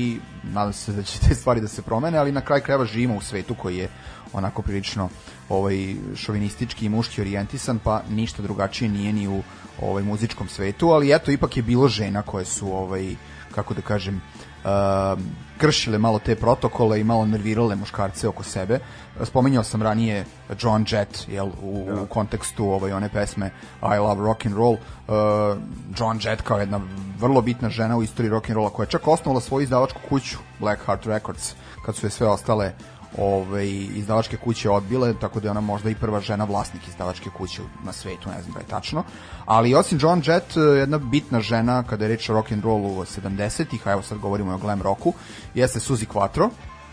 nadam 0.43 0.73
se 0.73 0.91
da 0.91 1.03
će 1.03 1.19
te 1.19 1.36
stvari 1.36 1.61
da 1.61 1.67
se 1.67 1.82
promene, 1.82 2.17
ali 2.17 2.32
na 2.32 2.41
kraj 2.41 2.61
krajeva 2.61 2.86
živimo 2.86 3.15
u 3.15 3.21
svetu 3.21 3.55
koji 3.55 3.78
je 3.78 3.89
onako 4.34 4.61
prilično 4.61 5.09
ovaj 5.49 5.95
šovinistički 6.15 6.86
i 6.86 6.89
muški 6.89 7.21
orijentisan, 7.21 7.80
pa 7.80 8.01
ništa 8.09 8.41
drugačije 8.41 8.89
nije 8.89 9.13
ni 9.13 9.28
u 9.28 9.43
ovaj 9.82 10.03
muzičkom 10.03 10.47
svetu, 10.47 10.89
ali 10.89 11.15
eto 11.15 11.32
ipak 11.32 11.57
je 11.57 11.63
bilo 11.63 11.88
žena 11.88 12.21
koje 12.21 12.45
su 12.45 12.73
ovaj 12.73 13.15
kako 13.55 13.73
da 13.73 13.82
kažem 13.82 14.15
uh, 14.15 15.19
kršile 15.57 15.97
malo 15.97 16.19
te 16.19 16.36
protokole 16.36 16.99
i 17.01 17.03
malo 17.03 17.25
nervirale 17.25 17.75
muškarce 17.75 18.28
oko 18.28 18.43
sebe. 18.43 18.80
Spominjao 19.23 19.63
sam 19.63 19.82
ranije 19.82 20.25
John 20.59 20.86
Jett 20.91 21.25
jel, 21.28 21.47
u, 21.61 21.88
u 22.03 22.05
kontekstu 22.05 22.69
ovaj, 22.71 22.93
one 22.93 23.09
pesme 23.09 23.51
I 23.82 23.97
Love 23.97 24.21
Rock 24.21 24.45
and 24.45 24.55
Roll. 24.55 24.73
Uh, 24.73 25.17
John 25.97 26.19
Jett 26.23 26.41
kao 26.41 26.59
jedna 26.59 26.82
vrlo 27.19 27.41
bitna 27.41 27.69
žena 27.69 27.97
u 27.97 28.03
istoriji 28.03 28.30
rock 28.30 28.49
and 28.49 28.55
rolla 28.55 28.69
koja 28.69 28.84
je 28.84 28.89
čak 28.89 29.07
osnovala 29.07 29.41
svoju 29.41 29.63
izdavačku 29.63 29.99
kuću 30.09 30.38
Black 30.59 30.86
Heart 30.86 31.05
Records 31.05 31.55
kad 31.86 31.95
su 31.95 32.05
je 32.05 32.09
sve 32.09 32.28
ostale 32.28 32.73
ovaj, 33.17 33.67
izdavačke 33.69 34.37
kuće 34.37 34.69
odbile, 34.69 35.13
tako 35.13 35.39
da 35.39 35.47
je 35.47 35.51
ona 35.51 35.61
možda 35.61 35.89
i 35.89 35.95
prva 35.95 36.19
žena 36.19 36.43
vlasnik 36.43 36.87
izdavačke 36.87 37.29
kuće 37.37 37.61
na 37.83 37.93
svetu, 37.93 38.29
ne 38.29 38.41
znam 38.41 38.53
da 38.53 38.59
je 38.59 38.65
tačno. 38.65 39.03
Ali 39.45 39.75
osim 39.75 39.99
John 40.01 40.21
Jett, 40.25 40.57
eh, 40.57 40.59
jedna 40.59 40.97
bitna 40.97 41.41
žena 41.41 41.83
kada 41.83 42.05
je 42.05 42.09
reč 42.09 42.29
o 42.29 42.33
rock 42.33 42.51
and 42.51 42.63
rollu 42.63 43.05
70-ih, 43.05 43.87
a 43.87 43.91
evo 43.91 44.01
sad 44.01 44.17
govorimo 44.17 44.53
o 44.53 44.57
glam 44.57 44.81
rocku, 44.81 45.13
jeste 45.53 45.79
Suzy 45.79 46.05
Quattro. 46.05 46.49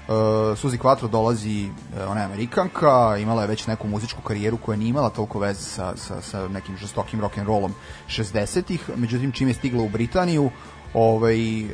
Uh, 0.09 0.13
Suzy 0.59 0.79
Quattro 0.79 1.09
dolazi, 1.09 1.69
uh, 1.69 2.11
ona 2.11 2.21
je 2.21 2.27
amerikanka, 2.27 3.17
imala 3.17 3.43
je 3.43 3.49
već 3.49 3.67
neku 3.67 3.89
muzičku 3.89 4.23
karijeru 4.23 4.57
koja 4.57 4.77
nije 4.77 4.89
imala 4.89 5.11
toliko 5.11 5.39
veze 5.39 5.61
sa, 5.61 5.97
sa, 5.97 6.21
sa 6.21 6.49
nekim 6.49 6.77
žestokim 6.77 7.21
rock 7.21 7.39
and 7.39 7.47
rollom 7.47 7.75
60-ih, 8.09 8.91
međutim 8.97 9.33
čim 9.33 9.49
je 9.49 9.55
stigla 9.55 9.83
u 9.83 9.89
Britaniju, 9.89 10.51
ovaj, 10.95 11.65
uh, 11.65 11.71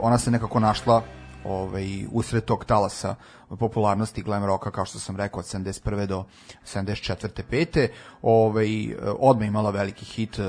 ona 0.00 0.18
se 0.18 0.30
nekako 0.30 0.60
našla 0.60 1.02
ovaj, 1.44 2.06
usred 2.12 2.44
tog 2.44 2.64
talasa 2.64 3.14
popularnosti 3.56 4.22
glam 4.22 4.44
rocka, 4.44 4.70
kao 4.70 4.84
što 4.84 4.98
sam 4.98 5.16
rekao, 5.16 5.38
od 5.40 5.46
71. 5.46 6.06
do 6.06 6.24
74. 6.64 7.42
5. 7.50 7.88
Ovaj, 8.22 8.94
odmah 9.18 9.48
imala 9.48 9.70
veliki 9.70 10.04
hit 10.04 10.38
uh, 10.38 10.44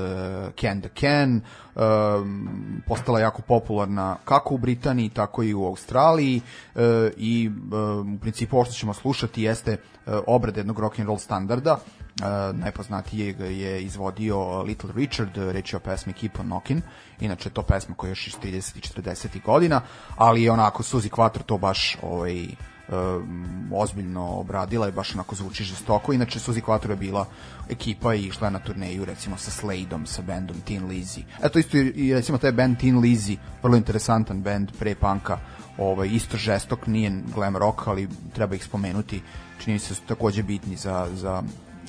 Can 0.60 0.80
the 0.80 0.90
Can, 1.00 1.40
um, 1.74 2.82
postala 2.86 3.20
jako 3.20 3.42
popularna 3.42 4.16
kako 4.24 4.54
u 4.54 4.58
Britaniji, 4.58 5.08
tako 5.08 5.42
i 5.42 5.54
u 5.54 5.66
Australiji 5.66 6.40
uh, 6.74 6.82
i 7.16 7.50
um, 7.72 8.14
u 8.14 8.18
principu 8.18 8.56
ovo 8.56 8.64
što 8.64 8.74
ćemo 8.74 8.94
slušati 8.94 9.42
jeste 9.42 9.76
uh, 10.06 10.14
obrada 10.26 10.60
jednog 10.60 10.78
rock 10.78 10.98
and 10.98 11.06
roll 11.06 11.18
standarda, 11.18 11.78
uh, 12.20 12.58
najpoznatijeg 12.58 13.40
je 13.40 13.82
izvodio 13.82 14.62
Little 14.62 14.90
Richard, 14.96 15.36
reč 15.36 15.72
je 15.72 15.76
o 15.76 15.80
pesmi 15.80 16.12
Keep 16.12 16.40
on 16.40 16.46
Knockin', 16.46 16.80
inače 17.20 17.50
to 17.50 17.62
pesma 17.62 17.94
koja 17.94 18.08
je 18.08 18.12
još 18.12 18.26
iz 18.26 18.34
30. 18.42 18.76
i 18.76 19.02
40. 19.02 19.42
godina, 19.44 19.80
ali 20.16 20.42
je 20.42 20.52
onako 20.52 20.82
Suzy 20.82 21.08
Quattro 21.08 21.42
to 21.46 21.58
baš 21.58 21.96
ovaj, 22.02 22.46
um, 22.88 23.70
ozbiljno 23.72 24.26
obradila 24.26 24.88
i 24.88 24.92
baš 24.92 25.14
onako 25.14 25.34
zvuči 25.34 25.64
žestoko. 25.64 26.12
Inače, 26.12 26.38
Suzy 26.38 26.60
Quattro 26.60 26.90
je 26.90 26.96
bila 26.96 27.26
ekipa 27.70 28.14
i 28.14 28.26
išla 28.26 28.50
na 28.50 28.58
turneju 28.58 29.04
recimo 29.04 29.36
sa 29.36 29.50
Sladeom, 29.50 30.06
sa 30.06 30.22
bandom 30.22 30.56
Teen 30.60 30.88
Lizzy. 30.88 31.22
Eto 31.42 31.58
isto 31.58 31.76
i, 31.76 32.14
recimo 32.14 32.38
taj 32.38 32.52
band 32.52 32.78
Teen 32.78 32.96
Lizzy, 32.96 33.36
vrlo 33.62 33.76
interesantan 33.76 34.42
band 34.42 34.72
pre 34.78 34.94
panka, 34.94 35.38
ovaj, 35.78 36.08
isto 36.08 36.36
žestok, 36.36 36.86
nije 36.86 37.22
glam 37.34 37.56
rock, 37.56 37.86
ali 37.86 38.08
treba 38.34 38.54
ih 38.54 38.64
spomenuti. 38.64 39.22
Čini 39.58 39.78
se 39.78 39.88
da 39.88 39.94
su 39.94 40.02
takođe 40.06 40.42
bitni 40.42 40.76
za, 40.76 41.08
za, 41.14 41.42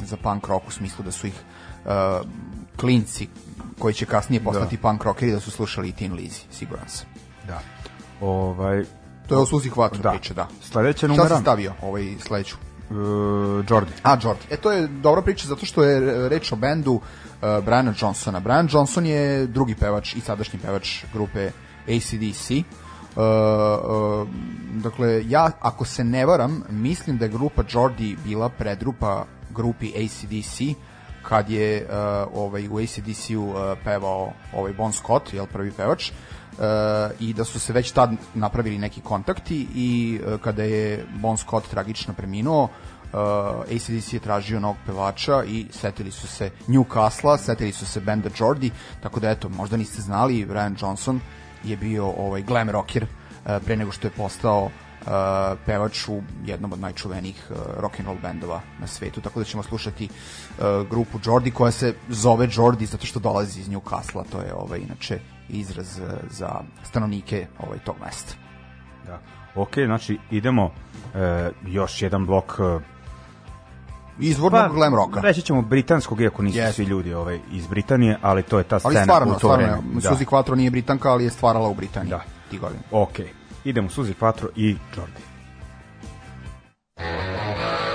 za 0.06 0.18
punk 0.18 0.48
rock 0.48 0.68
u 0.68 0.72
smislu 0.72 1.06
da 1.06 1.12
su 1.12 1.28
ih 1.28 1.34
uh, 1.86 1.92
klinci 2.78 3.28
koji 3.80 3.94
će 3.94 4.06
kasnije 4.06 4.44
postati 4.44 4.78
punk 4.78 5.04
rockeri 5.04 5.32
da 5.32 5.40
su 5.40 5.52
slušali 5.52 5.90
i 5.90 5.92
Teen 5.92 6.14
Lizzy, 6.14 6.42
siguran 6.52 6.90
sam. 6.90 7.08
Da. 7.48 7.60
Ovaj, 8.22 8.84
To 9.28 9.36
je 9.36 9.42
o 9.42 9.46
Suzy 9.46 9.70
Quattro 9.70 10.02
Da. 10.02 10.12
priča, 10.12 10.34
da. 10.34 10.48
Sledeća 10.62 10.98
Šta 10.98 11.08
numera, 11.08 11.36
si 11.36 11.42
stavio 11.42 11.74
ovaj 11.82 12.16
sledeću? 12.20 12.56
uh, 12.90 12.98
Jordi. 13.70 13.92
A, 14.04 14.18
Jordi. 14.24 14.42
E, 14.50 14.58
to 14.58 14.72
je 14.72 14.88
dobra 14.88 15.22
priča 15.22 15.48
zato 15.48 15.66
što 15.66 15.84
je 15.84 16.30
reč 16.30 16.52
o 16.52 16.56
bendu 16.56 16.94
uh, 16.94 17.02
Briana 17.66 17.94
Johnsona. 18.02 18.40
Brian 18.40 18.68
Johnson 18.72 19.06
je 19.06 19.48
drugi 19.48 19.76
pevač 19.76 20.16
i 20.16 20.22
sadašnji 20.22 20.60
pevač 20.60 21.04
grupe 21.14 21.52
ACDC. 21.88 22.52
Uh, 22.52 22.85
uh, 23.16 24.28
dakle, 24.84 25.24
ja, 25.28 25.52
ako 25.60 25.86
se 25.86 26.04
ne 26.04 26.26
varam, 26.26 26.64
mislim 26.70 27.18
da 27.18 27.26
je 27.26 27.32
grupa 27.32 27.64
Jordi 27.70 28.18
bila 28.24 28.50
predrupa 28.50 29.26
grupi 29.56 29.92
ACDC 29.96 30.62
kad 31.22 31.50
je 31.50 31.86
uh, 31.86 32.34
ovaj, 32.34 32.68
u 32.68 32.78
ACDC-u 32.78 33.44
uh, 33.44 33.56
pevao 33.84 34.32
ovaj 34.54 34.74
Bon 34.74 34.94
Scott, 34.94 35.34
jel 35.34 35.46
prvi 35.46 35.72
pevač, 35.72 36.12
uh, 36.12 36.66
i 37.20 37.34
da 37.34 37.44
su 37.44 37.60
se 37.60 37.74
već 37.74 37.92
tad 37.92 38.12
napravili 38.34 38.78
neki 38.78 39.02
kontakti 39.02 39.68
i 39.76 40.20
uh, 40.20 40.40
kada 40.42 40.64
je 40.64 41.06
Bon 41.16 41.38
Scott 41.38 41.70
tragično 41.70 42.14
preminuo, 42.14 42.64
uh, 42.64 42.70
ACDC 43.76 44.14
je 44.14 44.20
tražio 44.20 44.60
novog 44.60 44.78
pevača 44.86 45.44
i 45.44 45.66
setili 45.72 46.12
su 46.12 46.28
se 46.28 46.50
Newcastle, 46.68 47.38
setili 47.38 47.72
su 47.72 47.86
se 47.86 48.00
benda 48.00 48.30
Jordi, 48.40 48.72
tako 49.02 49.20
da 49.20 49.30
eto, 49.30 49.50
možda 49.50 49.78
niste 49.78 50.02
znali, 50.02 50.46
Brian 50.46 50.76
Johnson 50.82 51.20
je 51.66 51.78
bio 51.78 52.06
ovaj 52.06 52.42
glam 52.42 52.70
rocker 52.70 53.04
uh, 53.04 53.52
pre 53.66 53.76
nego 53.76 53.92
što 53.92 54.08
je 54.08 54.12
postao 54.12 54.64
uh, 54.64 55.08
pevač 55.66 56.08
u 56.08 56.22
jednom 56.46 56.74
od 56.74 56.80
najčuvenijih 56.80 57.48
uh, 57.50 57.58
rock 57.78 58.00
and 58.00 58.08
roll 58.08 58.20
bendova 58.22 58.62
na 58.80 58.88
svetu, 58.88 59.22
tako 59.22 59.40
da 59.40 59.46
ćemo 59.46 59.64
slušati 59.64 60.10
uh, 60.10 60.90
grupu 60.90 61.20
Jordi 61.26 61.52
koja 61.52 61.72
se 61.72 61.96
zove 62.10 62.48
Jordi 62.52 62.86
zato 62.86 63.06
što 63.06 63.20
dolazi 63.20 63.60
iz 63.60 63.70
Newcastle, 63.70 64.24
to 64.32 64.42
je 64.42 64.54
ovaj 64.54 64.80
inače 64.80 65.20
izraz 65.50 66.00
uh, 66.00 66.06
za 66.30 66.62
stanovnike 66.84 67.48
ovaj 67.60 67.80
tog 67.80 67.96
mesta. 68.06 68.34
Da. 69.06 69.20
Ok, 69.56 69.74
znači 69.86 70.18
idemo 70.32 70.72
e, 71.16 71.52
još 71.68 72.02
jedan 72.02 72.26
blok 72.26 72.54
e, 72.60 72.80
Izvornog 74.20 74.74
glam 74.74 74.96
rocka. 74.96 75.20
Reći 75.22 75.42
ćemo 75.42 75.62
britanskog, 75.62 76.22
iako 76.22 76.42
nisu 76.44 76.58
Jeste. 76.58 76.74
svi 76.74 76.84
ljudi 76.84 77.14
ovaj, 77.14 77.40
iz 77.52 77.68
Britanije, 77.68 78.18
ali 78.22 78.44
to 78.44 78.58
je 78.58 78.64
ta 78.64 78.80
Ali 78.84 78.94
scena 78.94 79.04
stvarno, 79.04 79.30
u 79.32 79.34
to 79.34 79.40
stvarno, 79.40 79.66
vreme. 79.66 79.78
je. 79.96 80.02
Suzy 80.02 80.26
Quattro 80.26 80.56
nije 80.56 80.72
Britanka, 80.72 81.12
ali 81.12 81.24
je 81.24 81.30
stvarala 81.30 81.70
u 81.70 81.74
Britaniji. 81.74 82.10
Da. 82.10 82.22
Ti 82.50 82.58
godina. 82.58 82.82
Ok, 82.92 83.20
idemo 83.64 83.90
Suzy 83.90 84.14
Quattro 84.20 84.48
i 84.56 84.78
Jordi. 84.98 85.22
This 86.98 87.95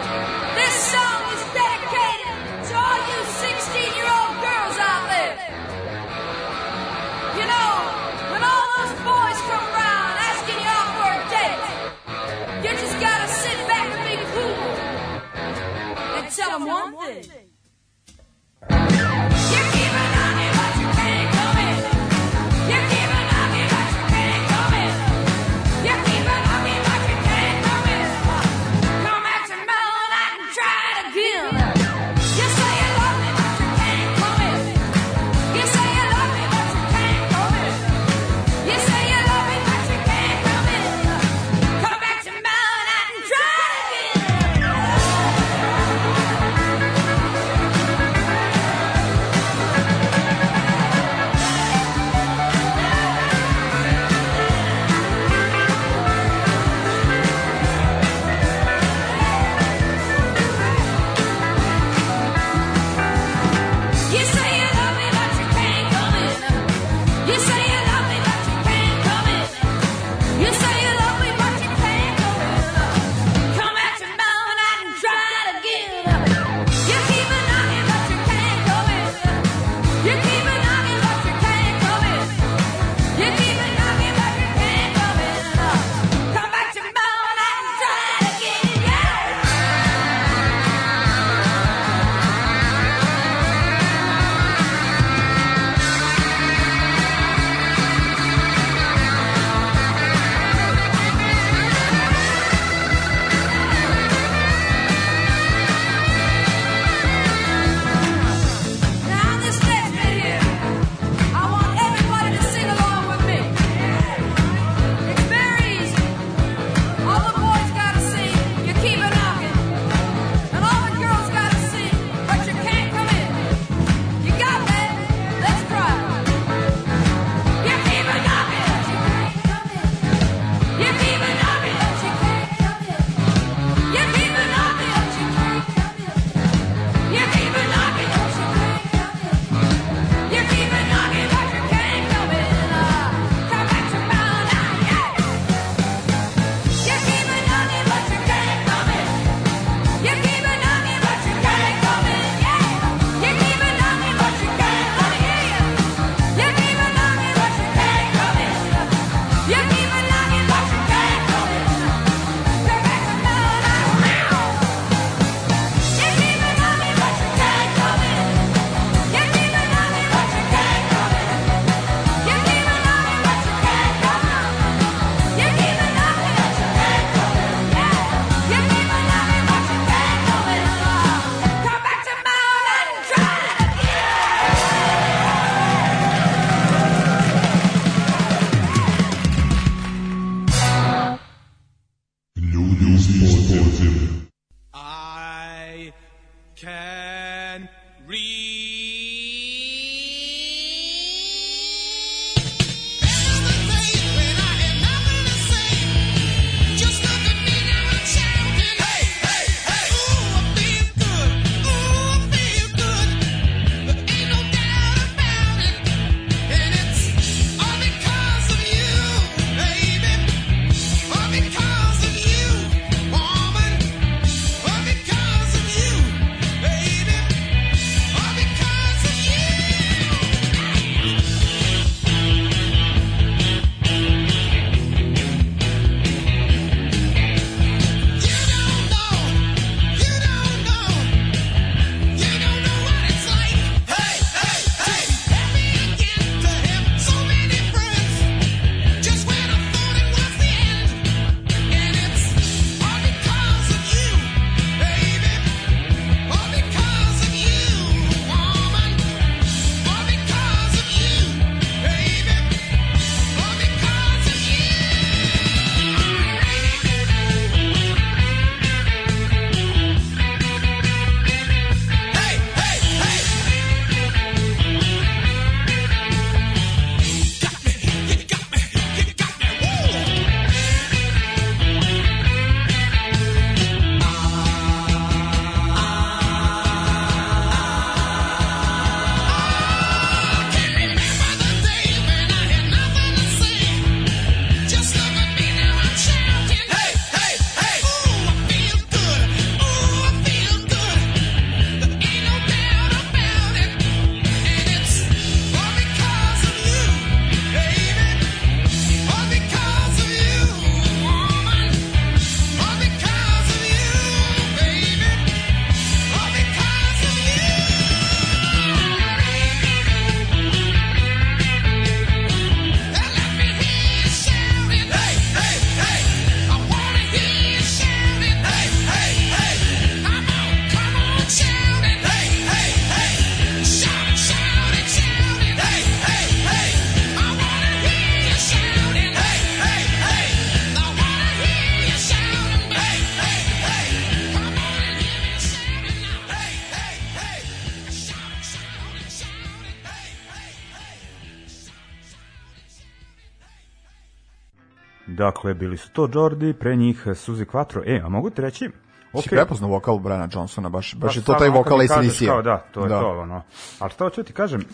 Dakle, 355.50 355.66
bili 355.66 355.76
su 355.76 355.90
to 355.90 356.08
Jordi, 356.14 356.52
pre 356.52 356.76
njih 356.76 357.06
Suzy 357.06 357.44
Quattro. 357.44 357.82
E, 357.86 358.00
a 358.04 358.08
mogu 358.08 358.30
ti 358.30 358.42
reći... 358.42 358.70
Okay. 359.12 359.22
Si 359.22 359.28
prepoznao 359.28 359.70
vokal 359.70 359.98
Briana 359.98 360.28
Johnsona, 360.32 360.68
baš, 360.68 360.94
baš 360.94 361.16
je 361.16 361.22
to 361.22 361.34
taj 361.34 361.48
vokal 361.48 361.78
kažeš 361.78 362.10
ACDC. 362.10 362.26
Kao, 362.26 362.42
da, 362.42 362.58
to 362.58 362.82
je 362.82 362.88
to, 362.88 363.20
ono. 363.20 363.42
Ali 363.78 363.90
šta 363.90 364.04
hoću 364.04 364.22
ti 364.22 364.32
kažem, 364.32 364.64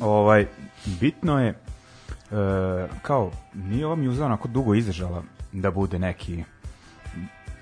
ovaj, 0.00 0.46
bitno 1.00 1.40
je, 1.40 1.48
e, 1.48 1.54
kao, 3.02 3.30
nije 3.54 3.86
ova 3.86 3.96
mjuza 3.96 4.26
onako 4.26 4.48
dugo 4.48 4.74
izdržala 4.74 5.22
da 5.52 5.70
bude 5.70 5.98
neki 5.98 6.44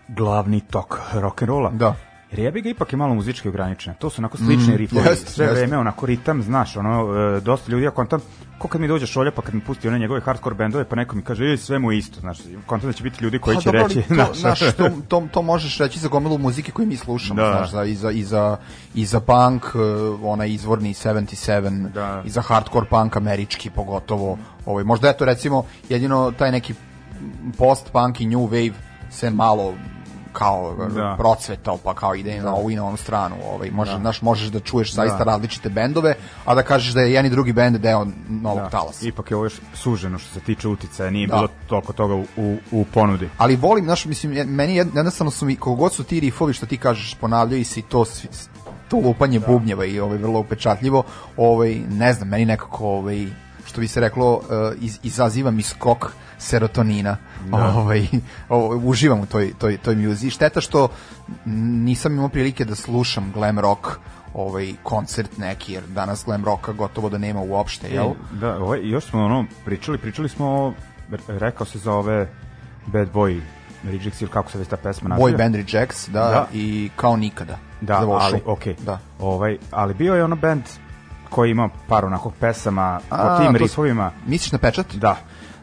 glavni 0.08 0.60
tok 0.60 0.98
rock'n'rolla. 1.12 1.76
Da. 1.76 1.94
Jer 2.34 2.44
jebi 2.44 2.62
ga 2.62 2.70
ipak 2.70 2.92
je 2.92 2.96
malo 2.96 3.14
muzički 3.14 3.48
ograničena. 3.48 3.96
To 3.96 4.10
su 4.10 4.20
onako 4.20 4.36
slični 4.36 4.74
Mm, 4.74 4.76
rifovi, 4.76 5.08
jest, 5.08 5.28
sve 5.28 5.46
jest. 5.46 5.56
vreme 5.56 5.78
onako 5.78 6.06
ritam, 6.06 6.42
znaš, 6.42 6.76
ono, 6.76 7.14
e, 7.36 7.40
dosta 7.40 7.72
ljudi, 7.72 7.84
ja 7.84 7.90
kontam, 7.90 8.20
ko 8.58 8.68
kad 8.68 8.80
mi 8.80 8.88
dođe 8.88 9.06
šolja 9.06 9.30
pa 9.30 9.42
kad 9.42 9.54
mi 9.54 9.60
pusti 9.60 9.88
one 9.88 9.98
njegove 9.98 10.20
hardcore 10.20 10.54
bendove, 10.54 10.84
pa 10.84 10.96
neko 10.96 11.16
mi 11.16 11.22
kaže, 11.22 11.44
ej, 11.44 11.56
sve 11.56 11.78
mu 11.78 11.92
je 11.92 11.98
isto, 11.98 12.20
znaš, 12.20 12.38
kontam 12.66 12.90
da 12.90 12.96
će 12.96 13.02
biti 13.02 13.24
ljudi 13.24 13.38
koji 13.38 13.54
Pa 13.54 13.60
će 13.60 13.68
dobro, 13.68 13.82
reći, 13.82 14.02
to, 14.02 14.14
znaš, 14.14 14.38
znaš, 14.38 14.58
to, 14.58 14.88
to, 15.08 15.26
to 15.32 15.42
možeš 15.42 15.78
reći 15.78 15.98
za 15.98 16.08
gomilu 16.08 16.38
muzike 16.38 16.72
koju 16.72 16.86
mi 16.86 16.96
slušamo, 16.96 17.40
Da. 17.40 17.50
znaš, 17.50 17.70
za, 17.70 17.84
i, 17.84 17.94
za, 17.94 18.10
i, 18.10 18.22
za, 18.24 18.56
i 18.94 19.06
za 19.06 19.20
punk, 19.20 19.64
uh, 19.74 19.80
onaj 20.22 20.50
izvorni 20.50 20.94
77, 20.94 21.88
Da. 21.88 22.22
i 22.26 22.30
za 22.30 22.40
hardcore 22.40 22.86
punk 22.90 23.16
američki 23.16 23.70
pogotovo. 23.70 24.38
Ovaj, 24.66 24.84
možda 24.84 25.08
eto 25.08 25.24
recimo 25.24 25.64
jedino 25.88 26.32
taj 26.32 26.52
neki 26.52 26.74
post-punk 27.58 28.20
i 28.20 28.26
new 28.26 28.48
wave 28.48 28.72
se 29.10 29.30
malo 29.30 29.74
kao 30.34 30.74
Da. 30.78 30.86
da. 30.86 31.14
procvetao 31.18 31.78
pa 31.78 31.94
kao 31.94 32.14
ide 32.14 32.40
na 32.40 32.54
ovu 32.54 32.70
i 32.70 32.76
na 32.76 32.84
onu 32.84 32.96
stranu 32.96 33.36
ovaj 33.46 33.70
može 33.70 33.92
da. 33.92 33.98
znaš 33.98 34.22
možeš 34.22 34.48
da 34.48 34.60
čuješ 34.60 34.94
zaista 34.94 35.24
različite 35.24 35.68
bendove 35.68 36.14
a 36.44 36.54
da 36.54 36.62
kažeš 36.62 36.92
da 36.92 37.00
je 37.00 37.10
jedan 37.10 37.26
i 37.26 37.30
drugi 37.30 37.52
bend 37.52 37.76
deo 37.76 38.06
novog 38.28 38.58
Da. 38.60 38.68
talasa 38.68 39.06
Ipak 39.06 39.30
je 39.30 39.36
ovo 39.36 39.46
još 39.46 39.54
suženo 39.74 40.18
što 40.18 40.30
se 40.30 40.40
tiče 40.40 40.68
uticaja, 40.68 41.10
nije 41.10 41.26
Da. 41.26 41.34
bilo 41.34 41.48
toliko 41.66 41.92
toga 41.92 42.14
u, 42.14 42.24
u, 42.36 42.56
u 42.72 42.84
ponudi. 42.84 43.28
ali 43.38 43.56
volim, 43.56 43.84
znaš, 43.84 44.04
mislim, 44.04 44.32
meni 44.48 44.74
jed- 44.74 44.96
jednostavno 44.96 45.30
su 45.30 45.44
mi, 45.46 45.56
koliko 45.56 45.78
god 45.78 45.92
su 45.92 46.04
ti 46.04 46.20
rifovi 46.20 46.52
što 46.52 46.66
ti 46.66 46.76
kažeš, 46.78 47.14
ponavljaju 47.14 47.64
se 47.64 47.80
i 47.80 47.84
to, 47.84 48.04
svi- 48.04 48.28
to 48.88 48.96
lupanje 48.96 49.40
bubnjeva 49.40 49.84
i 49.84 50.00
ovaj, 50.00 50.18
vrlo 50.18 50.40
upečatljivo, 50.40 51.02
ovaj, 51.36 51.74
ne 51.90 52.12
znam, 52.12 52.28
meni 52.28 52.44
nekako, 52.44 52.86
ovaj, 52.88 53.26
što 53.64 53.80
bi 53.80 53.88
se 53.88 54.00
reklo, 54.00 54.40
eh, 54.42 54.76
iz, 54.78 54.98
izaziva 55.02 55.50
mi 55.50 55.62
skok 55.62 56.12
serotonina. 56.38 57.16
Ovaj, 57.52 58.06
ovaj, 58.48 58.78
uživam 58.84 59.20
u 59.20 59.26
toj, 59.26 59.52
toj, 59.58 59.76
toj 59.76 59.96
muzi. 59.96 60.30
Šteta 60.30 60.60
što 60.60 60.88
nisam 61.44 62.12
imao 62.12 62.28
prilike 62.28 62.64
da 62.64 62.74
slušam 62.74 63.32
glam 63.32 63.58
rock 63.58 63.86
ovaj 64.34 64.72
koncert 64.82 65.38
neki 65.38 65.72
jer 65.72 65.82
danas 65.84 66.24
glam 66.24 66.44
rocka 66.44 66.72
gotovo 66.72 67.08
da 67.08 67.18
nema 67.18 67.40
uopšte 67.40 67.88
jel 67.88 68.10
Da, 68.32 68.56
ovaj, 68.58 68.80
još 68.82 69.04
smo 69.04 69.24
ono, 69.24 69.44
pričali, 69.64 69.98
pričali 69.98 70.28
smo, 70.28 70.46
o- 70.46 70.72
re- 71.10 71.38
rekao 71.38 71.66
se 71.66 71.78
za 71.78 71.92
ove 71.92 72.28
Bad 72.86 73.08
Boy 73.12 73.40
Rejects 73.84 74.20
ili 74.20 74.30
kako 74.30 74.50
se 74.50 74.58
već 74.58 74.68
ta 74.68 74.76
pesma 74.76 75.08
naziva. 75.08 75.28
Boy 75.28 75.36
Band 75.38 75.54
Rejects 75.54 76.08
da, 76.08 76.20
Da. 76.20 76.46
i 76.52 76.90
kao 76.96 77.16
nikada 77.16 77.58
Da, 77.80 77.98
ali, 78.10 78.40
okej. 78.46 78.74
da 78.74 78.98
Ovaj, 79.20 79.58
ali 79.70 79.94
bio 79.94 80.14
je 80.14 80.24
ono 80.24 80.36
band 80.36 80.62
koji 81.34 81.50
ima 81.50 81.68
par 81.88 82.04
onako 82.04 82.30
pesama 82.40 83.00
A, 83.10 83.34
o 83.34 83.38
tim 83.38 83.56
riffovima. 83.56 84.10
Misliš 84.26 84.52
na 84.52 84.58
pečat? 84.58 84.94
Da. 84.94 85.16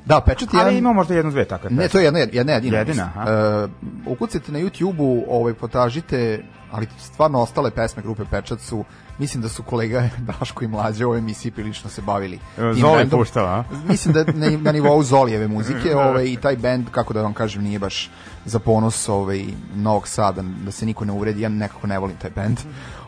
Da, 0.06 0.22
pečat 0.22 0.53
je 0.53 0.60
Ali 0.60 0.77
ima 0.77 0.93
možda 0.93 1.14
jednu, 1.14 1.31
dve 1.31 1.45
takve 1.45 1.69
pesme. 1.69 1.84
Ne, 1.84 1.89
to 1.89 1.98
je 1.99 2.03
jedna, 2.03 2.19
jedna 2.19 2.53
jedina. 2.53 2.77
Jedina, 2.77 3.11
aha. 3.15 3.31
E, 3.31 3.68
ukucajte 4.06 4.52
na 4.52 4.60
YouTube-u, 4.60 5.26
ovaj, 5.30 5.53
potražite, 5.53 6.43
ali 6.72 6.88
stvarno 6.99 7.39
ostale 7.39 7.72
pesme 7.72 8.03
grupe 8.03 8.23
Pečat 8.31 8.60
su, 8.60 8.84
mislim 9.18 9.41
da 9.41 9.49
su 9.49 9.64
kolega 9.64 10.10
Daško 10.39 10.64
i 10.64 10.68
Mlađe 10.68 11.06
u 11.06 11.07
ovoj 11.07 11.19
emisiji 11.19 11.52
prilično 11.52 11.89
se 11.89 12.02
bavili. 12.02 12.39
E, 12.57 12.73
Zoli 12.73 13.10
a? 13.35 13.64
Mislim 13.88 14.14
da 14.14 14.23
na, 14.23 14.57
na 14.57 14.72
nivou 14.72 15.03
Zolijeve 15.03 15.48
muzike 15.48 15.95
ovaj, 16.07 16.26
i 16.26 16.38
taj 16.41 16.56
bend, 16.56 16.89
kako 16.91 17.14
da 17.14 17.22
vam 17.22 17.34
kažem, 17.34 17.64
nije 17.64 17.80
baš 17.80 18.10
za 18.45 18.60
ponos 18.60 19.10
ovaj, 19.10 19.45
Novog 19.76 20.07
Sada, 20.07 20.41
da 20.65 20.72
se 20.72 20.85
niko 20.85 21.06
ne 21.06 21.14
uredi, 21.14 21.41
ja 21.41 21.49
nekako 21.49 21.88
ne 21.88 21.99
volim 21.99 22.18
taj 22.18 22.31
bend. 22.35 22.57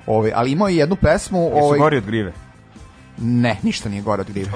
Ovaj, 0.07 0.31
ali 0.35 0.51
imao 0.51 0.67
je 0.67 0.75
jednu 0.75 0.95
pesmu... 0.95 1.39
Jesu 1.39 1.65
Ovaj, 1.65 1.79
gori 1.79 1.97
od 1.97 2.05
grive. 2.05 2.33
Ne, 3.17 3.57
ništa 3.63 3.89
nije 3.89 4.01
gore 4.01 4.21
od 4.21 4.27
grive. 4.31 4.51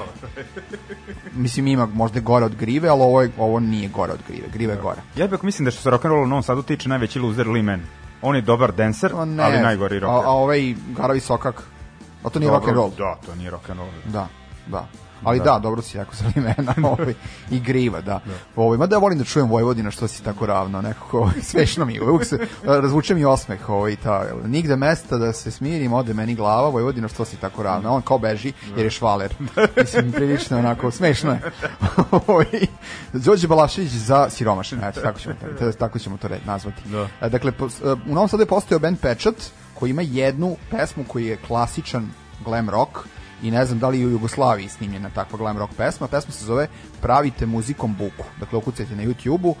Mislim, 1.32 1.66
ima 1.66 1.86
možda 1.86 2.20
gore 2.20 2.44
od 2.44 2.54
grive, 2.54 2.88
ali 2.88 3.02
ovo, 3.02 3.22
je, 3.22 3.30
ovo 3.38 3.60
nije 3.60 3.88
gore 3.88 4.12
od 4.12 4.20
grive. 4.28 4.48
Grive 4.52 4.72
je 4.72 4.80
gore. 4.80 5.00
Ja 5.16 5.26
bih 5.26 5.44
mislim 5.44 5.64
da 5.64 5.70
što 5.70 5.82
se 5.82 5.90
rock'n'roll 5.90 6.22
u 6.22 6.26
Novom 6.26 6.42
Sadu 6.42 6.62
tiče 6.62 6.88
najveći 6.88 7.18
loser 7.20 7.48
Lee 7.48 7.62
Man. 7.62 7.80
On 8.22 8.36
je 8.36 8.42
dobar 8.42 8.72
dancer, 8.72 9.14
O, 9.14 9.24
ne, 9.24 9.42
ali 9.42 9.60
najgori 9.60 9.96
a, 9.96 10.00
rocker. 10.00 10.26
a 10.26 10.30
ovaj 10.30 10.74
Garavi 10.96 11.20
Sokak, 11.20 11.62
a 12.24 12.30
to 12.30 12.38
nije 12.38 12.50
rock 12.50 12.66
Dobro, 12.66 12.82
and 12.82 12.98
roll. 12.98 13.08
Da, 13.14 13.20
to 13.26 13.34
nije 13.34 13.50
rock 13.50 13.70
and 13.70 13.78
roll. 13.80 13.90
Da, 14.06 14.28
da. 14.66 14.88
Ali 15.24 15.40
da, 15.40 15.58
dobro 15.58 15.82
si 15.82 15.98
rekao 15.98 16.14
za 16.14 16.24
imena, 16.36 16.74
ovaj, 16.92 17.14
i 17.50 17.60
griva, 17.60 18.00
da. 18.00 18.20
Ovaj, 18.56 18.78
mada 18.78 18.96
ja 18.96 19.00
volim 19.00 19.18
da 19.18 19.24
čujem 19.24 19.48
Vojvodina 19.48 19.90
što 19.90 20.08
si 20.08 20.22
tako 20.22 20.46
ravno, 20.46 20.82
nekako 20.82 21.18
ovaj, 21.18 21.42
smešno 21.50 21.84
mi, 21.84 21.94
je. 21.94 22.02
uvijek 22.02 22.24
se 22.24 22.38
razvuče 22.64 23.14
mi 23.14 23.24
osmeh, 23.24 23.68
ovaj, 23.68 23.96
ta, 23.96 24.24
nigde 24.44 24.76
mesta 24.76 25.18
da 25.18 25.32
se 25.32 25.50
smirim, 25.50 25.92
ode 25.92 26.14
meni 26.14 26.34
glava, 26.34 26.68
Vojvodina 26.68 27.08
što 27.08 27.24
si 27.24 27.36
tako 27.36 27.62
ravno, 27.62 27.94
on 27.94 28.02
kao 28.02 28.18
beži 28.18 28.52
jer 28.76 28.86
je 28.86 28.90
švaler. 28.90 29.34
Mislim, 29.76 30.12
prilično 30.12 30.58
onako, 30.58 30.90
smešno 30.90 31.30
je. 31.32 31.40
Ovaj, 32.26 32.46
Đorđe 33.12 33.48
Balašević 33.48 33.90
za 33.90 34.30
siromašne, 34.30 34.88
eto, 34.88 35.00
tako 35.00 35.18
ćemo 35.18 35.34
to, 35.58 35.72
tako 35.72 35.98
ćemo 35.98 36.16
to 36.16 36.28
red, 36.28 36.40
nazvati. 36.46 36.82
Da. 36.88 37.08
E, 37.20 37.28
Dakle, 37.28 37.52
e, 37.60 37.92
u 38.10 38.14
Novom 38.14 38.28
Sadu 38.28 38.42
je 38.42 38.46
postojao 38.46 38.80
band 38.80 38.98
Pečat, 39.00 39.34
koji 39.74 39.90
ima 39.90 40.02
jednu 40.02 40.56
pesmu 40.70 41.04
koji 41.08 41.26
je 41.26 41.36
klasičan 41.36 42.10
glam 42.44 42.70
rock, 42.70 42.90
i 43.42 43.50
ne 43.50 43.64
znam 43.66 43.78
da 43.78 43.88
li 43.88 44.00
je 44.00 44.06
u 44.06 44.10
Jugoslaviji 44.10 44.68
snimljena 44.68 45.10
takva 45.10 45.38
glam 45.38 45.58
rock 45.58 45.72
pesma. 45.76 46.08
Pesma 46.08 46.32
se 46.32 46.44
zove 46.44 46.68
Pravite 47.02 47.46
muzikom 47.46 47.94
buku. 47.94 48.24
Dakle, 48.40 48.58
ukucajte 48.58 48.96
na 48.96 49.02
YouTube-u. 49.02 49.48
Uh, 49.50 49.54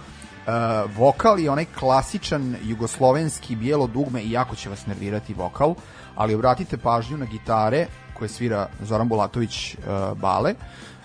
vokal 0.96 1.40
je 1.40 1.50
onaj 1.50 1.64
klasičan 1.78 2.56
jugoslovenski 2.62 3.56
bijelo 3.56 3.86
dugme 3.86 4.22
i 4.22 4.30
jako 4.30 4.56
će 4.56 4.68
vas 4.68 4.86
nervirati 4.86 5.34
vokal, 5.34 5.74
ali 6.14 6.34
obratite 6.34 6.76
pažnju 6.76 7.16
na 7.16 7.26
gitare 7.26 7.86
koje 8.14 8.28
svira 8.28 8.68
Zoran 8.80 9.08
Bulatović 9.08 9.74
uh, 9.74 10.18
Bale, 10.18 10.54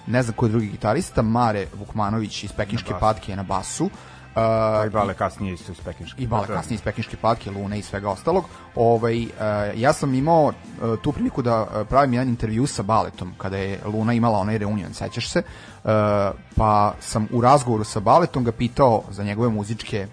ne 0.07 0.23
znam 0.23 0.35
ko 0.35 0.45
je 0.45 0.49
drugi 0.49 0.67
gitarista, 0.67 1.21
Mare 1.21 1.67
Vukmanović 1.79 2.43
iz 2.43 2.51
Pekinške 2.51 2.93
patke 2.99 3.31
je 3.31 3.35
na 3.35 3.43
basu, 3.43 3.89
Uh, 4.35 4.87
i 4.87 4.89
Bale 4.89 5.13
kasnije 5.13 5.53
iz 5.53 5.81
Pekinške. 5.85 6.23
i 6.23 6.27
bale 6.27 6.47
kasnije 6.47 6.75
iz 6.75 6.81
Pekinške 6.81 7.17
patke, 7.17 7.51
Lune 7.51 7.79
i 7.79 7.81
svega 7.81 8.09
ostalog. 8.09 8.45
Ovaj, 8.75 9.21
e, 9.23 9.27
ja 9.75 9.93
sam 9.93 10.13
imao 10.13 10.51
e, 10.51 10.95
tu 11.01 11.11
priliku 11.11 11.41
da 11.41 11.67
e, 11.75 11.85
pravim 11.85 12.13
jedan 12.13 12.29
intervju 12.29 12.67
sa 12.67 12.83
Baletom, 12.83 13.33
kada 13.37 13.57
je 13.57 13.79
Luna 13.85 14.13
imala 14.13 14.39
onaj 14.39 14.57
reunion, 14.57 14.93
sećaš 14.93 15.29
se, 15.29 15.43
E, 15.83 16.31
pa 16.55 16.93
sam 16.99 17.27
u 17.31 17.41
razgovoru 17.41 17.83
sa 17.83 17.99
Baletom 17.99 18.43
ga 18.43 18.51
pitao 18.51 19.03
za 19.09 19.23
njegove 19.23 19.49
muzičke 19.49 19.97
e, 19.97 20.07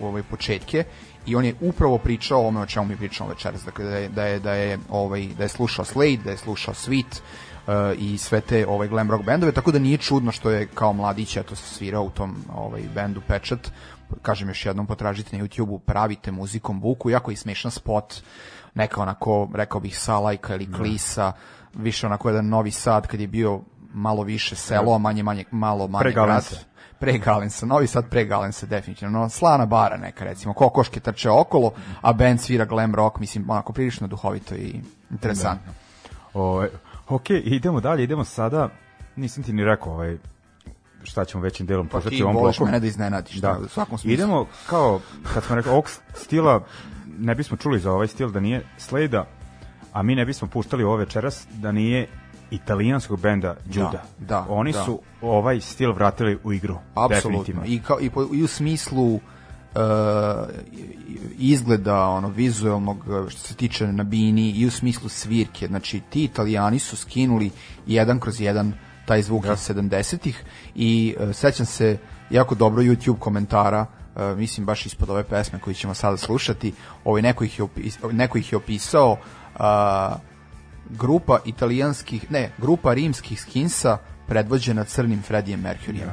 u 0.00 0.06
ove 0.06 0.22
početke 0.22 0.84
i 1.26 1.36
on 1.36 1.44
je 1.44 1.54
upravo 1.60 1.98
pričao 1.98 2.42
o 2.42 2.48
ome 2.48 2.60
o 2.60 2.66
čemu 2.66 2.86
mi 2.86 2.96
pričamo 2.96 3.30
večeras, 3.30 3.64
dakle 3.64 3.84
da 3.84 3.96
je, 3.96 4.08
da 4.08 4.24
je, 4.24 4.38
da 4.38 4.52
je, 4.52 4.78
ovaj, 4.90 5.26
da 5.38 5.42
je 5.42 5.48
slušao 5.48 5.84
Slade, 5.84 6.20
da 6.24 6.30
je 6.30 6.36
slušao 6.36 6.74
Sweet, 6.74 7.20
i 7.98 8.18
sve 8.18 8.40
te 8.40 8.66
ovaj 8.66 8.88
glam 8.88 9.10
rock 9.10 9.24
bendove, 9.24 9.52
tako 9.52 9.72
da 9.72 9.78
nije 9.78 9.98
čudno 9.98 10.32
što 10.32 10.50
je 10.50 10.66
kao 10.66 10.92
mladić 10.92 11.36
eto 11.36 11.56
se 11.56 11.74
svirao 11.74 12.02
u 12.02 12.10
tom 12.10 12.36
ovaj 12.54 12.82
bendu 12.94 13.20
Pečat. 13.28 13.70
Kažem 14.22 14.48
još 14.48 14.66
jednom 14.66 14.86
potražite 14.86 15.38
na 15.38 15.44
YouTubeu, 15.44 15.78
pravite 15.78 16.32
muzikom 16.32 16.80
buku, 16.80 17.10
jako 17.10 17.30
je 17.30 17.36
smešan 17.36 17.70
spot, 17.70 18.14
neka 18.74 19.02
onako, 19.02 19.48
rekao 19.54 19.80
bih 19.80 19.98
Salajka 19.98 20.54
ili 20.54 20.72
Klisa, 20.72 21.32
više 21.74 22.06
onako 22.06 22.28
jedan 22.28 22.48
Novi 22.48 22.70
Sad 22.70 23.06
kad 23.06 23.20
je 23.20 23.26
bio 23.26 23.60
malo 23.94 24.22
više 24.22 24.56
selo, 24.56 24.94
a 24.94 24.98
manje 24.98 25.22
manje 25.22 25.44
malo 25.50 25.88
manje 25.88 26.02
Pre 26.02 26.12
grad. 26.12 26.44
Pre 26.98 27.18
Galensa, 27.18 27.66
Novi 27.66 27.86
Sad 27.86 28.08
pre 28.10 28.24
Galensa 28.24 28.66
definitivno, 28.66 29.20
no, 29.20 29.28
slana 29.28 29.66
bara 29.66 29.96
neka 29.96 30.24
recimo, 30.24 30.54
kokoške 30.54 31.00
trče 31.00 31.30
okolo, 31.30 31.72
a 32.00 32.12
band 32.12 32.40
svira 32.40 32.64
glam 32.64 32.94
rock, 32.94 33.18
mislim, 33.18 33.50
onako 33.50 33.72
prilično 33.72 34.06
duhovito 34.06 34.54
i 34.54 34.80
interesantno. 35.10 35.72
O, 36.34 36.66
ok, 37.14 37.30
idemo 37.30 37.80
dalje, 37.80 38.04
idemo 38.04 38.24
sada, 38.24 38.68
nisam 39.16 39.42
ti 39.44 39.52
ni 39.52 39.64
rekao 39.64 39.92
ovaj, 39.92 40.18
šta 41.02 41.24
ćemo 41.24 41.42
većim 41.42 41.66
delom 41.66 41.88
Pa 41.88 41.96
puštati 41.96 42.16
ti 42.16 42.22
u 42.22 42.26
ovom 42.26 42.36
voliš 42.36 42.58
bloku. 42.58 42.66
mene 42.66 42.80
da 42.80 42.86
iznenadiš, 42.86 43.36
da, 43.36 43.58
u 43.64 43.68
svakom 43.68 43.98
smislu. 43.98 44.14
Idemo 44.14 44.46
kao, 44.66 45.00
kad 45.34 45.44
smo 45.44 45.56
rekli, 45.56 45.72
ovog 45.72 45.90
stila 46.14 46.64
ne 47.18 47.34
bismo 47.34 47.56
čuli 47.56 47.80
za 47.80 47.92
ovaj 47.92 48.08
stil 48.08 48.30
da 48.30 48.40
nije 48.40 48.62
Sleda, 48.78 49.26
a 49.92 50.02
mi 50.02 50.14
ne 50.14 50.24
bismo 50.24 50.48
puštali 50.48 50.84
ovo 50.84 50.96
večeras 50.96 51.46
da 51.52 51.72
nije 51.72 52.08
italijanskog 52.50 53.20
benda 53.20 53.56
Juda. 53.66 54.02
da, 54.18 54.46
Oni 54.48 54.72
da. 54.72 54.84
su 54.84 55.00
ovaj 55.22 55.60
stil 55.60 55.92
vratili 55.92 56.38
u 56.44 56.52
igru. 56.52 56.76
Apsolutno. 56.94 57.62
I, 57.66 57.82
kao, 57.82 58.00
i, 58.00 58.10
po, 58.10 58.26
I 58.32 58.42
u 58.42 58.46
smislu 58.46 59.14
uh, 59.14 59.20
izgleda 61.38 62.06
ono 62.08 62.28
vizuelnog 62.28 63.08
uh, 63.08 63.28
što 63.28 63.40
se 63.40 63.54
tiče 63.54 63.86
na 63.86 64.04
bini 64.04 64.50
i 64.50 64.66
u 64.66 64.70
smislu 64.70 65.08
svirke. 65.08 65.66
Znači 65.66 66.00
ti 66.10 66.24
italijani 66.24 66.78
su 66.78 66.96
skinuli 66.96 67.50
jedan 67.86 68.20
kroz 68.20 68.40
jedan 68.40 68.72
taj 69.06 69.22
zvuk 69.22 69.44
iz 69.44 69.50
70-ih 69.50 70.44
i 70.74 71.14
uh, 71.20 71.34
sećam 71.34 71.66
se 71.66 71.98
jako 72.30 72.54
dobro 72.54 72.82
YouTube 72.82 73.18
komentara 73.18 73.86
uh, 74.14 74.38
mislim 74.38 74.66
baš 74.66 74.86
ispod 74.86 75.10
ove 75.10 75.24
pesme 75.24 75.58
koju 75.58 75.74
ćemo 75.74 75.94
sada 75.94 76.16
slušati. 76.16 76.72
Ovaj 77.04 77.22
neko 77.22 77.44
ih 77.44 77.58
je, 77.58 77.62
opis, 77.62 77.98
neko 78.12 78.38
ih 78.38 78.52
je 78.52 78.56
opisao 78.56 79.12
uh, 79.12 79.60
grupa 80.90 81.38
italijanskih, 81.44 82.30
ne, 82.30 82.52
grupa 82.58 82.94
rimskih 82.94 83.40
skinsa 83.40 83.98
predvođena 84.32 84.84
crnim 84.84 85.22
Fredijem 85.22 85.60
Mercurijem. 85.60 86.08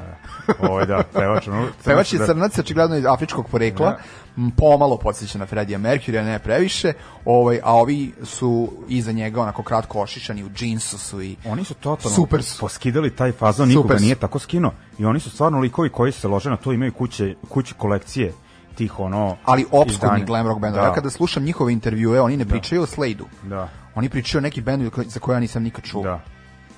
Ovo 0.59 0.79
je 0.79 0.85
da, 0.85 1.03
pevač. 1.13 1.47
Ono, 1.47 1.67
Pevač 1.85 2.13
je 2.13 2.19
da- 2.19 2.25
crnac, 2.25 2.57
očigledno 2.59 2.97
iz 2.97 3.05
afričkog 3.05 3.47
porekla, 3.49 3.97
m, 4.37 4.51
pomalo 4.51 4.97
podsjeća 4.97 5.37
na 5.37 5.45
Fredija 5.45 5.79
Mercurija, 5.79 6.23
ne 6.23 6.39
previše, 6.39 6.93
ovaj, 7.25 7.59
a 7.63 7.75
ovi 7.75 8.11
su 8.23 8.71
iza 8.87 9.11
njega 9.11 9.41
onako 9.41 9.63
kratko 9.63 10.01
ošišani, 10.01 10.43
u 10.43 10.49
džinsu 10.49 10.97
su 10.97 11.21
i... 11.21 11.35
Oni 11.45 11.63
su 11.63 11.73
totalno 11.73 12.15
Super 12.15 12.43
su. 12.43 12.59
poskidali 12.59 13.15
taj 13.15 13.31
fazon, 13.31 13.69
nikoga 13.69 13.95
nije 13.95 14.15
tako 14.15 14.39
skinuo. 14.39 14.71
I 14.97 15.05
oni 15.05 15.19
su 15.19 15.29
stvarno 15.29 15.59
likovi 15.59 15.89
koji 15.89 16.11
se 16.11 16.27
lože 16.27 16.49
na 16.49 16.57
to, 16.57 16.73
imaju 16.73 16.93
kuće, 16.93 17.35
kuće 17.49 17.73
kolekcije 17.77 18.33
tih 18.75 18.99
ono... 18.99 19.37
ali 19.45 19.65
obskurni 19.71 20.25
glam 20.25 20.47
rock 20.47 20.61
bendova. 20.61 20.83
Da. 20.83 20.89
Ja 20.89 20.95
kada 20.95 21.09
slušam 21.09 21.43
njihove 21.43 21.73
intervjue, 21.73 22.21
oni 22.21 22.37
ne 22.37 22.45
pričaju 22.45 22.81
o 22.81 22.85
Slade-u. 22.85 23.25
Da. 23.43 23.69
Oni 23.95 24.09
pričaju 24.09 24.39
o 24.39 24.41
neki 24.41 24.61
bendu 24.61 24.91
za 25.05 25.19
koje 25.19 25.35
ja 25.35 25.39
nisam 25.39 25.63
nikad 25.63 25.83
čuo. 25.83 26.03
Da. 26.03 26.19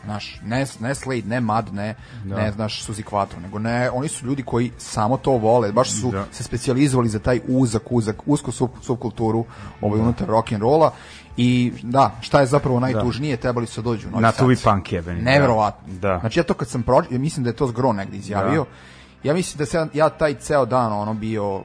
Znaš, 0.06 0.40
ne, 0.46 0.66
ne 0.80 0.96
Slade, 0.96 1.22
ne 1.28 1.40
Mad, 1.42 1.74
ne, 1.74 1.96
Da. 2.26 2.36
ne 2.36 2.52
znaš 2.52 2.84
Suzi 2.84 3.04
Quattro, 3.04 3.42
nego 3.42 3.60
ne, 3.60 3.90
oni 3.92 4.08
su 4.08 4.26
ljudi 4.26 4.44
koji 4.44 4.72
samo 4.78 5.18
to 5.18 5.32
vole, 5.32 5.72
baš 5.72 5.92
su 6.02 6.12
Da. 6.12 6.26
se 6.32 6.44
specijalizovali 6.44 7.10
za 7.10 7.20
taj 7.20 7.40
uzak, 7.48 7.82
uzak, 7.90 8.16
usko 8.26 8.52
sub, 8.52 8.70
subkulturu 8.82 9.46
ovaj, 9.82 10.00
unutar 10.00 10.28
rock 10.28 10.52
and 10.52 10.62
rolla 10.62 10.94
i 11.38 11.74
da, 11.84 12.12
šta 12.22 12.40
je 12.40 12.46
zapravo 12.46 12.80
najtužnije, 12.80 13.38
trebali 13.38 13.68
su 13.68 13.82
da 13.82 13.86
dođu 13.86 14.08
u 14.08 14.12
Novi 14.12 14.22
Na 14.22 14.32
tuvi 14.32 14.56
punk 14.56 14.92
jebeni. 14.94 15.22
Neverovatno. 15.22 15.94
Da. 15.94 16.18
Znači 16.20 16.40
ja 16.40 16.44
to 16.44 16.54
kad 16.54 16.68
sam 16.68 16.84
pročitao, 16.84 17.20
mislim 17.20 17.44
da 17.44 17.50
je 17.50 17.56
to 17.56 17.68
zgro 17.68 17.94
negde 17.94 18.18
izjavio. 18.18 18.66
Ja 19.24 19.34
mislim 19.34 19.58
da 19.58 19.66
sam 19.66 19.90
ja 19.94 20.10
taj 20.10 20.34
ceo 20.34 20.66
dan 20.66 20.94
ono 20.94 21.14
bio 21.14 21.64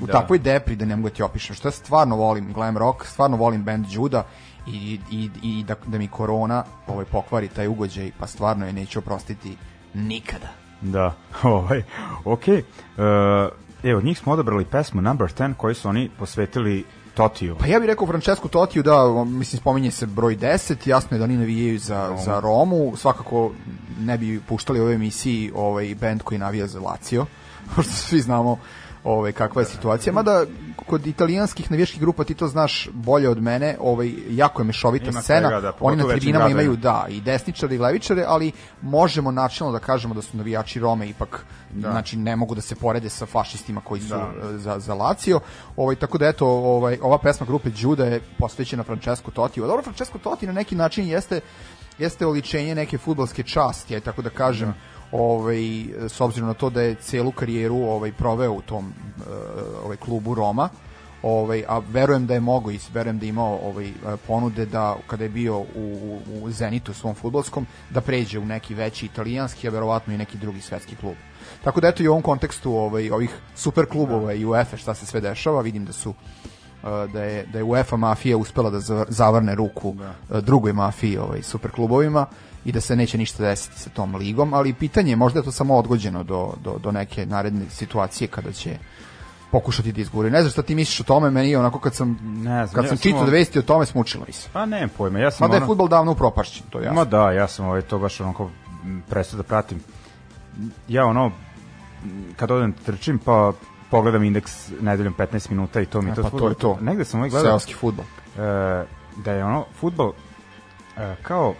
u 0.00 0.06
Da. 0.06 0.12
takvoj 0.12 0.38
depri 0.38 0.76
da 0.76 0.84
ne 0.84 0.96
mogu 0.96 1.08
da 1.08 1.14
ti 1.14 1.22
opišem. 1.22 1.56
Što 1.56 1.68
ja 1.68 1.72
stvarno 1.72 2.16
volim 2.16 2.52
glam 2.52 2.78
rock, 2.78 3.06
stvarno 3.06 3.36
volim 3.36 3.62
band 3.64 3.86
Juda 3.90 4.24
i, 4.66 5.00
i, 5.10 5.30
i 5.42 5.64
da, 5.64 5.74
da 5.86 5.98
mi 5.98 6.08
korona 6.08 6.64
ovaj, 6.86 7.04
pokvari 7.04 7.48
taj 7.48 7.66
ugođaj, 7.66 8.10
pa 8.18 8.26
stvarno 8.26 8.66
je 8.66 8.72
neću 8.72 8.98
oprostiti 8.98 9.56
nikada. 9.94 10.48
Da, 10.80 11.14
ovaj, 11.42 11.82
okej. 12.24 12.62
Okay. 12.96 13.48
evo, 13.82 13.98
od 13.98 14.04
njih 14.04 14.18
smo 14.18 14.32
odabrali 14.32 14.64
pesmu 14.64 15.02
Number 15.02 15.28
10 15.28 15.54
koju 15.54 15.74
su 15.74 15.88
oni 15.88 16.10
posvetili 16.18 16.84
Totiju. 17.14 17.56
Pa 17.60 17.66
ja 17.66 17.80
bih 17.80 17.86
rekao 17.86 18.06
Francesco 18.06 18.48
Totiju 18.48 18.82
da, 18.82 19.24
mislim, 19.24 19.60
spominje 19.60 19.90
se 19.90 20.06
broj 20.06 20.36
10, 20.36 20.88
jasno 20.88 21.14
je 21.14 21.18
da 21.18 21.24
oni 21.24 21.36
navijaju 21.36 21.78
za, 21.78 22.16
za 22.24 22.40
Romu, 22.40 22.96
svakako 22.96 23.52
ne 24.00 24.18
bi 24.18 24.40
puštali 24.40 24.80
u 24.80 24.82
ovoj 24.82 24.94
emisiji 24.94 25.52
ovaj 25.54 25.94
band 26.00 26.22
koji 26.22 26.38
navija 26.38 26.66
za 26.66 26.80
Lazio, 26.80 27.26
pošto 27.76 27.92
svi 27.92 28.20
znamo 28.20 28.58
ovaj, 29.04 29.32
kakva 29.32 29.62
je 29.62 29.66
situacija, 29.66 30.12
mada 30.12 30.44
kod 30.86 31.06
italijanskih 31.06 31.70
navijačkih 31.70 32.00
grupa 32.00 32.24
ti 32.24 32.34
to 32.34 32.48
znaš 32.48 32.88
bolje 32.92 33.28
od 33.28 33.42
mene, 33.42 33.76
ovaj, 33.80 34.12
jako 34.30 34.62
je 34.62 34.66
mešovita 34.66 35.10
Ima 35.10 35.22
scena, 35.22 35.48
svega, 35.48 35.60
da, 35.60 35.72
oni 35.80 35.96
na 35.96 36.08
tribinama 36.08 36.48
imaju 36.48 36.76
da, 36.76 37.06
i 37.08 37.20
desničare 37.20 37.74
i 37.74 37.78
levičare, 37.78 38.24
ali 38.26 38.52
možemo 38.82 39.30
načelno 39.30 39.72
da 39.72 39.78
kažemo 39.78 40.14
da 40.14 40.22
su 40.22 40.36
navijači 40.36 40.80
Rome 40.80 41.08
ipak 41.08 41.44
znači 41.80 42.16
ne 42.16 42.36
mogu 42.36 42.54
da 42.54 42.60
se 42.60 42.74
porede 42.74 43.08
sa 43.08 43.26
fašistima 43.26 43.80
koji 43.80 44.00
su 44.00 44.08
Da. 44.08 44.32
e, 44.54 44.58
za, 44.58 44.78
za 44.78 44.94
Lazio. 44.94 45.40
Ovaj, 45.76 45.96
tako 45.96 46.18
da 46.18 46.28
eto, 46.28 46.46
ovaj, 46.46 46.98
ova 47.02 47.18
pesma 47.18 47.46
grupe 47.46 47.70
Juda 47.76 48.04
je 48.04 48.20
posvećena 48.38 48.82
Francesco 48.82 49.30
Totiju. 49.30 49.66
Dobro, 49.66 49.82
Francesco 49.82 50.18
Totti 50.18 50.46
na 50.46 50.52
neki 50.52 50.74
način 50.74 51.08
jeste 51.08 51.40
jeste 51.98 52.26
oličenje 52.26 52.74
neke 52.74 52.98
fudbalske 52.98 53.42
časti, 53.42 53.94
aj 53.94 54.00
tako 54.00 54.22
da 54.22 54.30
kažem, 54.30 54.74
ovaj, 55.12 55.84
s 56.08 56.20
obzirom 56.20 56.48
na 56.48 56.54
to 56.54 56.70
da 56.70 56.82
je 56.82 56.94
celu 56.94 57.32
karijeru 57.32 57.76
ovaj, 57.76 58.12
proveo 58.12 58.52
u 58.52 58.62
tom 58.62 58.86
e, 58.86 59.22
ovaj, 59.84 59.96
klubu 59.96 60.34
Roma, 60.34 60.68
ovaj, 61.22 61.64
a 61.68 61.78
verujem 61.78 62.26
da 62.26 62.34
je 62.34 62.40
mogo 62.40 62.70
i 62.70 62.78
verujem 62.92 63.18
da 63.18 63.26
je 63.26 63.28
imao 63.28 63.58
ovaj, 63.62 63.92
ponude 64.26 64.66
da 64.66 64.96
kada 65.06 65.24
je 65.24 65.30
bio 65.30 65.58
u, 65.58 66.18
u, 66.42 66.50
Zenitu 66.50 66.94
svom 66.94 67.14
fudbalskom, 67.14 67.66
da 67.90 68.00
pređe 68.00 68.38
u 68.38 68.44
neki 68.44 68.74
veći 68.74 69.06
italijanski, 69.06 69.68
a 69.68 69.70
verovatno 69.70 70.14
i 70.14 70.18
neki 70.18 70.38
drugi 70.38 70.60
svetski 70.60 70.96
klub. 70.96 71.14
Tako 71.64 71.80
da 71.80 71.88
eto 71.88 72.02
i 72.02 72.08
u 72.08 72.10
ovom 72.10 72.22
kontekstu 72.22 72.74
ovaj, 72.74 73.10
ovih 73.10 73.30
super 73.54 73.86
klubova 73.86 74.32
i 74.32 74.44
UEFA 74.44 74.76
šta 74.76 74.94
se 74.94 75.06
sve 75.06 75.20
dešava, 75.20 75.60
vidim 75.60 75.84
da 75.84 75.92
su 75.92 76.10
uh, 76.10 76.14
da 77.12 77.22
je 77.22 77.46
da 77.52 77.58
je 77.58 77.64
UEFA 77.64 77.96
mafija 77.96 78.36
uspela 78.36 78.70
da 78.70 78.80
zav- 78.80 79.06
zavrne 79.08 79.54
ruku 79.54 79.88
uh, 79.88 80.38
drugoj 80.40 80.72
mafiji, 80.72 81.18
ovaj 81.18 81.42
super 81.42 81.70
klubovima 81.70 82.26
i 82.64 82.72
da 82.72 82.80
se 82.80 82.96
neće 82.96 83.18
ništa 83.18 83.42
desiti 83.42 83.78
sa 83.78 83.90
tom 83.90 84.14
ligom, 84.14 84.54
ali 84.54 84.72
pitanje 84.72 85.12
je 85.12 85.16
možda 85.16 85.38
je 85.38 85.44
to 85.44 85.52
samo 85.52 85.76
odgođeno 85.76 86.22
do, 86.22 86.52
do, 86.64 86.78
do 86.78 86.92
neke 86.92 87.26
naredne 87.26 87.70
situacije 87.70 88.28
kada 88.28 88.52
će 88.52 88.76
pokušati 89.50 89.92
da 89.92 90.00
izgure. 90.00 90.30
Ne 90.30 90.40
znam 90.40 90.50
šta 90.50 90.62
ti 90.62 90.74
misliš 90.74 91.00
o 91.00 91.04
tome, 91.04 91.30
meni 91.30 91.50
je 91.50 91.58
onako 91.58 91.78
kad 91.78 91.94
sam 91.94 92.18
Ne 92.34 92.66
znam, 92.66 92.74
kad 92.74 92.84
ja 92.84 92.88
sam 92.88 92.96
samo- 92.96 93.02
čitao 93.02 93.24
da 93.24 93.30
vesti 93.30 93.58
o 93.58 93.62
tome 93.62 93.86
smučilo 93.86 94.24
mi 94.26 94.32
se. 94.32 94.48
Pa 94.52 94.66
nemam 94.66 94.88
pojma, 94.88 95.18
ja 95.18 95.30
sam 95.30 95.44
Mada 95.44 95.54
je 95.54 95.58
ono- 95.58 95.66
fudbal 95.66 95.88
davno 95.88 96.12
upropašćen, 96.12 96.62
to 96.70 96.78
je 96.78 96.84
jasno. 96.84 96.94
Ma 96.94 97.04
da, 97.04 97.30
ja 97.32 97.48
sam 97.48 97.66
ovaj, 97.66 97.82
to 97.82 97.98
baš 97.98 98.20
onako 98.20 98.50
prestao 99.08 99.36
da 99.36 99.42
pratim. 99.42 99.80
Ja 100.88 101.06
ono, 101.06 101.32
kad 102.36 102.50
odem 102.50 102.72
trčim, 102.72 103.18
pa 103.18 103.52
pogledam 103.90 104.24
indeks 104.24 104.70
nedeljom 104.80 105.14
15 105.14 105.50
minuta 105.50 105.80
i 105.80 105.86
to 105.86 106.02
mi 106.02 106.10
E, 106.10 106.14
to 106.14 106.22
pa 106.22 106.30
to 106.30 106.48
je 106.48 106.54
to. 106.54 106.78
Negde 106.80 107.04
sam 107.04 107.20
ovaj 107.20 107.30
gledao 107.30 107.50
Seoski 107.50 107.74
fudbal. 107.74 108.04
e, 108.04 108.84
da 109.16 109.32
je 109.32 109.44
ono, 109.44 109.64
futbol 109.80 110.12
e, 110.96 111.16
kao 111.22 111.54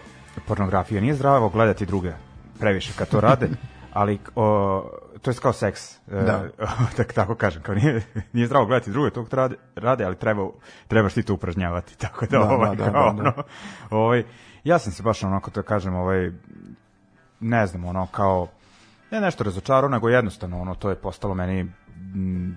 pornografija, 0.47 1.01
nije 1.01 1.13
zdravo 1.13 1.49
gledati 1.49 1.85
druge 1.85 2.13
previše 2.59 2.93
kad 2.97 3.09
to 3.09 3.21
rade, 3.21 3.49
ali 3.93 4.19
o, 4.35 4.83
to 5.21 5.31
je 5.31 5.35
kao 5.41 5.53
seks, 5.53 5.95
e, 5.95 5.99
Da. 6.07 6.43
tak, 6.97 7.13
tako 7.13 7.35
kažem, 7.35 7.61
kao 7.61 7.75
nije, 7.75 8.03
nije 8.33 8.47
zdravo 8.47 8.65
gledati 8.65 8.91
druge, 8.91 9.09
to 9.09 9.25
rade, 9.31 9.55
rade 9.75 10.05
ali 10.05 10.15
treba, 10.15 10.47
trebaš 10.87 11.13
ti 11.13 11.23
to 11.23 11.33
upražnjavati, 11.33 11.97
tako 12.07 12.25
da, 12.25 12.37
Da, 12.37 12.49
ovaj, 12.49 12.75
da, 12.75 12.85
da, 12.85 12.91
kao, 12.91 13.13
da, 13.13 13.23
da. 13.23 13.29
ono, 13.29 13.43
ovaj, 13.89 14.23
ja 14.63 14.79
sam 14.79 14.91
se 14.91 15.03
baš 15.03 15.23
onako, 15.23 15.51
da 15.51 15.61
kažem, 15.61 15.95
ovaj, 15.95 16.31
ne 17.39 17.67
znam, 17.67 17.85
ono, 17.85 18.07
kao, 18.07 18.47
ne 19.11 19.21
nešto 19.21 19.43
razočarao, 19.43 19.89
nego 19.89 20.09
jednostavno, 20.09 20.61
ono, 20.61 20.75
to 20.75 20.89
je 20.89 20.95
postalo 20.95 21.33
meni 21.33 21.63
mm, 21.63 22.51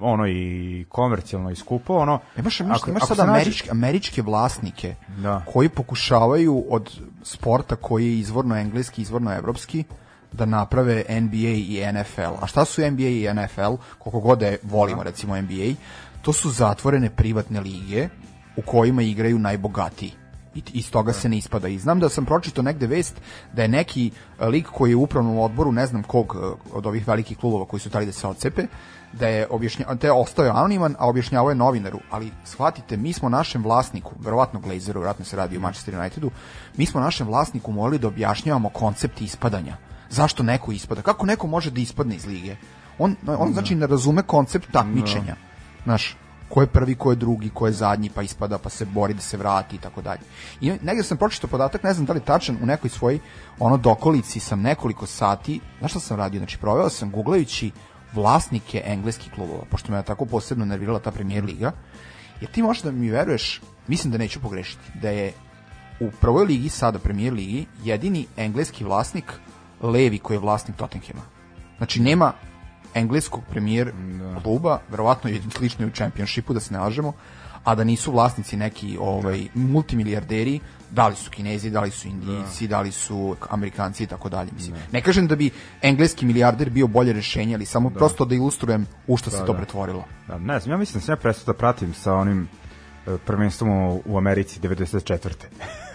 ono 0.00 0.26
i 0.28 0.84
komercijalno 0.88 1.50
i 1.50 1.56
skupo, 1.56 1.94
ono. 1.94 2.20
Imaš, 2.38 2.60
imaš, 2.60 2.78
ako- 2.78 2.90
imaš 2.90 3.02
ako 3.02 3.14
sad 3.14 3.28
američke, 3.28 3.68
američke 3.70 4.22
vlasnike 4.22 4.94
Da. 5.16 5.42
koji 5.52 5.68
pokušavaju 5.68 6.64
od 6.70 7.00
sporta 7.22 7.76
koji 7.76 8.06
je 8.06 8.18
izvorno 8.18 8.56
engleski, 8.56 9.02
izvorno 9.02 9.34
evropski, 9.34 9.84
da 10.32 10.44
naprave 10.44 11.04
NBA 11.10 11.36
i 11.48 11.82
NFL. 11.92 12.34
A 12.42 12.46
šta 12.46 12.64
su 12.64 12.90
NBA 12.90 13.02
i 13.02 13.28
NFL? 13.34 13.74
Koliko 13.98 14.20
god 14.20 14.38
da 14.38 14.46
je 14.46 14.58
volimo 14.62 15.02
recimo 15.02 15.36
NBA, 15.42 15.74
to 16.22 16.32
su 16.32 16.50
zatvorene 16.50 17.10
privatne 17.10 17.60
lige 17.60 18.08
u 18.56 18.62
kojima 18.62 19.02
igraju 19.02 19.38
najbogatiji. 19.38 20.12
I 20.54 20.62
iz 20.72 20.90
toga 20.90 21.12
se 21.12 21.28
ne 21.28 21.36
ispada. 21.38 21.68
I 21.68 21.78
znam 21.78 22.00
da 22.00 22.08
sam 22.08 22.24
pročitao 22.24 22.62
negde 22.64 22.86
vest 22.86 23.20
da 23.52 23.62
je 23.62 23.68
neki 23.68 24.10
e, 24.40 24.46
lik 24.46 24.66
koji 24.66 24.90
je 24.90 24.96
u 24.96 25.02
upravnom 25.02 25.38
odboru, 25.38 25.72
ne 25.72 25.86
znam 25.86 26.02
kog 26.02 26.36
e, 26.36 26.46
od 26.72 26.86
ovih 26.86 27.08
velikih 27.08 27.38
klubova 27.38 27.64
koji 27.64 27.80
su 27.80 27.90
tali 27.90 28.06
da 28.06 28.12
se 28.12 28.26
odcepe, 28.26 28.62
da 29.20 29.28
je 29.28 29.46
objašnjavao, 29.50 29.96
te 29.96 30.06
je 30.06 30.12
ostao 30.12 30.46
anoniman, 30.46 30.96
a 30.98 31.08
objašnjavao 31.08 31.50
je 31.50 31.54
novinaru, 31.54 31.98
ali 32.10 32.32
shvatite, 32.44 32.96
mi 32.96 33.12
smo 33.12 33.28
našem 33.28 33.62
vlasniku, 33.62 34.12
verovatno 34.20 34.60
Glazeru, 34.60 35.00
verovatno 35.00 35.24
se 35.24 35.36
radi 35.36 35.56
o 35.56 35.60
Manchester 35.60 35.98
Unitedu, 35.98 36.30
mi 36.76 36.86
smo 36.86 37.00
našem 37.00 37.26
vlasniku 37.26 37.72
morali 37.72 37.98
da 37.98 38.08
objašnjavamo 38.08 38.68
koncept 38.68 39.20
ispadanja. 39.20 39.76
Zašto 40.10 40.42
neko 40.42 40.72
ispada? 40.72 41.02
Kako 41.02 41.26
neko 41.26 41.46
može 41.46 41.70
da 41.70 41.80
ispadne 41.80 42.16
iz 42.16 42.26
lige? 42.26 42.56
On, 42.98 43.16
on 43.26 43.52
znači 43.52 43.74
ne 43.74 43.86
razume 43.86 44.22
koncept 44.22 44.72
takmičenja. 44.72 45.36
Znaš, 45.84 46.16
ko 46.48 46.60
je 46.60 46.66
prvi, 46.66 46.94
ko 46.94 47.10
je 47.10 47.16
drugi, 47.16 47.50
ko 47.54 47.66
je 47.66 47.72
zadnji, 47.72 48.10
pa 48.14 48.22
ispada, 48.22 48.58
pa 48.58 48.70
se 48.70 48.84
bori 48.84 49.14
da 49.14 49.20
se 49.20 49.36
vrati 49.36 49.76
i 49.76 49.78
tako 49.78 50.02
dalje. 50.02 50.20
I 50.60 50.70
negdje 50.82 51.02
sam 51.02 51.16
pročitao 51.16 51.50
podatak, 51.50 51.82
ne 51.82 51.92
znam 51.92 52.06
da 52.06 52.12
li 52.12 52.20
tačan, 52.20 52.58
u 52.62 52.66
nekoj 52.66 52.90
svojoj 52.90 53.18
ono 53.58 53.76
dokolici 53.76 54.40
sam 54.40 54.62
nekoliko 54.62 55.06
sati, 55.06 55.60
znaš 55.78 55.90
šta 55.90 56.00
sam 56.00 56.16
radio? 56.16 56.38
Znači, 56.38 56.58
proveo 56.58 56.88
sam 56.88 57.10
googlajući 57.10 57.70
vlasnike 58.12 58.82
engleskih 58.84 59.32
klubova, 59.32 59.64
pošto 59.70 59.92
me 59.92 59.98
je 59.98 60.02
tako 60.02 60.26
posebno 60.26 60.64
nervirala 60.64 60.98
ta 60.98 61.10
premier 61.10 61.44
liga, 61.44 61.72
jer 62.40 62.50
ti 62.50 62.62
možeš 62.62 62.82
da 62.82 62.90
mi 62.90 63.10
veruješ, 63.10 63.60
mislim 63.86 64.12
da 64.12 64.18
neću 64.18 64.40
pogrešiti, 64.40 64.98
da 65.02 65.10
je 65.10 65.32
u 66.00 66.10
prvoj 66.20 66.44
ligi, 66.44 66.68
sada 66.68 66.98
premier 66.98 67.32
ligi, 67.32 67.66
jedini 67.84 68.26
engleski 68.36 68.84
vlasnik 68.84 69.32
Levi 69.82 70.18
koji 70.18 70.34
je 70.34 70.40
vlasnik 70.40 70.76
Tottenhema. 70.76 71.20
Znači 71.78 72.00
nema 72.00 72.32
engleskog 72.94 73.42
premijer 73.50 73.92
kluba, 74.42 74.80
verovatno 74.90 75.30
je 75.30 75.42
slično 75.56 75.84
i 75.84 75.88
u 75.88 75.92
čempionšipu, 75.92 76.54
da 76.54 76.60
se 76.60 76.72
ne 76.74 76.80
lažemo, 76.80 77.12
a 77.64 77.74
da 77.74 77.84
nisu 77.84 78.12
vlasnici 78.12 78.56
neki 78.56 78.96
ovaj 79.00 79.46
multimilijarderi, 79.54 80.60
da 80.90 81.08
li 81.08 81.16
su 81.16 81.30
Kinezi, 81.30 81.70
da 81.70 81.80
li 81.80 81.90
su 81.90 82.08
Indijci, 82.08 82.68
da, 82.68 82.80
li 82.80 82.92
su 82.92 83.36
Amerikanci 83.50 84.04
i 84.04 84.06
tako 84.06 84.28
dalje. 84.28 84.50
Mislim, 84.54 84.76
ne 84.92 85.00
kažem 85.00 85.26
da 85.26 85.36
bi 85.36 85.50
engleski 85.82 86.26
milijarder 86.26 86.70
bio 86.70 86.86
bolje 86.86 87.12
rešenje, 87.12 87.54
ali 87.54 87.66
samo 87.66 87.90
prosto 87.90 88.24
da 88.24 88.34
ilustrujem 88.34 88.86
u 89.06 89.16
što 89.16 89.30
se 89.30 89.44
to 89.46 89.54
pretvorilo. 89.54 90.04
Da, 90.28 90.38
ne 90.38 90.60
znam, 90.60 90.72
ja 90.72 90.76
mislim 90.76 91.00
da 91.00 91.04
sam 91.06 91.12
ja 91.12 91.16
prestao 91.16 91.54
da 91.54 91.58
pratim 91.58 91.94
sa 91.94 92.14
onim 92.14 92.48
e, 93.06 93.16
prvenstvom 93.26 93.70
u, 93.70 94.02
u 94.04 94.18
Americi 94.18 94.60
94. 94.60 95.34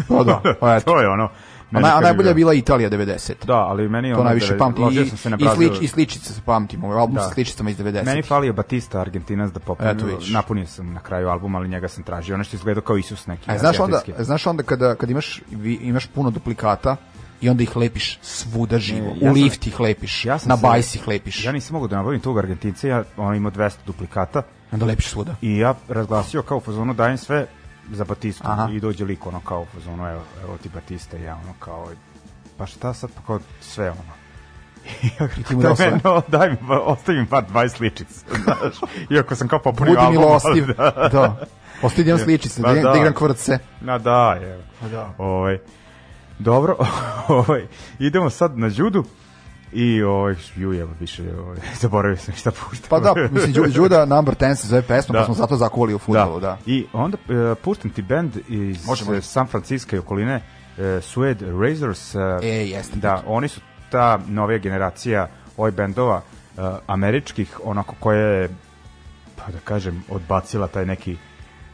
Pa 0.07 0.24
da, 0.24 0.41
pa 0.60 0.76
eto. 0.76 0.91
to 0.91 1.02
je 1.02 1.10
ono. 1.10 1.30
A, 1.73 1.75
meni 1.75 1.83
naj, 1.83 1.91
a 1.91 1.93
kad 1.93 2.01
je 2.01 2.03
najbolja 2.03 2.29
je 2.29 2.35
bila 2.35 2.53
Italija 2.53 2.89
90. 2.89 3.33
Da, 3.45 3.53
ali 3.55 3.89
meni 3.89 4.07
je 4.07 4.15
To 4.15 4.23
najviše 4.23 4.57
pamtim 4.57 4.87
i, 4.93 5.05
sam 5.05 5.17
se 5.17 5.29
na 5.29 5.37
i, 5.37 5.45
slič, 5.55 5.71
i 5.81 5.87
sličice 5.87 6.33
se 6.33 6.41
pamtim, 6.41 6.83
ovaj 6.83 6.97
album 6.97 7.15
Da. 7.15 7.21
sa 7.21 7.29
sličicama 7.29 7.69
iz 7.69 7.77
90. 7.77 8.05
Meni 8.05 8.21
falio 8.23 8.53
Batista 8.53 8.99
Argentinac 8.99 9.51
da 9.51 9.59
vidiš. 10.05 10.29
napunio 10.29 10.65
sam 10.67 10.93
na 10.93 10.99
kraju 10.99 11.29
album, 11.29 11.55
ali 11.55 11.67
njega 11.67 11.87
sam 11.87 12.03
tražio, 12.03 12.35
ono 12.35 12.43
što 12.43 12.55
izgledao 12.55 12.83
kao 12.83 12.97
Isus 12.97 13.27
neki. 13.27 13.51
A 13.51 13.57
znaš 13.57 13.79
onda, 13.79 14.01
znaš 14.19 14.47
onda 14.47 14.63
kada, 14.63 14.95
kada 14.95 15.11
imaš, 15.11 15.41
vi- 15.51 15.79
imaš 15.81 16.07
puno 16.07 16.29
duplikata 16.29 16.95
i 17.41 17.49
onda 17.49 17.63
ih 17.63 17.75
lepiš 17.77 18.19
svuda 18.21 18.79
živo. 18.79 19.07
E, 19.07 19.15
ja 19.15 19.15
U 19.21 19.25
sam- 19.25 19.33
lift 19.33 19.67
ih 19.67 19.79
lepiš, 19.79 20.25
Ja 20.25 20.37
na 20.45 20.55
bajs 20.57 20.95
ih 20.95 21.07
lepiš, 21.07 21.45
Ja 21.45 21.51
nisam 21.51 21.73
mogao 21.73 21.87
da 21.87 21.95
nabavim 21.95 22.19
tog 22.19 22.37
Argentinca, 22.37 22.87
ja 22.87 23.03
on 23.17 23.35
imao 23.35 23.51
200 23.51 23.71
duplikata 23.85 24.41
onda 24.71 24.85
lepiš 24.85 25.07
svuda. 25.07 25.35
i 25.41 25.57
ja 25.57 25.73
razglasio 25.89 26.41
kao 26.41 26.57
u 26.57 26.61
fazonu 26.61 26.93
dajem 26.93 27.17
sve 27.17 27.45
za 27.91 28.03
Batistu 28.03 28.43
Aha. 28.47 28.69
i 28.72 28.80
dođe 28.80 29.05
lik 29.05 29.26
ono 29.27 29.39
kao 29.39 29.65
fazonu 29.65 30.07
evo, 30.07 30.22
evo 30.43 30.57
ti 30.57 30.69
Batista 30.73 31.18
i 31.18 31.23
ja 31.23 31.35
ono 31.35 31.53
kao 31.60 31.88
pa 32.57 32.65
šta 32.65 32.93
sad 32.93 33.10
pa 33.15 33.22
kao 33.27 33.39
sve 33.61 33.91
ono 33.91 34.01
I 35.39 35.43
ti 35.43 35.55
mu 35.55 35.61
sve. 35.76 35.99
no, 36.03 36.22
daj 36.27 36.49
mi, 36.49 36.57
ostavi 36.85 37.19
mi 37.19 37.26
bar 37.26 37.43
20 37.53 37.68
sličica, 37.69 38.26
znaš. 38.43 38.91
Iako 39.10 39.35
sam 39.35 39.47
kao 39.47 39.60
popunio 39.60 39.93
Budi 39.93 40.05
album. 40.05 40.22
milostiv. 40.22 40.65
ali 40.77 40.93
Da. 40.93 41.10
Da. 41.10 41.45
Ostavi 41.81 42.07
jedan 42.07 42.23
sličice, 42.26 42.61
Ma 42.61 42.68
da, 42.73 42.81
da. 42.81 42.89
da 42.91 42.97
igram 42.97 43.14
kvrce. 43.14 43.60
Na 43.81 43.97
da, 43.97 44.34
je. 44.41 44.64
Da. 44.91 45.14
Ovaj, 45.18 45.60
dobro, 46.39 46.77
ovaj, 47.27 47.68
idemo 47.99 48.30
sad 48.30 48.57
na 48.57 48.69
judu. 48.73 49.03
I 49.73 50.03
ovaj, 50.03 50.35
ju 50.55 50.73
evo 50.73 50.91
više, 50.99 51.23
ovaj, 51.37 51.57
zaboravio 51.81 52.17
sam 52.17 52.33
šta 52.33 52.51
puštam. 52.51 52.89
Pa 52.89 52.99
da, 52.99 53.13
mislim, 53.31 53.53
Ju- 53.55 53.71
Juda 53.73 54.05
Number 54.05 54.35
10 54.35 54.55
se 54.55 54.67
zove 54.67 54.81
pesma, 54.81 55.13
Da. 55.13 55.19
pa 55.19 55.25
smo 55.25 55.33
zato 55.33 55.55
zakuvali 55.55 55.93
u 55.93 55.99
futbolu, 55.99 56.39
da. 56.39 56.57
I 56.65 56.85
onda 56.93 57.17
e, 57.19 57.55
pustim 57.55 57.91
ti 57.91 58.01
band 58.01 58.37
iz 58.49 58.85
Može, 58.87 59.05
može. 59.05 59.17
e, 59.17 59.21
San 59.21 59.47
Francisco 59.47 59.95
i 59.95 59.99
okoline, 59.99 60.41
e, 60.77 61.01
Suede 61.01 61.45
Razors. 61.51 62.15
e, 62.15 62.19
E, 62.41 62.47
jeste. 62.47 62.95
Da, 62.95 63.23
oni 63.27 63.47
su 63.47 63.61
ta 63.89 64.19
novija 64.27 64.57
generacija 64.57 65.27
ovih 65.57 65.73
bendova 65.75 66.21
e, 66.57 66.61
američkih, 66.87 67.59
onako 67.63 67.95
koje 67.99 68.41
je, 68.41 68.49
pa 69.35 69.51
da 69.51 69.59
kažem, 69.59 70.03
odbacila 70.09 70.67
taj 70.67 70.85
neki 70.85 71.17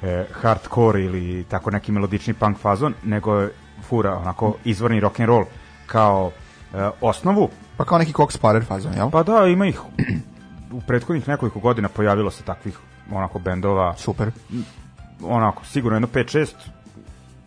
e, 0.02 0.26
hardcore 0.34 1.02
ili 1.02 1.44
tako 1.44 1.72
neki 1.72 1.92
melodični 1.92 2.34
punk 2.34 2.58
fazon, 2.58 2.94
nego 3.04 3.36
je 3.36 3.50
fura 3.82 4.16
onako 4.16 4.56
izvorni 4.66 5.00
rock 5.00 5.20
and 5.20 5.30
roll 5.30 5.46
kao 5.86 6.32
e, 6.74 6.90
osnovu. 7.02 7.50
Pa 7.80 7.86
kao 7.86 7.98
neki 7.98 8.14
Cox 8.14 8.38
Parer 8.38 8.66
fazon, 8.66 8.94
jel? 8.94 9.10
Pa 9.10 9.24
da, 9.24 9.46
ima 9.46 9.68
ih 9.68 9.80
u 10.72 10.82
prethodnih 10.82 11.28
nekoliko 11.28 11.60
godina 11.60 11.90
pojavilo 11.90 12.32
se 12.32 12.44
takvih 12.44 12.78
onako 13.12 13.40
bendova 13.40 13.96
Super. 13.98 14.32
onako, 15.24 15.66
sigurno 15.66 15.96
jedno 15.96 16.08
5-6 16.08 16.48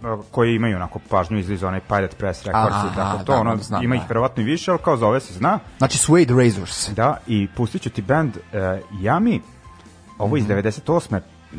uh, 0.03 0.25
koji 0.31 0.55
imaju 0.55 0.77
onako 0.77 0.99
pažnju 1.11 1.39
izlizu 1.39 1.67
onaj 1.67 1.81
Pirate 1.81 2.17
Press 2.17 2.45
Records 2.45 2.77
i 2.93 2.97
tako 2.97 3.19
to, 3.19 3.25
da, 3.25 3.41
ono, 3.41 3.57
da, 3.57 3.63
znam, 3.63 3.83
ima 3.85 3.95
ih 3.95 4.01
da. 4.01 4.07
verovatno 4.07 4.43
i 4.43 4.47
više, 4.47 4.71
ali 4.71 4.81
kao 4.81 4.97
za 4.97 5.07
ove 5.07 5.21
se 5.21 5.35
zna, 5.35 5.59
Znači 5.79 5.99
Suede 5.99 6.35
Razors. 6.35 6.91
da, 6.91 7.17
i 7.27 7.49
pustit 7.57 7.83
ću 7.83 7.91
ti 7.91 8.03
band 8.03 8.37
uh, 8.37 8.43
Yami, 8.93 9.41
ovo 10.19 10.37
iz 10.37 10.45
Mhm. 10.45 10.53
98. 10.53 11.21
Uh, 11.53 11.59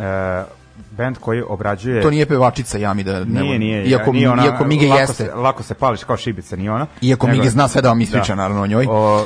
band 0.91 1.17
koji 1.17 1.41
obrađuje 1.47 2.01
To 2.01 2.09
nije 2.09 2.25
pevačica 2.25 2.77
Jami 2.77 3.03
da 3.03 3.19
ne 3.19 3.41
nije, 3.41 3.59
nije, 3.59 3.85
iako, 3.85 4.11
nije 4.11 4.29
ona, 4.29 4.45
iako 4.45 4.65
Mige 4.65 4.87
lako 4.87 4.99
jeste. 4.99 5.13
Se, 5.13 5.33
lako 5.35 5.63
se 5.63 5.73
pališ 5.73 6.03
kao 6.03 6.17
šibica, 6.17 6.55
nije 6.55 6.71
ona. 6.71 6.85
Iako 7.01 7.27
Mige 7.27 7.49
zna 7.49 7.67
sve 7.67 7.81
da 7.81 7.89
vam 7.89 8.01
ispriča, 8.01 8.35
naravno, 8.35 8.63
o 8.63 8.67
njoj. 8.67 8.87
O, 8.89 9.25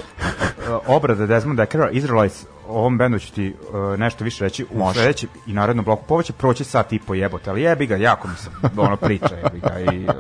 obrada 0.88 1.26
Desmond 1.26 1.60
Deckera, 1.60 1.90
Israelites, 1.90 2.46
o 2.68 2.80
ovom 2.80 2.98
bendu 2.98 3.20
ću 3.20 3.34
ti 3.34 3.56
uh, 3.94 4.00
nešto 4.00 4.24
više 4.24 4.44
reći 4.44 4.66
u 4.72 4.78
Može. 4.78 5.00
sledećem 5.00 5.30
i 5.48 5.54
narednom 5.54 5.86
bloku. 5.86 6.14
Ovo 6.14 6.24
će 6.24 6.34
proći 6.34 6.64
sat 6.64 6.94
i 6.94 7.00
po 7.00 7.14
jebote, 7.14 7.50
ali 7.50 7.62
jebi 7.62 7.86
ga, 7.86 7.96
jako 7.96 8.28
mi 8.28 8.36
se 8.36 8.50
ono 8.78 8.96
priča, 8.96 9.36
jebi 9.44 9.60
ga 9.60 9.94
i 9.94 10.06
uh, 10.06 10.14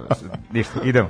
ništa, 0.51 0.79
idemo. 0.83 1.09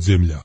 Podzemlja. 0.00 0.40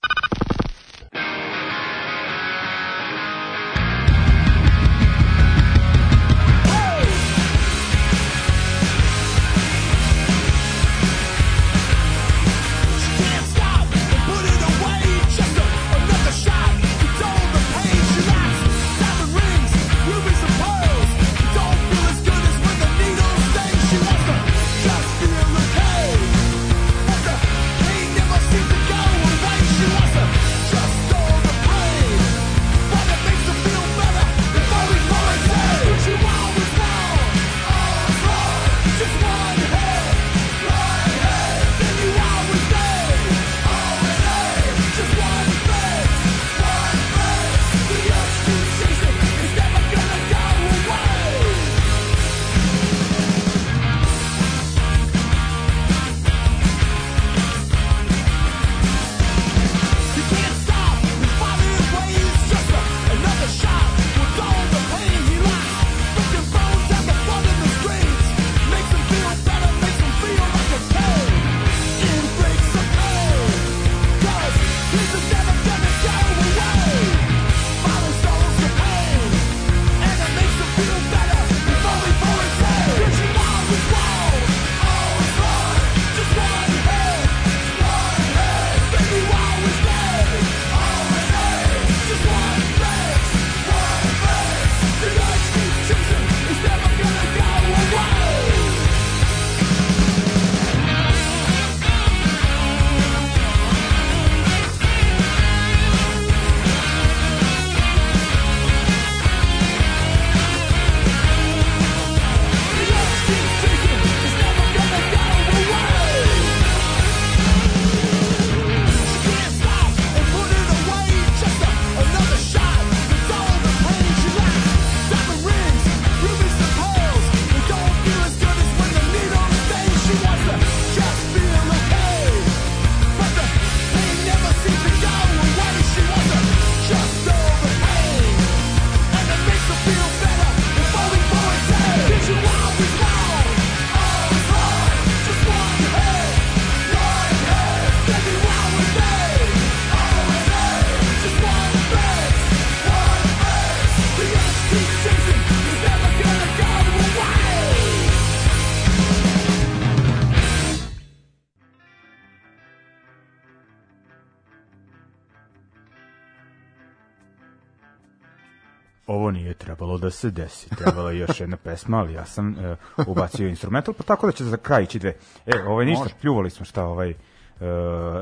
Trebalo 169.96 170.00
da 170.00 170.12
se 170.12 170.32
desi, 170.32 170.70
trebala 170.72 171.12
je 171.12 171.18
još 171.20 171.40
jedna 171.40 171.58
pesma, 171.58 171.98
ali 171.98 172.14
ja 172.14 172.26
sam 172.26 172.56
e, 172.56 172.76
ubacio 173.00 173.48
instrumental, 173.48 173.94
pa 173.94 174.04
tako 174.04 174.26
da 174.26 174.32
će 174.32 174.44
za 174.44 174.58
kraj 174.58 174.84
ići 174.84 175.00
dve. 175.00 175.14
E, 175.46 175.64
ovaj 175.68 175.86
ništa, 175.86 176.04
Može. 176.04 176.16
pljuvali 176.16 176.50
smo 176.50 176.66
šta, 176.66 176.84
ovaj, 176.86 177.10
e, 177.10 177.16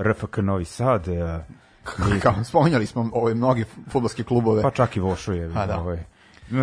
RFK 0.03 0.37
Novi 0.37 0.65
Sad, 0.65 1.07
e, 1.07 1.39
i- 2.17 2.19
Kao, 2.19 2.43
spominjali 2.43 2.85
smo 2.85 3.09
ove 3.13 3.33
mnogi 3.33 3.65
fudbalske 3.89 4.23
klubove. 4.23 4.61
pa 4.61 4.71
čak 4.71 4.97
i 4.97 4.99
Vošu 4.99 5.33
je, 5.33 5.51
A, 5.55 5.65
da. 5.65 5.79
ovaj, 5.79 6.03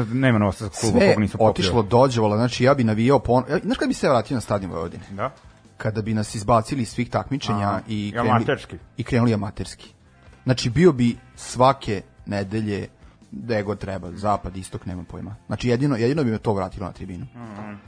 nema 0.06 0.38
novosadskog 0.38 0.80
kluba, 0.80 0.98
Sve 0.98 1.14
kog 1.14 1.20
nisam 1.20 1.38
popio. 1.38 1.50
otišlo 1.50 1.82
dođevala, 1.82 2.36
znači 2.36 2.64
ja 2.64 2.74
bi 2.74 2.84
navijao 2.84 3.18
pon... 3.18 3.44
Znaš 3.64 3.78
kada 3.78 3.88
bi 3.88 3.94
se 3.94 4.08
vratio 4.08 4.34
na 4.34 4.40
stadion 4.40 4.72
Vojvodine? 4.72 5.04
Da? 5.10 5.30
Kada 5.76 6.02
bi 6.02 6.14
nas 6.14 6.34
izbacili 6.34 6.82
iz 6.82 6.88
svih 6.88 7.10
takmičenja 7.10 7.68
Aha. 7.68 7.80
i, 7.88 8.08
I 8.08 8.12
krenuli, 8.12 8.30
amaterski. 8.30 8.76
i 8.96 9.04
krenuli 9.04 9.34
amaterski. 9.34 9.92
Znači 10.44 10.70
bio 10.70 10.92
bi 10.92 11.16
svake 11.36 12.02
nedelje 12.26 12.88
gde 13.32 13.62
god 13.62 13.78
treba, 13.78 14.10
zapad, 14.12 14.56
istok, 14.56 14.86
nema 14.86 15.04
pojma. 15.04 15.34
Znači 15.46 15.68
jedino, 15.68 15.96
jedino 15.96 16.24
bi 16.24 16.30
me 16.30 16.38
to 16.38 16.52
vratilo 16.52 16.86
na 16.86 16.92
tribinu. 16.92 17.26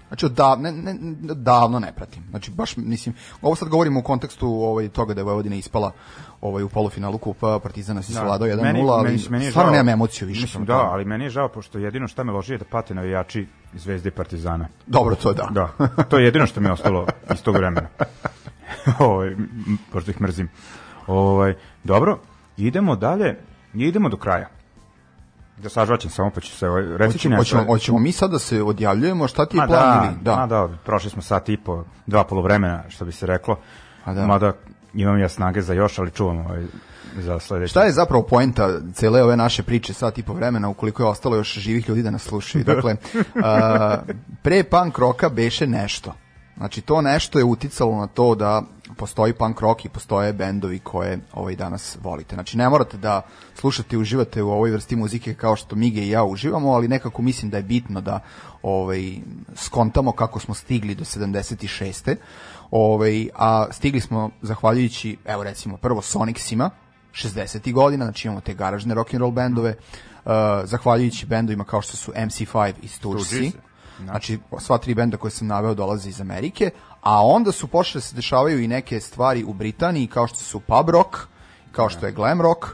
Znači 0.09 0.27
odav, 0.27 0.61
ne, 0.61 0.73
ne, 0.73 0.95
davno 1.35 1.79
ne 1.79 1.93
pratim. 1.93 2.23
Znači 2.31 2.51
baš 2.51 2.77
mislim, 2.77 3.15
ovo 3.43 3.55
sad 3.55 3.69
govorimo 3.69 4.01
u 4.01 4.03
kontekstu 4.03 4.49
ovaj, 4.49 4.89
toga 4.89 5.15
da 5.15 5.21
je 5.21 5.25
Vojvodina 5.25 5.57
ispala 5.57 5.93
ovaj, 6.41 6.63
u 6.63 6.69
polufinalu 6.69 7.19
kupa 7.19 7.59
Partizana 7.59 8.03
si 8.03 8.13
savladao 8.13 8.49
1-0, 8.49 8.91
ali 8.91 9.19
meni 9.31 9.51
stvarno 9.51 9.71
žao- 9.71 9.77
nemam 9.77 9.89
emociju 9.89 10.29
više. 10.29 10.43
Mislim, 10.43 10.65
da, 10.65 10.77
ali 10.77 11.05
meni 11.05 11.25
je 11.25 11.31
žao, 11.31 11.49
pošto 11.49 11.79
jedino 11.79 12.09
šta 12.09 12.25
me 12.25 12.33
loži 12.33 12.53
je 12.55 12.59
da 12.59 12.65
pate 12.65 12.95
navijači 12.95 13.47
Zvezde 13.75 14.09
i 14.09 14.13
Partizana. 14.13 14.69
Dobro, 14.87 15.15
to 15.15 15.33
da. 15.33 15.49
Da, 15.51 15.89
to 16.09 16.19
je 16.19 16.25
jedino 16.25 16.47
što 16.47 16.61
mi 16.61 16.67
je 16.69 16.73
ostalo 16.73 17.07
iz 17.35 17.43
tog 17.43 17.57
vremena. 17.57 17.89
ovaj, 18.99 19.37
pošto 19.93 20.11
ih 20.11 20.21
mrzim. 20.21 20.49
Ovaj, 21.07 21.55
dobro, 21.85 22.19
idemo 22.57 22.97
dalje, 22.97 23.39
idemo 23.75 24.09
do 24.09 24.17
kraja. 24.17 24.49
Da 25.63 25.69
sažvaćem 25.69 26.11
samo, 26.11 26.31
pa 26.31 26.41
ću 26.41 26.57
se... 26.57 26.69
Ovaj, 26.69 26.83
Hoćemo, 26.85 27.09
nešto. 27.13 27.37
hoćemo, 27.37 27.65
hoćemo 27.65 27.99
mi 27.99 28.13
sad 28.13 28.31
da 28.31 28.39
se 28.39 28.63
odjavljujemo, 28.63 29.29
šta 29.29 29.47
ti 29.47 29.57
je 29.57 29.61
Ma 29.61 29.67
plan 29.67 30.01
da, 30.01 30.07
ili? 30.07 30.17
Da. 30.23 30.37
ma 30.37 30.47
da, 30.47 30.69
prošli 30.85 31.11
smo 31.11 31.23
sat 31.23 31.49
i 31.49 31.57
po, 31.57 31.85
dva 32.07 32.25
polovremena, 32.25 32.83
što 32.89 33.05
bi 33.05 33.13
se 33.13 33.27
reklo. 33.27 33.59
A 34.05 34.15
da. 34.15 34.27
Mada 34.27 34.53
imam 34.95 35.19
ja 35.19 35.29
snage 35.29 35.63
za 35.63 35.75
još, 35.75 35.99
ali 35.99 36.11
čuvam 36.11 36.39
ovaj, 36.39 36.65
za 37.17 37.39
sledeće. 37.39 37.71
Šta 37.71 37.85
je 37.85 37.93
zapravo 37.93 38.23
poenta 38.23 38.81
cele 38.95 39.23
ove 39.23 39.37
naše 39.37 39.63
priče 39.63 39.95
sat 39.95 40.19
i 40.19 40.23
po 40.23 40.33
vremena 40.33 40.69
ukoliko 40.69 41.03
je 41.03 41.07
ostalo 41.07 41.37
još 41.37 41.59
živih 41.59 41.89
ljudi 41.89 42.03
da 42.03 42.11
nas 42.11 42.23
slušaju? 42.23 42.65
Dakle, 42.65 42.97
a, 43.45 43.97
pre 44.43 44.65
punk 44.65 44.99
roka 44.99 45.29
beše 45.29 45.67
nešto. 45.67 46.15
Znači 46.63 46.81
to 46.81 47.01
nešto 47.01 47.39
je 47.39 47.45
uticalo 47.45 47.97
na 47.97 48.07
to 48.07 48.35
da 48.35 48.63
postoji 48.97 49.33
punk 49.33 49.61
rock 49.61 49.85
i 49.85 49.89
postoje 49.89 50.33
bendovi 50.33 50.79
koje 50.79 51.19
ovaj 51.33 51.57
danas 51.57 51.99
volite. 52.03 52.37
Znači 52.37 52.57
ne 52.57 52.69
morate 52.69 52.97
da 52.97 53.23
slušate 53.55 53.97
i 53.97 53.99
uživate 53.99 54.43
u 54.43 54.51
ovoj 54.51 54.71
vrsti 54.71 54.97
muzike 54.97 55.35
kao 55.35 55.57
što 55.57 55.77
Mige 55.77 56.03
i 56.03 56.09
ja 56.09 56.25
uživamo, 56.25 56.73
ali 56.73 56.89
nekako 56.89 57.23
mislim 57.23 57.51
da 57.51 57.57
je 57.57 57.63
bitno 57.63 58.01
da 58.01 58.21
ovaj 58.63 59.13
skontamo 59.57 60.13
kako 60.13 60.41
smo 60.41 60.55
stigli 60.55 60.95
do 60.95 61.05
76. 61.05 62.17
Ovaj 62.71 63.29
a 63.35 63.67
stigli 63.71 64.01
smo 64.01 64.31
zahvaljujući 64.43 65.17
evo 65.25 65.45
recimo 65.45 65.77
prvo 65.77 66.03
Sonicsima 66.03 66.71
60. 67.13 67.73
godina, 67.73 68.05
znači 68.05 68.29
imamo 68.29 68.41
te 68.41 68.55
garažne 68.55 68.95
rock 68.95 69.15
and 69.15 69.21
roll 69.21 69.33
bendove, 69.33 69.75
uh, 70.25 70.33
zahvaljujući 70.65 71.27
bendovima 71.27 71.65
kao 71.65 71.83
što 71.83 71.97
su 71.97 72.13
MC5 72.13 72.73
i 72.83 72.89
Stursi. 72.89 73.27
Sturgisi, 73.27 73.72
Znači, 74.05 74.39
sva 74.59 74.79
tri 74.79 74.95
benda 74.95 75.17
koje 75.17 75.31
sam 75.31 75.47
naveo 75.47 75.75
dolaze 75.75 76.09
iz 76.09 76.21
Amerike, 76.21 76.71
a 77.01 77.27
onda 77.27 77.53
su 77.53 77.67
počele 77.67 78.01
da 78.01 78.07
se 78.07 78.17
dešavaju 78.17 78.61
i 78.61 78.69
neke 78.69 79.01
stvari 79.01 79.45
u 79.45 79.53
Britaniji, 79.53 80.07
kao 80.07 80.27
što 80.27 80.39
su 80.39 80.61
pub 80.61 80.91
rock, 80.91 81.17
kao 81.73 81.89
što 81.89 82.07
je 82.07 82.13
glam 82.13 82.41
rock, 82.41 82.67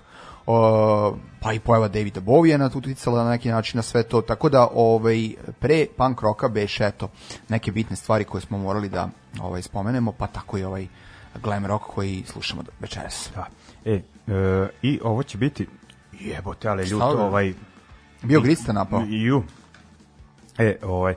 o, 0.47 1.17
pa 1.41 1.53
i 1.53 1.61
pojava 1.61 1.89
Davida 1.89 2.21
Bowie 2.21 2.57
na 2.57 2.71
uticala 2.75 3.25
na 3.25 3.31
neki 3.31 3.49
način 3.49 3.79
na 3.79 3.83
sve 3.83 4.03
to, 4.03 4.21
tako 4.21 4.49
da 4.49 4.69
ovaj, 4.75 5.35
pre 5.59 5.87
punk 5.97 6.23
rocka 6.23 6.49
beš 6.49 6.81
eto 6.81 7.09
neke 7.49 7.73
bitne 7.73 7.97
stvari 7.97 8.25
koje 8.25 8.41
smo 8.41 8.59
morali 8.59 8.89
da 8.89 9.09
ovaj, 9.43 9.63
spomenemo, 9.63 10.13
pa 10.13 10.27
tako 10.27 10.59
i 10.59 10.65
ovaj 10.65 10.87
glam 11.43 11.67
rock 11.67 11.85
koji 11.85 12.25
slušamo 12.27 12.63
večeras. 12.81 13.31
Da. 13.35 13.47
E, 13.85 13.93
e, 13.93 14.03
i 14.83 15.01
ovo 15.03 15.23
će 15.23 15.39
biti, 15.39 15.67
jebote, 16.21 16.69
ali 16.69 16.89
ljuto, 16.89 17.07
ovaj, 17.07 17.55
Bio 18.23 18.41
Grista 18.41 18.73
napao. 18.73 19.05
Ju. 19.09 19.43
E, 20.59 20.77
ovaj, 20.83 21.15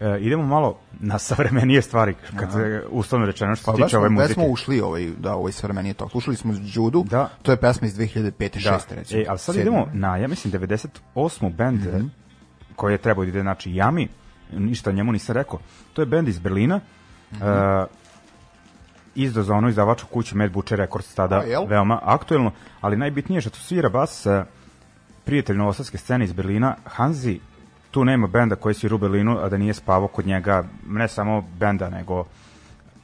e, 0.00 0.18
idemo 0.20 0.42
malo 0.44 0.78
na 0.92 1.18
savremenije 1.18 1.82
stvari, 1.82 2.14
kad 2.36 2.52
se 2.52 2.82
uslovno 2.90 3.26
rečeno 3.26 3.56
što 3.56 3.64
Pa 3.64 3.72
se 3.72 3.80
baš 3.80 3.88
tiče 3.88 3.98
ove 3.98 4.08
muzike. 4.08 4.34
smo 4.34 4.44
ušli 4.44 4.80
ovaj, 4.80 5.10
da, 5.10 5.34
ovaj 5.34 5.52
savremenije 5.52 5.94
to. 5.94 6.08
Slušali 6.08 6.36
smo 6.36 6.54
Judu, 6.64 7.04
Da. 7.04 7.28
to 7.42 7.50
je 7.50 7.56
pesma 7.56 7.86
iz 7.86 7.94
2005. 7.94 8.32
6. 8.58 8.62
Da. 8.62 8.78
recimo. 8.90 9.20
E, 9.20 9.24
ali 9.28 9.38
sad 9.38 9.54
Sedme. 9.54 9.62
idemo 9.62 9.88
na, 9.92 10.16
ja 10.16 10.28
mislim, 10.28 10.52
98. 10.52 11.00
band 11.50 11.80
Mhm. 11.80 11.96
mm 11.96 12.10
koji 12.76 12.94
je 12.94 12.98
trebao 12.98 13.24
da 13.24 13.28
ide, 13.28 13.40
znači 13.40 13.70
Yami, 13.70 14.06
ništa 14.52 14.92
njemu 14.92 15.12
nisam 15.12 15.34
rekao. 15.34 15.58
To 15.92 16.02
je 16.02 16.06
band 16.06 16.28
iz 16.28 16.38
Berlina, 16.38 16.80
Mhm. 17.32 17.42
e, 17.42 17.84
izdao 19.14 19.42
za 19.42 19.54
ono 19.54 19.68
izdavačku 19.68 20.08
kuću 20.08 20.36
Mad 20.36 20.52
Butcher 20.52 20.78
Records 20.78 21.14
tada 21.14 21.36
A, 21.36 21.42
jel? 21.42 21.66
veoma 21.66 22.00
aktuelno, 22.02 22.50
ali 22.80 22.96
najbitnije 22.96 23.36
je 23.36 23.40
što 23.40 23.50
svira 23.52 23.88
bas 23.88 24.26
e, 24.26 24.44
prijatelj 25.24 25.56
novosadske 25.56 25.98
scene 25.98 26.24
iz 26.24 26.32
Berlina, 26.32 26.76
Hanzi, 26.86 27.40
tu 27.92 28.04
nema 28.04 28.26
benda 28.26 28.56
koji 28.56 28.74
svira 28.74 28.94
u 28.94 28.98
Berlinu, 28.98 29.38
a 29.38 29.48
da 29.48 29.58
nije 29.58 29.74
spavao 29.74 30.08
kod 30.08 30.26
njega, 30.26 30.64
ne 30.86 31.08
samo 31.08 31.44
benda, 31.58 31.90
nego 31.90 32.20
e, 32.20 32.24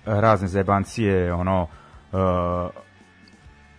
razne 0.07 0.49
zajebancije, 0.49 1.35
ono, 1.35 1.67
e, 2.13 2.17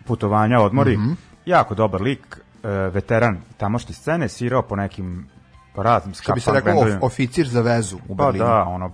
putovanja, 0.06 0.60
odmori. 0.60 0.98
Mhm. 0.98 1.12
Jako 1.46 1.76
dobar 1.76 2.02
lik, 2.02 2.42
e, 2.64 2.68
veteran 2.70 3.42
tamošnje 3.58 3.94
scene, 3.94 4.30
svirao 4.30 4.62
po 4.62 4.76
nekim 4.76 5.28
po 5.76 5.84
raznim 5.84 6.14
Što 6.14 6.34
bi 6.34 6.40
se 6.40 6.52
rekao 6.52 6.80
of, 6.80 6.88
oficir 7.02 7.48
za 7.48 7.62
vezu 7.62 7.98
u 8.08 8.16
Pa 8.16 8.26
Berlinu. 8.26 8.46
da, 8.46 8.64
ono, 8.64 8.92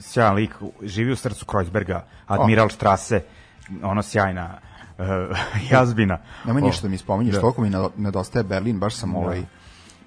sjajan 0.00 0.34
lik, 0.34 0.54
živi 0.82 1.12
u 1.12 1.16
srcu 1.16 1.46
Kreuzberga, 1.46 2.04
Admiral 2.26 2.68
Strasse, 2.68 3.22
ono 3.82 4.02
sjajna 4.02 4.58
uh, 4.98 5.06
jazbina. 5.70 6.18
Nema 6.44 6.60
ništa 6.60 6.82
da 6.82 6.88
mi 6.88 6.98
spominješ, 6.98 7.34
da. 7.34 7.40
toliko 7.40 7.62
mi 7.62 7.70
nedostaje 7.96 8.42
Berlin, 8.42 8.78
baš 8.78 8.94
sam 8.94 9.16
ovaj... 9.16 9.42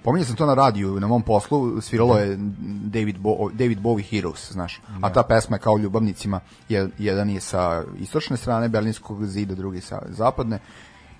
Pominjao 0.06 0.26
sam 0.26 0.36
to 0.36 0.46
na 0.46 0.54
radiju, 0.54 1.00
na 1.00 1.08
mom 1.08 1.22
poslu, 1.22 1.82
sviralo 1.82 2.18
je 2.18 2.38
David, 2.86 3.18
Bo, 3.18 3.50
David 3.52 3.80
Bowie 3.80 4.04
Heroes, 4.04 4.52
znaš. 4.52 4.82
A 5.02 5.10
ta 5.10 5.24
pesma 5.24 5.56
je 5.56 5.62
kao 5.62 5.78
ljubavnicima, 5.78 6.40
je- 6.70 6.90
jedan 6.98 7.30
je 7.30 7.42
sa 7.42 7.84
istočne 7.98 8.38
strane 8.38 8.70
Berlinskog 8.70 9.26
zida, 9.26 9.56
drugi 9.56 9.82
sa 9.82 10.02
zapadne. 10.08 10.60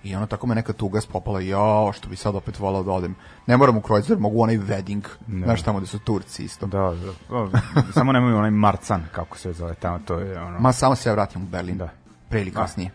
I 0.04 0.16
ono 0.16 0.26
tako 0.26 0.48
me 0.48 0.56
neka 0.56 0.74
tuga 0.74 1.02
spopala, 1.02 1.42
jao, 1.42 1.94
što 1.94 2.10
bi 2.10 2.16
sad 2.16 2.36
opet 2.36 2.60
volao 2.60 2.84
da 2.84 2.92
odem. 2.92 3.16
Ne 3.48 3.58
moram 3.58 3.78
u 3.78 3.82
Kreuzberg, 3.82 4.20
mogu 4.20 4.42
onaj 4.42 4.58
wedding, 4.58 5.02
znaš 5.44 5.62
tamo 5.62 5.78
gde 5.78 5.88
su 5.88 6.00
Turci 6.00 6.44
isto. 6.44 6.66
Da, 6.68 6.78
da. 6.80 7.36
O, 7.36 7.50
samo 7.94 8.12
nemoj 8.12 8.34
onaj 8.34 8.52
Marcan, 8.52 9.04
kako 9.12 9.38
se 9.38 9.54
zove 9.54 9.74
tamo, 9.76 10.00
to 10.00 10.20
je 10.20 10.40
ono... 10.42 10.60
Ma 10.60 10.72
samo 10.72 10.96
se 10.96 11.10
ja 11.10 11.14
vratim 11.14 11.42
u 11.42 11.48
Berlin, 11.48 11.78
Da. 11.78 11.90
pre 12.30 12.42
ili 12.42 12.52
kasnije. 12.52 12.92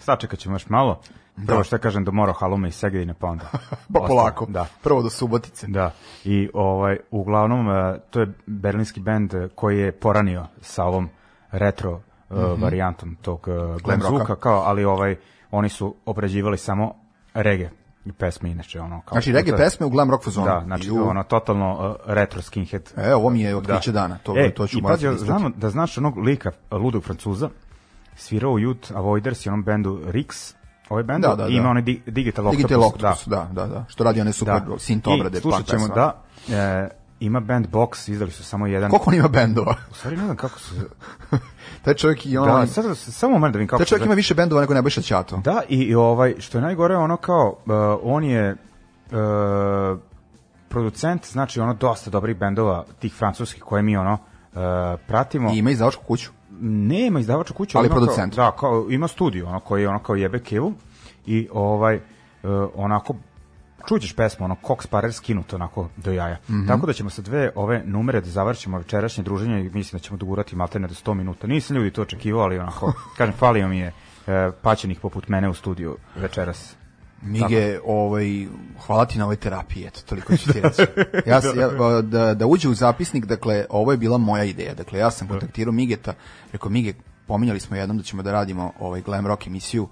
Sačekat 0.00 0.38
ćemo 0.38 0.54
još 0.54 0.68
malo. 0.68 1.00
Prvo 1.46 1.64
što 1.64 1.78
kažem 1.78 2.04
do 2.04 2.12
Moro 2.12 2.32
Halume 2.32 2.68
i 2.68 2.72
Segedine, 2.72 3.14
pa 3.14 3.26
onda. 3.26 3.44
Pa 3.92 4.00
polako, 4.08 4.46
Da. 4.48 4.66
prvo 4.82 5.02
do 5.02 5.10
Subotice. 5.10 5.66
Da, 5.66 5.90
i 6.24 6.48
ovaj, 6.54 6.98
uglavnom, 7.10 7.70
e, 7.70 7.98
to 8.10 8.20
je 8.20 8.32
berlinski 8.46 9.00
bend 9.00 9.34
e, 9.34 9.48
koji 9.54 9.78
je 9.78 9.92
poranio 9.92 10.46
sa 10.60 10.84
ovom 10.84 11.08
retro 11.50 12.00
e, 12.30 12.34
varijantom 12.58 13.16
tog 13.22 13.48
glam 13.84 14.00
zvuka, 14.00 14.36
kao, 14.36 14.60
ali 14.60 14.84
ovaj, 14.84 15.16
oni 15.50 15.68
su 15.68 15.94
obrađivali 16.04 16.58
samo 16.58 16.94
reggae 17.34 17.70
pesme 18.12 18.50
inače, 18.50 18.80
ono, 18.80 19.00
kao 19.00 19.14
Znači, 19.14 19.32
reggae 19.32 19.56
pesme 19.56 19.86
u 19.86 19.90
glam 19.90 20.10
rock 20.10 20.24
fazonu. 20.24 20.46
Da, 20.46 20.62
znači, 20.64 20.88
Ju. 20.88 21.08
ono, 21.08 21.22
totalno 21.22 21.90
uh, 21.90 22.12
retro 22.14 22.42
skinhead. 22.42 22.92
E, 22.96 23.14
ovo 23.14 23.30
mi 23.30 23.40
je 23.40 23.56
otkriće 23.56 23.92
dana, 23.92 24.18
to, 24.22 24.34
e, 24.36 24.54
to 24.54 24.66
ću 24.66 24.80
morati 24.82 25.04
pazi, 25.04 25.18
da 25.18 25.24
znamo 25.24 25.50
da 25.56 25.70
znaš 25.70 25.98
onog 25.98 26.18
lika, 26.18 26.52
ludog 26.70 27.04
francuza, 27.04 27.50
svirao 28.16 28.52
u 28.52 28.58
Youth 28.58 28.96
Avoiders 28.96 29.46
i 29.46 29.48
onom 29.48 29.64
bendu 29.64 30.00
Rix, 30.06 30.54
ovaj 30.88 31.02
bend, 31.02 31.22
Da, 31.22 31.34
da, 31.34 31.48
i 31.48 31.52
ima 31.52 31.62
da. 31.62 31.70
onaj 31.70 31.82
di, 31.82 32.02
Digital 32.06 32.46
Octopus. 32.46 32.56
Digital 32.56 32.82
Octopus, 32.82 33.26
da. 33.26 33.48
da, 33.52 33.66
da, 33.66 33.84
Što 33.88 34.04
radi 34.04 34.20
one 34.20 34.32
super 34.32 34.54
da. 34.54 34.74
synth 34.74 35.14
obrade. 35.14 35.38
I 35.38 35.40
slušat 35.40 35.66
ćemo 35.66 35.88
da 35.88 36.22
e, 36.48 36.88
ima 37.20 37.40
band 37.40 37.66
Box, 37.66 38.10
izdali 38.10 38.30
su 38.30 38.44
samo 38.44 38.66
jedan. 38.66 38.90
Koliko 38.90 39.10
on 39.10 39.16
ima 39.16 39.28
bendova? 39.28 39.74
U 39.90 39.94
stvari 39.94 40.16
ne 40.16 40.24
znam 40.24 40.36
kako 40.36 40.58
su... 40.58 40.74
Taj 41.84 41.94
čovjek 41.94 42.26
i 42.26 42.38
on... 42.38 42.46
Da, 42.46 42.66
sad, 42.66 42.96
samo 42.96 43.32
moment 43.32 43.52
da 43.52 43.58
vidim 43.58 43.68
kako 43.68 43.78
taj 43.78 43.86
čovjek 43.86 44.06
ima 44.06 44.14
više 44.14 44.34
bendova 44.34 44.60
nego 44.60 44.74
Nebojša 44.74 45.02
Ćato. 45.02 45.36
Da, 45.36 45.62
i, 45.68 45.76
i 45.76 45.94
ovaj, 45.94 46.34
što 46.38 46.58
je 46.58 46.62
najgore, 46.62 46.96
ono 46.96 47.16
kao, 47.16 47.56
uh, 47.66 47.72
on 48.02 48.24
je 48.24 48.52
uh, 48.52 49.98
producent, 50.68 51.26
znači 51.26 51.60
ono 51.60 51.74
dosta 51.74 52.10
dobrih 52.10 52.36
bendova, 52.36 52.84
tih 52.98 53.14
francuskih 53.14 53.62
koje 53.62 53.82
mi 53.82 53.96
ono 53.96 54.12
uh, 54.12 54.60
pratimo. 55.06 55.50
I 55.52 55.58
ima 55.58 55.70
izdavačku 55.70 56.04
kuću. 56.04 56.30
Nema 56.60 57.20
izdavača 57.20 57.54
kuću, 57.54 57.78
Ali 57.78 57.88
producent. 57.88 58.34
Kao, 58.34 58.50
da, 58.50 58.56
kao, 58.56 58.86
ima 58.90 59.08
studio, 59.08 59.46
ono 59.46 59.60
koji 59.60 59.86
ono 59.86 59.98
kao 59.98 60.16
jebe 60.16 60.38
kevu 60.38 60.74
i 61.26 61.48
ovaj, 61.52 61.96
uh, 61.96 62.00
onako, 62.74 63.14
čućeš 63.88 64.16
pesmu, 64.16 64.44
ono, 64.44 64.56
Cox 64.62 64.86
Parer 64.86 65.12
skinut 65.12 65.52
onako 65.52 65.88
do 65.96 66.12
jaja. 66.12 66.38
Mhm. 66.50 66.66
Tako 66.66 66.86
da 66.86 66.92
ćemo 66.92 67.10
sa 67.10 67.22
dve 67.22 67.50
ove 67.54 67.82
numere 67.84 68.20
da 68.20 68.30
završimo 68.30 68.78
večerašnje 68.78 69.24
druženje 69.24 69.60
i 69.60 69.70
mislim 69.70 69.98
da 69.98 70.02
ćemo 70.02 70.16
dogurati 70.16 70.56
maltene 70.56 70.88
do 70.88 70.94
100 70.94 71.14
minuta. 71.14 71.46
Nisam 71.46 71.76
ljudi 71.76 71.90
to 71.90 72.02
očekivao, 72.02 72.42
ali 72.42 72.58
onako, 72.58 72.92
kažem, 73.18 73.34
falio 73.34 73.68
mi 73.68 73.78
je 73.78 73.88
uh, 73.88 74.32
paćenih 74.62 75.00
poput 75.00 75.28
mene 75.28 75.48
u 75.48 75.54
studiju 75.54 75.96
večeras. 76.16 76.76
Mige, 77.22 77.78
ovaj, 77.84 78.46
hvala 78.86 79.06
ti 79.06 79.18
na 79.18 79.24
ovoj 79.24 79.36
terapiji, 79.36 79.86
eto, 79.86 80.00
toliko 80.00 80.36
ću 80.36 80.52
ti 80.52 80.60
reći. 80.60 80.82
Ja, 81.26 81.40
sam- 81.40 81.58
ja, 81.60 81.68
da, 82.02 82.34
da 82.34 82.46
uđe 82.46 82.68
u 82.68 82.74
zapisnik, 82.74 83.24
dakle, 83.24 83.64
ovo 83.70 83.92
je 83.92 83.98
bila 83.98 84.18
moja 84.18 84.44
ideja. 84.44 84.74
Dakle, 84.74 84.98
ja 84.98 85.10
sam 85.10 85.28
kontaktirao 85.28 85.72
Migeta, 85.72 86.14
rekao, 86.52 86.70
Mige, 86.70 86.94
pominjali 87.26 87.60
smo 87.60 87.76
jednom 87.76 87.98
da 87.98 88.04
ćemo 88.04 88.22
da 88.22 88.32
radimo 88.32 88.72
ovaj 88.80 89.00
glam 89.00 89.26
rock 89.26 89.46
emisiju, 89.46 89.88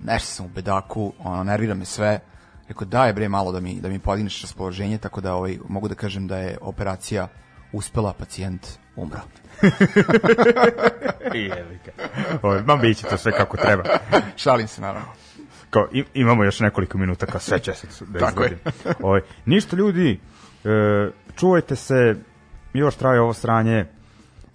nešto 0.00 0.26
sam 0.26 0.46
u 0.46 0.48
bedaku, 0.48 1.12
ono, 1.18 1.44
nervira 1.44 1.74
me 1.74 1.84
sve, 1.84 2.20
rekao, 2.68 2.86
daj 2.86 3.12
bre 3.12 3.28
malo 3.28 3.52
da 3.52 3.60
mi, 3.60 3.80
da 3.80 3.88
mi 3.88 3.98
podigneš 3.98 4.42
raspoloženje, 4.42 4.98
tako 4.98 5.20
da 5.20 5.34
ovaj, 5.34 5.58
mogu 5.68 5.88
da 5.88 5.94
kažem 5.94 6.26
da 6.26 6.36
je 6.38 6.58
operacija 6.60 7.28
uspela, 7.72 8.12
pacijent 8.12 8.66
umrao. 8.96 9.22
Jebi 11.34 11.78
ga. 11.86 11.92
Ovaj, 12.42 12.62
ma 12.62 12.76
bit 12.76 12.98
će 12.98 13.06
to 13.06 13.16
sve 13.16 13.32
kako 13.32 13.56
treba. 13.56 13.82
Šalim 14.36 14.68
se, 14.68 14.80
naravno. 14.80 15.08
Kao, 15.74 15.88
imamo 16.14 16.44
još 16.44 16.60
nekoliko 16.60 16.98
minuta 16.98 17.26
kao 17.26 17.40
sve 17.40 17.58
će 17.58 17.74
se 17.74 17.86
da 18.08 18.18
Tako 18.18 18.42
je. 18.42 18.46
izvodim. 18.46 18.94
Ovaj, 19.02 19.20
ništa 19.46 19.76
ljudi, 19.76 20.20
e, 20.64 21.10
čuvajte 21.36 21.76
se, 21.76 22.14
još 22.72 22.94
traje 22.94 23.20
ovo 23.20 23.32
sranje, 23.34 23.86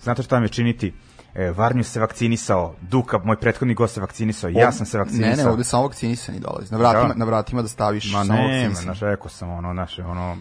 znate 0.01 0.23
šta 0.23 0.39
me 0.39 0.47
činiti? 0.47 0.93
E, 1.35 1.51
Varnju 1.51 1.83
se 1.83 1.99
vakcinisao, 1.99 2.75
Duka, 2.81 3.17
moj 3.17 3.37
prethodni 3.37 3.73
gost 3.73 3.93
se 3.93 4.01
vakcinisao, 4.01 4.49
ja 4.49 4.71
sam 4.71 4.85
se 4.85 4.97
vakcinisao. 4.97 5.29
Ne, 5.31 5.43
ne, 5.43 5.49
ovde 5.49 5.63
samo 5.63 5.83
vakcinisani 5.83 6.39
dolazi. 6.39 6.71
Na 6.71 6.77
vratima, 6.77 7.07
Da. 7.07 7.13
na 7.13 7.25
vratima 7.25 7.61
da 7.61 7.67
staviš 7.67 8.11
Ma 8.13 8.25
samo 8.25 8.33
nema, 8.33 8.47
vakcinisani. 8.47 8.83
znaš, 8.83 8.99
rekao 8.99 9.29
sam 9.29 9.49
ono, 9.49 9.73
naše, 9.73 10.03
ono, 10.03 10.37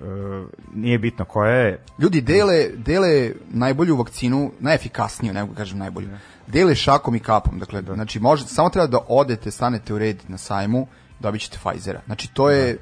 e, 0.00 0.04
nije 0.74 0.98
bitno 0.98 1.24
koja 1.24 1.50
je, 1.52 1.80
Ljudi 1.98 2.20
dele, 2.20 2.68
dele 2.76 3.32
najbolju 3.48 3.96
vakcinu, 3.96 4.52
najefikasniju, 4.60 5.32
ne 5.32 5.40
mogu 5.40 5.52
da 5.52 5.58
kažem 5.58 5.78
najbolju. 5.78 6.08
Dele 6.46 6.74
šakom 6.74 7.14
i 7.14 7.20
kapom. 7.20 7.58
Dakle, 7.58 7.82
znači 7.82 8.20
može, 8.20 8.46
samo 8.46 8.70
treba 8.70 8.86
da 8.86 8.98
odete, 9.08 9.50
stanete 9.50 9.94
u 9.94 9.98
red 9.98 10.22
na 10.28 10.38
sajmu, 10.38 10.86
dobit 11.20 11.40
ćete 11.40 11.58
Pfizera. 11.58 12.00
Znači 12.06 12.28
to 12.34 12.50
je 12.50 12.78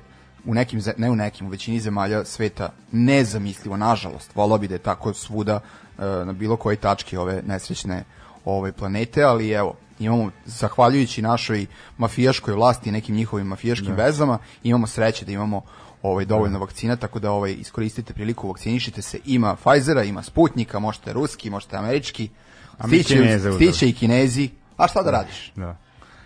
u 0.46 0.54
nekim, 0.54 0.80
ne 0.96 1.10
u 1.10 1.16
nekim, 1.16 1.46
u 1.46 1.50
većini 1.50 1.80
zemalja 1.80 2.24
sveta 2.24 2.72
nezamislivo, 2.92 3.76
nažalost. 3.76 4.34
Volao 4.34 4.58
bi 4.58 4.68
da 4.68 4.74
je 4.74 4.78
tako 4.78 5.14
svuda 5.14 5.60
e, 5.98 6.02
na 6.24 6.32
bilo 6.32 6.56
kojoj 6.56 6.76
tački 6.76 7.16
ove 7.16 7.42
nesrećne 7.46 8.04
ove 8.44 8.72
planete, 8.72 9.22
ali 9.22 9.50
evo, 9.50 9.74
imamo, 9.98 10.30
zahvaljujući 10.44 11.22
našoj 11.22 11.66
mafijaškoj 11.98 12.54
vlasti 12.54 12.88
i 12.88 12.92
nekim 12.92 13.14
njihovim 13.14 13.46
mafijaškim 13.46 13.94
vezama, 13.94 14.38
imamo 14.62 14.86
sreće 14.86 15.24
da 15.24 15.32
imamo 15.32 15.62
ovaj 16.02 16.24
dovoljno 16.24 16.58
vakcina, 16.58 16.96
tako 16.96 17.18
da 17.18 17.30
ovaj 17.30 17.52
iskoristite 17.52 18.12
priliku, 18.12 18.48
vakcinišite 18.48 19.02
se. 19.02 19.18
Ima 19.24 19.56
Pfizera, 19.56 20.02
ima 20.04 20.22
Sputnika, 20.22 20.78
možete 20.78 21.12
ruski, 21.12 21.50
možete 21.50 21.76
američki. 21.76 22.28
A 22.78 22.86
Stiće, 22.86 23.14
Kineze 23.14 23.52
stiće 23.52 23.88
i 23.88 23.92
Kinezi. 23.92 24.48
A 24.76 24.88
šta 24.88 25.02
da 25.02 25.10
radiš? 25.10 25.52
da. 25.56 25.76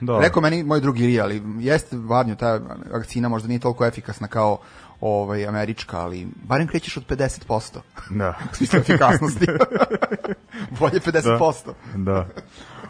Dobro. 0.00 0.22
Rekao 0.22 0.42
meni 0.42 0.62
moj 0.62 0.80
drugi 0.80 1.06
Rija, 1.06 1.24
ali 1.24 1.42
jeste 1.58 1.96
varnju, 1.96 2.36
ta 2.36 2.60
vakcina 2.92 3.28
možda 3.28 3.48
nije 3.48 3.60
toliko 3.60 3.86
efikasna 3.86 4.28
kao 4.28 4.58
ovaj, 5.00 5.46
američka, 5.46 6.00
ali 6.00 6.28
barem 6.42 6.66
krećeš 6.66 6.96
od 6.96 7.06
50%. 7.06 7.78
Da. 8.10 8.34
U 8.52 8.54
smislu 8.54 8.78
efikasnosti. 8.78 9.46
Bolje 10.80 11.00
50%. 11.00 11.72
Da. 11.96 12.28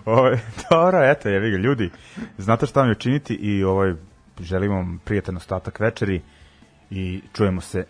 Ovaj, 0.05 0.39
dobro, 0.70 1.10
eto, 1.10 1.28
jevi 1.28 1.51
ga, 1.51 1.56
ljudi, 1.56 1.90
znate 2.39 2.66
šta 2.66 2.85
mi 2.85 2.90
učiniti 2.90 3.35
i 3.35 3.64
ovaj, 3.64 3.94
želim 4.40 4.72
vam 4.72 5.01
prijatan 5.05 5.36
ostatak 5.36 5.80
večeri 5.80 6.22
i 6.90 7.22
čujemo 7.32 7.60
se 7.60 7.85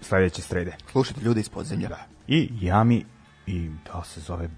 sledeće 0.00 0.42
srede. 0.42 0.76
Slušajte 0.92 1.20
ljudi 1.20 1.40
iz 1.40 1.48
podzemlja. 1.48 1.88
I 2.28 2.50
Jami, 2.60 3.04
i 3.46 3.70
da 3.86 4.04
se 4.04 4.20
zove 4.20 4.48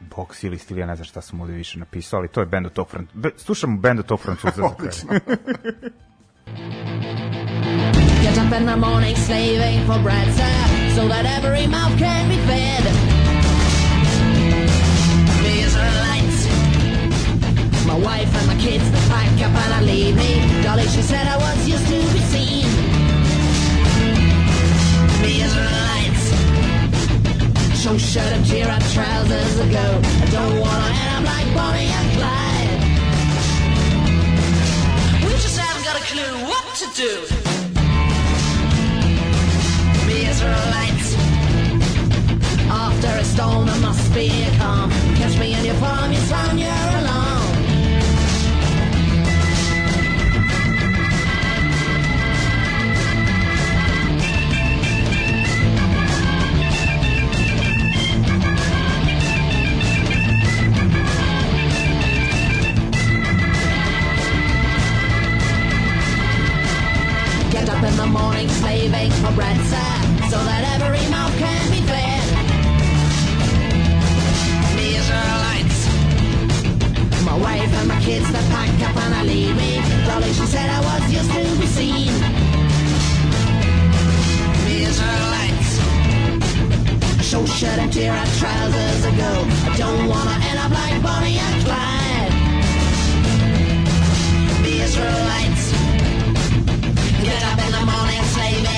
Box 0.00 0.44
ili 0.44 0.58
stil, 0.58 0.78
ja 0.78 0.86
ne 0.86 0.96
znam 0.96 1.04
šta 1.04 1.20
sam 1.20 1.40
ovde 1.40 1.52
više 1.52 1.78
napisao, 1.78 2.18
ali 2.18 2.28
to 2.28 2.40
je 2.40 2.46
band 2.46 2.66
od 2.66 2.72
tog 2.72 2.88
Francuza. 2.88 3.18
Be, 3.18 3.30
slušamo 3.36 3.76
band 3.78 3.98
od 4.00 4.06
tog 4.06 4.20
Francuza 4.20 4.52
za 4.56 4.74
kraj. 4.74 4.90
Get 8.22 8.38
up 8.46 8.52
in 8.60 8.66
the 8.66 8.76
morning 8.76 9.16
slaving 9.16 9.86
for 9.86 9.98
bread, 10.02 10.28
sir, 10.34 10.58
so 10.94 11.08
that 11.08 11.24
every 11.38 11.66
mouth 11.66 11.98
can 11.98 12.28
be 12.28 12.36
fed. 12.48 12.84
The 15.44 15.54
Israelites, 15.66 16.38
my 17.86 17.98
wife 18.08 18.30
and 18.38 18.46
my 18.46 18.56
kids, 18.64 18.90
they 18.90 19.04
pack 19.08 19.32
up 19.46 19.54
and 19.64 19.72
I 19.74 19.80
leave 19.82 20.16
me. 20.16 20.62
Golly, 20.64 20.86
she 20.94 21.02
said 21.02 21.26
I 21.26 21.36
was 21.36 21.68
used 21.68 21.86
to 21.86 21.98
be 22.14 22.20
seen. 22.32 22.66
The 25.22 25.32
Israelites, 25.46 25.97
show 27.78 27.96
shut 27.96 28.32
up, 28.32 28.44
tear 28.44 28.68
up 28.68 28.82
trousers 28.90 29.60
ago. 29.60 29.86
I 30.22 30.26
don't 30.32 30.58
wanna 30.58 30.90
end 31.02 31.14
up 31.14 31.24
like 31.32 31.48
Bonnie 31.54 31.90
and 31.98 32.08
Clyde. 32.16 32.80
We 35.24 35.30
just 35.44 35.56
haven't 35.56 35.84
got 35.84 35.96
a 36.02 36.04
clue 36.10 36.34
what 36.50 36.66
to 36.80 36.86
do. 37.02 37.12
The 40.08 40.18
Israelites. 40.32 41.08
After 42.68 43.10
a 43.22 43.24
storm, 43.24 43.66
there 43.66 43.80
must 43.80 44.12
be 44.12 44.26
a 44.26 44.50
calm. 44.58 44.90
Catch 45.14 45.38
me 45.38 45.54
in 45.54 45.64
your 45.64 45.76
palm, 45.76 46.10
you 46.12 46.18
sound 46.32 46.58
your 46.58 46.97
morning 68.18 68.48
slaving 68.60 69.10
for 69.22 69.32
bread, 69.32 69.56
sir, 69.72 69.92
so 70.30 70.38
that 70.48 70.62
every 70.74 71.04
mouth 71.14 71.34
can 71.38 71.62
be 71.74 71.80
fed. 71.90 72.26
Me 74.76 74.86
Israelites, 75.02 75.78
my 77.24 77.36
wife 77.46 77.72
and 77.78 77.88
my 77.88 78.00
kids 78.02 78.26
they 78.34 78.44
pack 78.54 78.70
up 78.88 78.96
and 79.04 79.14
I 79.20 79.22
leave 79.22 79.54
me. 79.62 79.80
Dolly, 80.06 80.32
she 80.38 80.46
said 80.54 80.68
I 80.78 80.80
was 80.88 81.02
used 81.18 81.32
to 81.36 81.42
be 81.60 81.68
seen. 81.78 82.12
Me 84.64 84.74
Israelites, 84.90 85.70
show 87.28 87.44
shirt 87.46 87.78
and 87.78 87.92
tear 87.92 88.12
out 88.12 88.30
trousers 88.40 89.02
ago. 89.12 89.32
I 89.72 89.76
don't 89.82 90.08
wanna 90.12 90.36
end 90.48 90.58
up 90.64 90.72
like 90.80 90.98
Bonnie 91.06 91.38
and 91.46 91.56
Clyde. 91.64 92.32
Me 94.62 94.72
Israelites 94.86 95.97
up 97.58 97.66
in 97.66 97.72
the 97.72 97.92
morning 97.92 98.22
slaving. 98.24 98.77